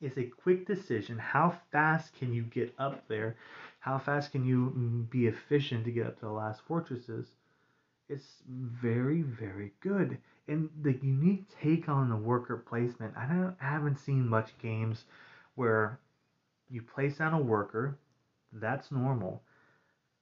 it's 0.00 0.18
a 0.18 0.24
quick 0.24 0.66
decision. 0.66 1.18
How 1.18 1.58
fast 1.72 2.14
can 2.18 2.32
you 2.32 2.42
get 2.42 2.74
up 2.78 3.06
there? 3.08 3.36
How 3.80 3.98
fast 3.98 4.32
can 4.32 4.44
you 4.44 4.72
mm, 4.76 5.10
be 5.10 5.26
efficient 5.26 5.84
to 5.84 5.90
get 5.90 6.06
up 6.06 6.18
to 6.20 6.26
the 6.26 6.32
last 6.32 6.60
fortresses? 6.62 7.26
It's 8.08 8.42
very, 8.48 9.22
very 9.22 9.72
good. 9.80 10.18
And 10.48 10.70
the 10.82 10.92
unique 10.92 11.46
take 11.60 11.88
on 11.88 12.08
the 12.08 12.16
worker 12.16 12.56
placement, 12.56 13.16
I 13.16 13.26
don't 13.26 13.56
I 13.60 13.64
haven't 13.64 13.98
seen 13.98 14.28
much 14.28 14.56
games 14.58 15.04
where 15.54 15.98
you 16.70 16.82
place 16.82 17.18
down 17.18 17.34
a 17.34 17.40
worker, 17.40 17.98
that's 18.52 18.90
normal, 18.90 19.42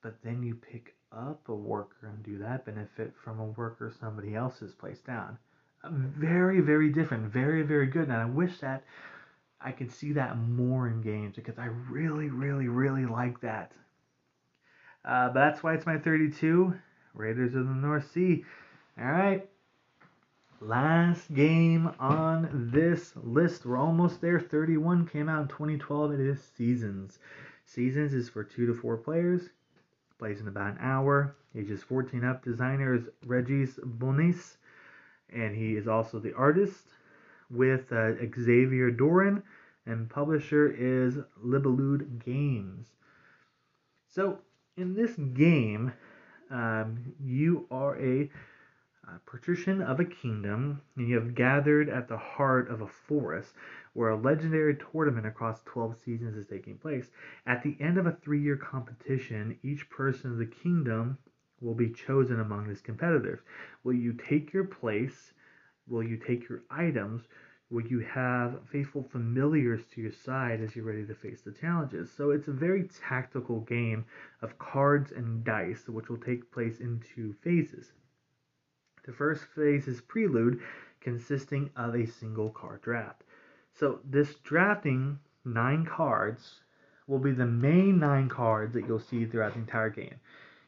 but 0.03 0.17
then 0.23 0.43
you 0.43 0.55
pick 0.55 0.95
up 1.13 1.49
a 1.49 1.55
worker 1.55 2.09
and 2.09 2.23
do 2.23 2.39
that 2.39 2.65
benefit 2.65 3.15
from 3.23 3.41
a 3.41 3.45
worker 3.45 3.93
somebody 4.01 4.35
else 4.35 4.59
has 4.59 4.73
placed 4.73 5.07
down. 5.07 5.39
Very, 5.91 6.61
very 6.61 6.91
different, 6.91 7.33
very, 7.33 7.63
very 7.63 7.87
good. 7.87 8.05
And 8.05 8.13
I 8.13 8.25
wish 8.25 8.59
that 8.61 8.85
I 9.61 9.73
could 9.73 9.93
see 9.93 10.13
that 10.13 10.39
more 10.39 10.89
in 10.89 11.03
games 11.03 11.37
because 11.37 11.59
I 11.59 11.67
really, 11.91 12.29
really, 12.29 12.69
really 12.69 13.07
like 13.07 13.41
that. 13.41 13.73
Uh, 15.05 15.29
but 15.29 15.35
that's 15.35 15.63
why 15.63 15.75
it's 15.75 15.87
my 15.87 15.99
32 15.99 16.75
Raiders 17.13 17.55
of 17.55 17.67
the 17.67 17.75
North 17.75 18.11
Sea. 18.13 18.45
All 18.99 19.07
right. 19.07 19.49
Last 20.65 21.35
game 21.35 21.95
on 22.01 22.71
this 22.73 23.13
list. 23.17 23.67
We're 23.67 23.77
almost 23.77 24.23
there. 24.23 24.41
31 24.41 25.07
came 25.07 25.29
out 25.29 25.43
in 25.43 25.49
2012. 25.49 26.13
It 26.13 26.21
is 26.21 26.43
Seasons. 26.57 27.19
Seasons 27.67 28.15
is 28.15 28.31
for 28.31 28.43
two 28.43 28.67
to 28.67 28.73
four 28.73 28.97
players. 28.97 29.51
Plays 30.19 30.41
in 30.41 30.49
about 30.49 30.73
an 30.73 30.79
hour. 30.81 31.37
Ages 31.55 31.83
14 31.83 32.25
up. 32.25 32.43
Designer 32.43 32.95
is 32.95 33.03
Regis 33.27 33.79
Bonis. 33.85 34.57
And 35.35 35.55
he 35.55 35.77
is 35.77 35.87
also 35.87 36.19
the 36.19 36.33
artist 36.33 36.87
with 37.51 37.93
uh, 37.93 38.13
Xavier 38.35 38.91
Durin. 38.91 39.43
And 39.85 40.09
publisher 40.09 40.71
is 40.71 41.19
Libellud 41.45 42.25
Games. 42.25 42.87
So 44.09 44.39
in 44.79 44.95
this 44.95 45.13
game, 45.35 45.93
um, 46.51 47.13
you 47.23 47.67
are 47.71 48.01
a, 48.01 48.31
Uh, 49.07 49.17
a 49.17 49.31
patrician 49.31 49.83
of 49.83 50.01
a 50.01 50.05
kingdom, 50.05 50.81
and 50.97 51.09
you 51.09 51.15
have 51.15 51.35
gathered 51.35 51.91
at 51.91 52.09
the 52.09 52.17
heart 52.17 52.71
of 52.71 52.81
a 52.81 52.87
forest 52.87 53.55
where 53.93 54.09
a 54.09 54.17
legendary 54.17 54.75
tournament 54.77 55.27
across 55.27 55.63
12 55.65 55.99
seasons 55.99 56.37
is 56.37 56.47
taking 56.47 56.79
place. 56.79 57.11
At 57.47 57.63
the 57.63 57.77
end 57.81 57.99
of 57.99 58.07
a 58.07 58.13
three 58.13 58.41
year 58.41 58.57
competition, 58.57 59.59
each 59.63 59.91
person 59.91 60.33
of 60.33 60.39
the 60.39 60.47
kingdom 60.47 61.19
will 61.61 61.75
be 61.75 61.91
chosen 61.91 62.41
among 62.41 62.67
these 62.67 62.81
competitors. 62.81 63.41
Will 63.83 63.93
you 63.93 64.15
take 64.15 64.55
your 64.55 64.65
place? 64.65 65.35
Will 65.87 66.03
you 66.03 66.17
take 66.17 66.49
your 66.49 66.63
items? 66.71 67.29
Will 67.69 67.87
you 67.87 68.01
have 68.01 68.67
faithful 68.69 69.03
familiars 69.03 69.85
to 69.87 70.01
your 70.01 70.13
side 70.13 70.63
as 70.63 70.75
you're 70.75 70.85
ready 70.87 71.05
to 71.05 71.15
face 71.15 71.43
the 71.43 71.53
challenges? 71.53 72.11
So 72.11 72.31
it's 72.31 72.49
a 72.49 72.53
very 72.53 72.89
tactical 72.89 73.61
game 73.61 74.07
of 74.41 74.59
cards 74.59 75.13
and 75.13 75.45
dice, 75.45 75.89
which 75.89 76.09
will 76.09 76.17
take 76.17 76.51
place 76.53 76.81
in 76.81 77.01
two 77.15 77.35
phases. 77.43 77.93
The 79.07 79.13
first 79.13 79.45
phase 79.55 79.87
is 79.87 80.01
Prelude, 80.01 80.63
consisting 81.01 81.71
of 81.77 81.95
a 81.95 82.07
single 82.07 82.51
card 82.51 82.81
draft. 82.81 83.23
So 83.73 84.01
this 84.05 84.37
drafting 84.37 85.19
nine 85.45 85.85
cards 85.85 86.63
will 87.07 87.19
be 87.19 87.33
the 87.33 87.47
main 87.47 87.99
nine 87.99 88.29
cards 88.29 88.73
that 88.73 88.87
you'll 88.87 88.99
see 88.99 89.27
throughout 89.27 89.53
the 89.53 89.61
entire 89.61 89.91
game. 89.91 90.21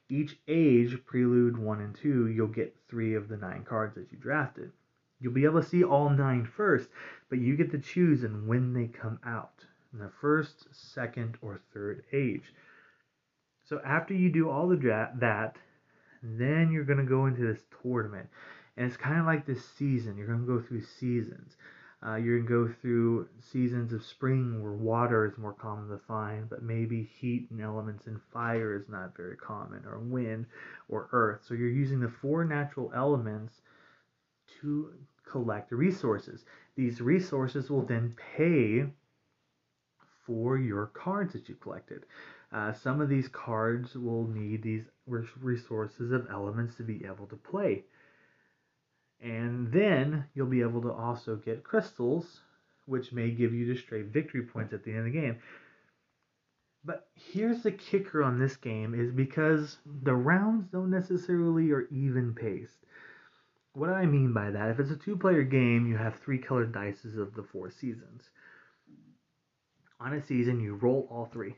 Each 0.08 0.38
age, 0.46 1.02
Prelude 1.06 1.56
1 1.56 1.80
and 1.80 1.94
2, 1.94 2.28
you'll 2.28 2.46
get 2.48 2.76
three 2.88 3.14
of 3.14 3.28
the 3.28 3.38
nine 3.38 3.64
cards 3.64 3.94
that 3.94 4.12
you 4.12 4.18
drafted. 4.18 4.70
You'll 5.18 5.32
be 5.32 5.44
able 5.44 5.62
to 5.62 5.68
see 5.68 5.82
all 5.82 6.10
nine 6.10 6.44
first, 6.44 6.90
but 7.30 7.38
you 7.38 7.56
get 7.56 7.70
to 7.70 7.78
choose 7.78 8.22
and 8.22 8.46
when 8.46 8.74
they 8.74 8.86
come 8.86 9.18
out 9.24 9.64
in 9.92 9.98
the 9.98 10.10
first, 10.20 10.68
second, 10.72 11.38
or 11.40 11.60
third 11.72 12.04
age. 12.12 12.52
So 13.64 13.80
after 13.84 14.12
you 14.12 14.30
do 14.30 14.50
all 14.50 14.70
of 14.70 14.82
that, 14.82 15.56
then 16.38 16.70
you're 16.72 16.84
going 16.84 16.98
to 16.98 17.04
go 17.04 17.26
into 17.26 17.42
this 17.42 17.62
tournament. 17.82 18.28
And 18.76 18.86
it's 18.86 18.96
kind 18.96 19.18
of 19.18 19.26
like 19.26 19.46
this 19.46 19.64
season. 19.78 20.16
You're 20.16 20.26
going 20.26 20.46
to 20.46 20.46
go 20.46 20.60
through 20.60 20.82
seasons. 20.82 21.56
Uh, 22.06 22.16
you're 22.16 22.38
going 22.38 22.48
to 22.48 22.68
go 22.68 22.74
through 22.80 23.28
seasons 23.40 23.92
of 23.92 24.04
spring 24.04 24.62
where 24.62 24.72
water 24.72 25.24
is 25.24 25.38
more 25.38 25.54
common 25.54 25.88
to 25.88 25.98
find, 26.06 26.48
but 26.48 26.62
maybe 26.62 27.08
heat 27.18 27.48
and 27.50 27.60
elements 27.60 28.06
and 28.06 28.20
fire 28.32 28.76
is 28.76 28.88
not 28.88 29.16
very 29.16 29.36
common, 29.36 29.82
or 29.86 29.98
wind 29.98 30.44
or 30.88 31.08
earth. 31.12 31.40
So 31.46 31.54
you're 31.54 31.70
using 31.70 32.00
the 32.00 32.12
four 32.20 32.44
natural 32.44 32.92
elements 32.94 33.54
to 34.60 34.92
collect 35.24 35.72
resources. 35.72 36.44
These 36.76 37.00
resources 37.00 37.70
will 37.70 37.82
then 37.82 38.14
pay 38.36 38.84
for 40.26 40.58
your 40.58 40.86
cards 40.86 41.32
that 41.32 41.48
you 41.48 41.54
collected. 41.54 42.04
Uh, 42.56 42.72
some 42.72 43.02
of 43.02 43.10
these 43.10 43.28
cards 43.28 43.94
will 43.94 44.26
need 44.28 44.62
these 44.62 44.84
resources 45.06 46.10
of 46.10 46.26
elements 46.30 46.74
to 46.76 46.82
be 46.82 47.04
able 47.04 47.26
to 47.26 47.36
play. 47.36 47.84
And 49.20 49.70
then 49.70 50.24
you'll 50.34 50.46
be 50.46 50.62
able 50.62 50.80
to 50.80 50.92
also 50.92 51.36
get 51.36 51.64
crystals, 51.64 52.40
which 52.86 53.12
may 53.12 53.30
give 53.30 53.52
you 53.52 53.66
the 53.66 53.78
straight 53.78 54.06
victory 54.06 54.40
points 54.40 54.72
at 54.72 54.84
the 54.84 54.90
end 54.90 55.00
of 55.00 55.04
the 55.04 55.20
game. 55.20 55.36
But 56.82 57.08
here's 57.14 57.62
the 57.62 57.72
kicker 57.72 58.22
on 58.22 58.38
this 58.38 58.56
game 58.56 58.94
is 58.94 59.12
because 59.12 59.76
the 60.04 60.14
rounds 60.14 60.66
don't 60.72 60.90
necessarily 60.90 61.70
are 61.72 61.86
even 61.90 62.34
paced. 62.34 62.86
What 63.74 63.88
do 63.88 63.92
I 63.92 64.06
mean 64.06 64.32
by 64.32 64.50
that? 64.52 64.70
If 64.70 64.80
it's 64.80 64.90
a 64.90 64.96
two 64.96 65.18
player 65.18 65.42
game, 65.42 65.86
you 65.86 65.98
have 65.98 66.20
three 66.20 66.38
colored 66.38 66.72
dices 66.72 67.18
of 67.18 67.34
the 67.34 67.42
four 67.42 67.70
seasons. 67.70 68.30
On 70.00 70.14
a 70.14 70.22
season, 70.22 70.60
you 70.60 70.76
roll 70.76 71.06
all 71.10 71.26
three. 71.26 71.54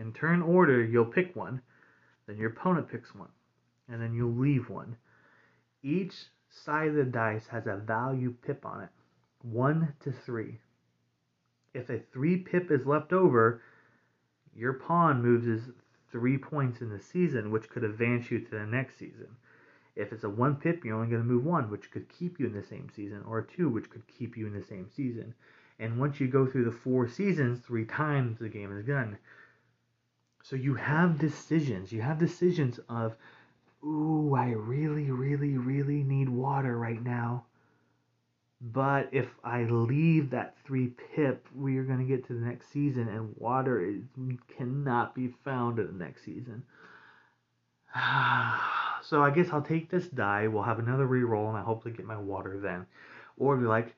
In 0.00 0.14
turn 0.14 0.40
order, 0.40 0.82
you'll 0.82 1.04
pick 1.04 1.36
one, 1.36 1.60
then 2.26 2.38
your 2.38 2.48
opponent 2.48 2.88
picks 2.88 3.14
one, 3.14 3.28
and 3.86 4.00
then 4.00 4.14
you'll 4.14 4.32
leave 4.34 4.70
one. 4.70 4.96
Each 5.82 6.30
side 6.48 6.88
of 6.88 6.94
the 6.94 7.04
dice 7.04 7.46
has 7.48 7.66
a 7.66 7.76
value 7.76 8.32
pip 8.32 8.64
on 8.64 8.80
it 8.80 8.88
1 9.42 9.94
to 10.00 10.10
3. 10.10 10.58
If 11.74 11.90
a 11.90 11.98
3 11.98 12.38
pip 12.38 12.70
is 12.70 12.86
left 12.86 13.12
over, 13.12 13.60
your 14.54 14.72
pawn 14.72 15.20
moves 15.20 15.68
3 16.10 16.38
points 16.38 16.80
in 16.80 16.88
the 16.88 16.98
season, 16.98 17.50
which 17.50 17.68
could 17.68 17.84
advance 17.84 18.30
you 18.30 18.40
to 18.40 18.50
the 18.50 18.64
next 18.64 18.98
season. 18.98 19.36
If 19.96 20.14
it's 20.14 20.24
a 20.24 20.30
1 20.30 20.56
pip, 20.56 20.82
you're 20.82 20.96
only 20.96 21.10
going 21.10 21.20
to 21.20 21.28
move 21.28 21.44
1, 21.44 21.70
which 21.70 21.90
could 21.90 22.08
keep 22.08 22.40
you 22.40 22.46
in 22.46 22.54
the 22.54 22.62
same 22.62 22.88
season, 22.96 23.22
or 23.26 23.40
a 23.40 23.46
2, 23.46 23.68
which 23.68 23.90
could 23.90 24.08
keep 24.08 24.34
you 24.34 24.46
in 24.46 24.54
the 24.54 24.64
same 24.64 24.88
season. 24.88 25.34
And 25.78 25.98
once 25.98 26.20
you 26.20 26.26
go 26.26 26.46
through 26.46 26.64
the 26.64 26.72
four 26.72 27.06
seasons, 27.06 27.60
three 27.60 27.84
times 27.84 28.38
the 28.38 28.48
game 28.48 28.74
is 28.78 28.86
done. 28.86 29.18
So 30.50 30.56
you 30.56 30.74
have 30.74 31.16
decisions. 31.16 31.92
You 31.92 32.02
have 32.02 32.18
decisions 32.18 32.80
of 32.88 33.14
ooh, 33.84 34.34
I 34.36 34.48
really, 34.48 35.08
really, 35.12 35.56
really 35.56 36.02
need 36.02 36.28
water 36.28 36.76
right 36.76 37.00
now. 37.00 37.44
But 38.60 39.10
if 39.12 39.28
I 39.44 39.62
leave 39.62 40.30
that 40.30 40.56
three 40.66 40.88
pip, 41.14 41.46
we 41.54 41.78
are 41.78 41.84
going 41.84 42.00
to 42.00 42.04
get 42.04 42.26
to 42.26 42.34
the 42.34 42.44
next 42.44 42.72
season, 42.72 43.06
and 43.06 43.32
water 43.36 43.80
is, 43.80 44.02
cannot 44.58 45.14
be 45.14 45.28
found 45.44 45.78
in 45.78 45.86
the 45.86 46.04
next 46.04 46.24
season. 46.24 46.64
so 49.02 49.22
I 49.22 49.30
guess 49.32 49.50
I'll 49.52 49.62
take 49.62 49.88
this 49.88 50.08
die. 50.08 50.48
We'll 50.48 50.64
have 50.64 50.80
another 50.80 51.06
reroll, 51.06 51.48
and 51.50 51.58
I 51.58 51.62
hopefully 51.62 51.94
get 51.94 52.06
my 52.06 52.18
water 52.18 52.58
then. 52.60 52.86
Or 53.38 53.56
be 53.56 53.66
like, 53.66 53.94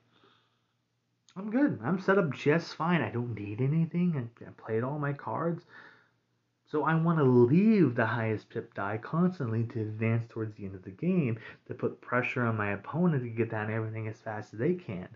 I'm 1.34 1.50
good. 1.50 1.80
I'm 1.82 1.98
set 1.98 2.18
up 2.18 2.30
just 2.34 2.74
fine. 2.74 3.00
I 3.00 3.08
don't 3.08 3.34
need 3.34 3.62
anything. 3.62 4.28
I 4.46 4.50
played 4.62 4.84
all 4.84 4.98
my 4.98 5.14
cards. 5.14 5.64
So 6.72 6.84
I 6.84 6.94
want 6.94 7.18
to 7.18 7.24
leave 7.24 7.94
the 7.94 8.06
highest 8.06 8.48
pip 8.48 8.72
die 8.72 8.96
constantly 8.96 9.64
to 9.64 9.82
advance 9.82 10.24
towards 10.30 10.56
the 10.56 10.64
end 10.64 10.74
of 10.74 10.82
the 10.82 10.90
game 10.90 11.38
to 11.66 11.74
put 11.74 12.00
pressure 12.00 12.46
on 12.46 12.56
my 12.56 12.70
opponent 12.70 13.22
to 13.24 13.28
get 13.28 13.50
down 13.50 13.70
everything 13.70 14.08
as 14.08 14.16
fast 14.16 14.54
as 14.54 14.58
they 14.58 14.72
can. 14.72 15.08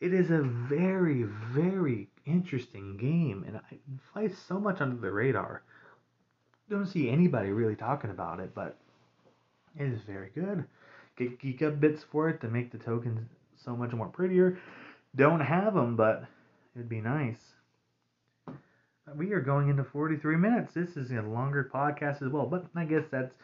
It 0.00 0.12
is 0.12 0.32
a 0.32 0.42
very, 0.42 1.22
very 1.22 2.08
interesting 2.26 2.96
game, 2.96 3.44
and 3.46 3.60
it 3.70 3.80
flies 4.12 4.36
so 4.36 4.58
much 4.58 4.80
under 4.80 4.96
the 4.96 5.12
radar. 5.12 5.62
Don't 6.68 6.86
see 6.86 7.08
anybody 7.08 7.52
really 7.52 7.76
talking 7.76 8.10
about 8.10 8.40
it, 8.40 8.52
but 8.52 8.78
it 9.78 9.84
is 9.84 10.00
very 10.00 10.30
good. 10.34 10.64
Get 11.16 11.38
GeekUp 11.40 11.78
bits 11.78 12.02
for 12.02 12.28
it 12.28 12.40
to 12.40 12.48
make 12.48 12.72
the 12.72 12.78
tokens 12.78 13.28
so 13.64 13.76
much 13.76 13.92
more 13.92 14.08
prettier. 14.08 14.58
Don't 15.14 15.38
have 15.38 15.74
them, 15.74 15.94
but 15.94 16.24
it'd 16.74 16.88
be 16.88 17.00
nice 17.00 17.51
we 19.16 19.32
are 19.32 19.40
going 19.40 19.68
into 19.68 19.84
43 19.84 20.36
minutes. 20.36 20.74
This 20.74 20.96
is 20.96 21.10
a 21.10 21.22
longer 21.22 21.68
podcast 21.72 22.22
as 22.22 22.28
well, 22.28 22.46
but 22.46 22.66
I 22.74 22.84
guess 22.84 23.04
that's 23.10 23.34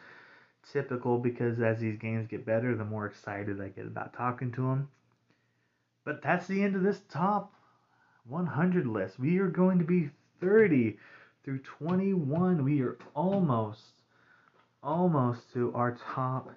typical 0.71 1.17
because 1.17 1.59
as 1.59 1.79
these 1.79 1.97
games 1.97 2.27
get 2.27 2.45
better, 2.45 2.75
the 2.75 2.85
more 2.85 3.05
excited 3.05 3.61
I 3.61 3.69
get 3.69 3.85
about 3.85 4.13
talking 4.13 4.51
to 4.53 4.61
them. 4.61 4.89
But 6.05 6.21
that's 6.21 6.47
the 6.47 6.63
end 6.63 6.75
of 6.75 6.83
this 6.83 7.01
top 7.09 7.53
100 8.27 8.87
list. 8.87 9.19
We 9.19 9.39
are 9.39 9.49
going 9.49 9.79
to 9.79 9.85
be 9.85 10.09
30 10.39 10.97
through 11.43 11.59
21. 11.59 12.63
We 12.63 12.81
are 12.81 12.97
almost, 13.13 13.81
almost 14.81 15.51
to 15.53 15.73
our 15.75 15.97
top 16.13 16.51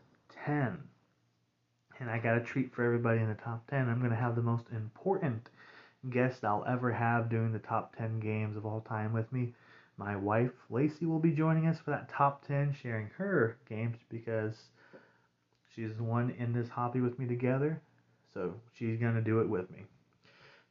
10. 0.44 0.78
And 1.98 2.11
I 2.11 2.18
got 2.18 2.36
a 2.36 2.40
treat 2.40 2.74
for 2.74 2.84
everybody 2.84 3.20
in 3.20 3.28
the 3.28 3.34
top 3.34 3.68
10. 3.68 3.88
I'm 3.88 3.98
going 3.98 4.11
to 4.11 4.16
have 4.16 4.36
the 4.36 4.42
most 4.42 4.66
important 4.72 5.48
guest 6.11 6.44
I'll 6.44 6.64
ever 6.68 6.92
have 6.92 7.30
doing 7.30 7.53
the 7.53 7.59
top 7.59 7.96
10 7.96 8.20
games 8.20 8.57
of 8.57 8.66
all 8.66 8.80
time 8.80 9.12
with 9.12 9.30
me. 9.32 9.55
My 9.96 10.16
wife, 10.16 10.53
Lacey, 10.70 11.07
will 11.07 11.18
be 11.18 11.32
joining 11.32 11.66
us 11.66 11.78
for 11.78 11.90
that 11.90 12.09
top 12.09 12.46
10, 12.46 12.74
sharing 12.82 13.09
her 13.16 13.57
games 13.68 13.98
because 14.09 14.55
she's 15.74 15.96
the 15.96 16.03
one 16.03 16.30
in 16.38 16.53
this 16.53 16.68
hobby 16.68 17.00
with 17.00 17.18
me 17.18 17.26
together. 17.26 17.80
So 18.34 18.55
she's 18.72 18.98
going 18.98 19.14
to 19.14 19.20
do 19.20 19.40
it 19.40 19.48
with 19.48 19.70
me. 19.70 19.84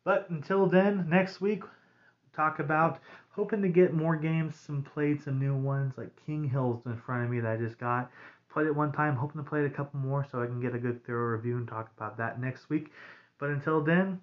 But 0.04 0.30
until 0.30 0.66
then, 0.66 1.08
next 1.08 1.42
week, 1.42 1.64
talk 2.36 2.60
about 2.60 3.00
hoping 3.30 3.62
to 3.62 3.70
get 3.70 3.94
more 3.94 4.16
games, 4.16 4.56
some 4.56 4.84
played 4.84 5.22
some 5.22 5.40
new 5.40 5.56
ones 5.56 5.94
like 5.98 6.10
King 6.26 6.50
Hill's 6.50 6.86
in 6.86 6.98
front 6.98 7.24
of 7.24 7.30
me 7.30 7.40
that 7.40 7.52
I 7.52 7.58
just 7.58 7.78
got. 7.78 8.12
Played 8.52 8.68
it 8.68 8.76
one 8.76 8.92
time, 8.92 9.16
hoping 9.16 9.42
to 9.42 9.50
play 9.50 9.62
it 9.62 9.68
a 9.68 9.70
couple 9.70 10.00
more 10.00 10.26
so 10.30 10.42
I 10.42 10.48
can 10.48 10.60
get 10.60 10.76
a 10.76 10.80
good 10.80 11.06
thorough 11.06 11.38
review 11.38 11.58
and 11.58 11.68
talk 11.68 11.90
about 11.96 12.18
that 12.18 12.42
next 12.42 12.70
week. 12.70 12.92
But 13.40 13.52
until 13.52 13.82
then, 13.82 14.20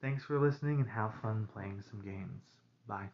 Thanks 0.00 0.24
for 0.24 0.38
listening 0.38 0.80
and 0.80 0.88
have 0.90 1.14
fun 1.22 1.46
playing 1.52 1.82
some 1.90 2.00
games. 2.02 2.42
Bye. 2.86 3.10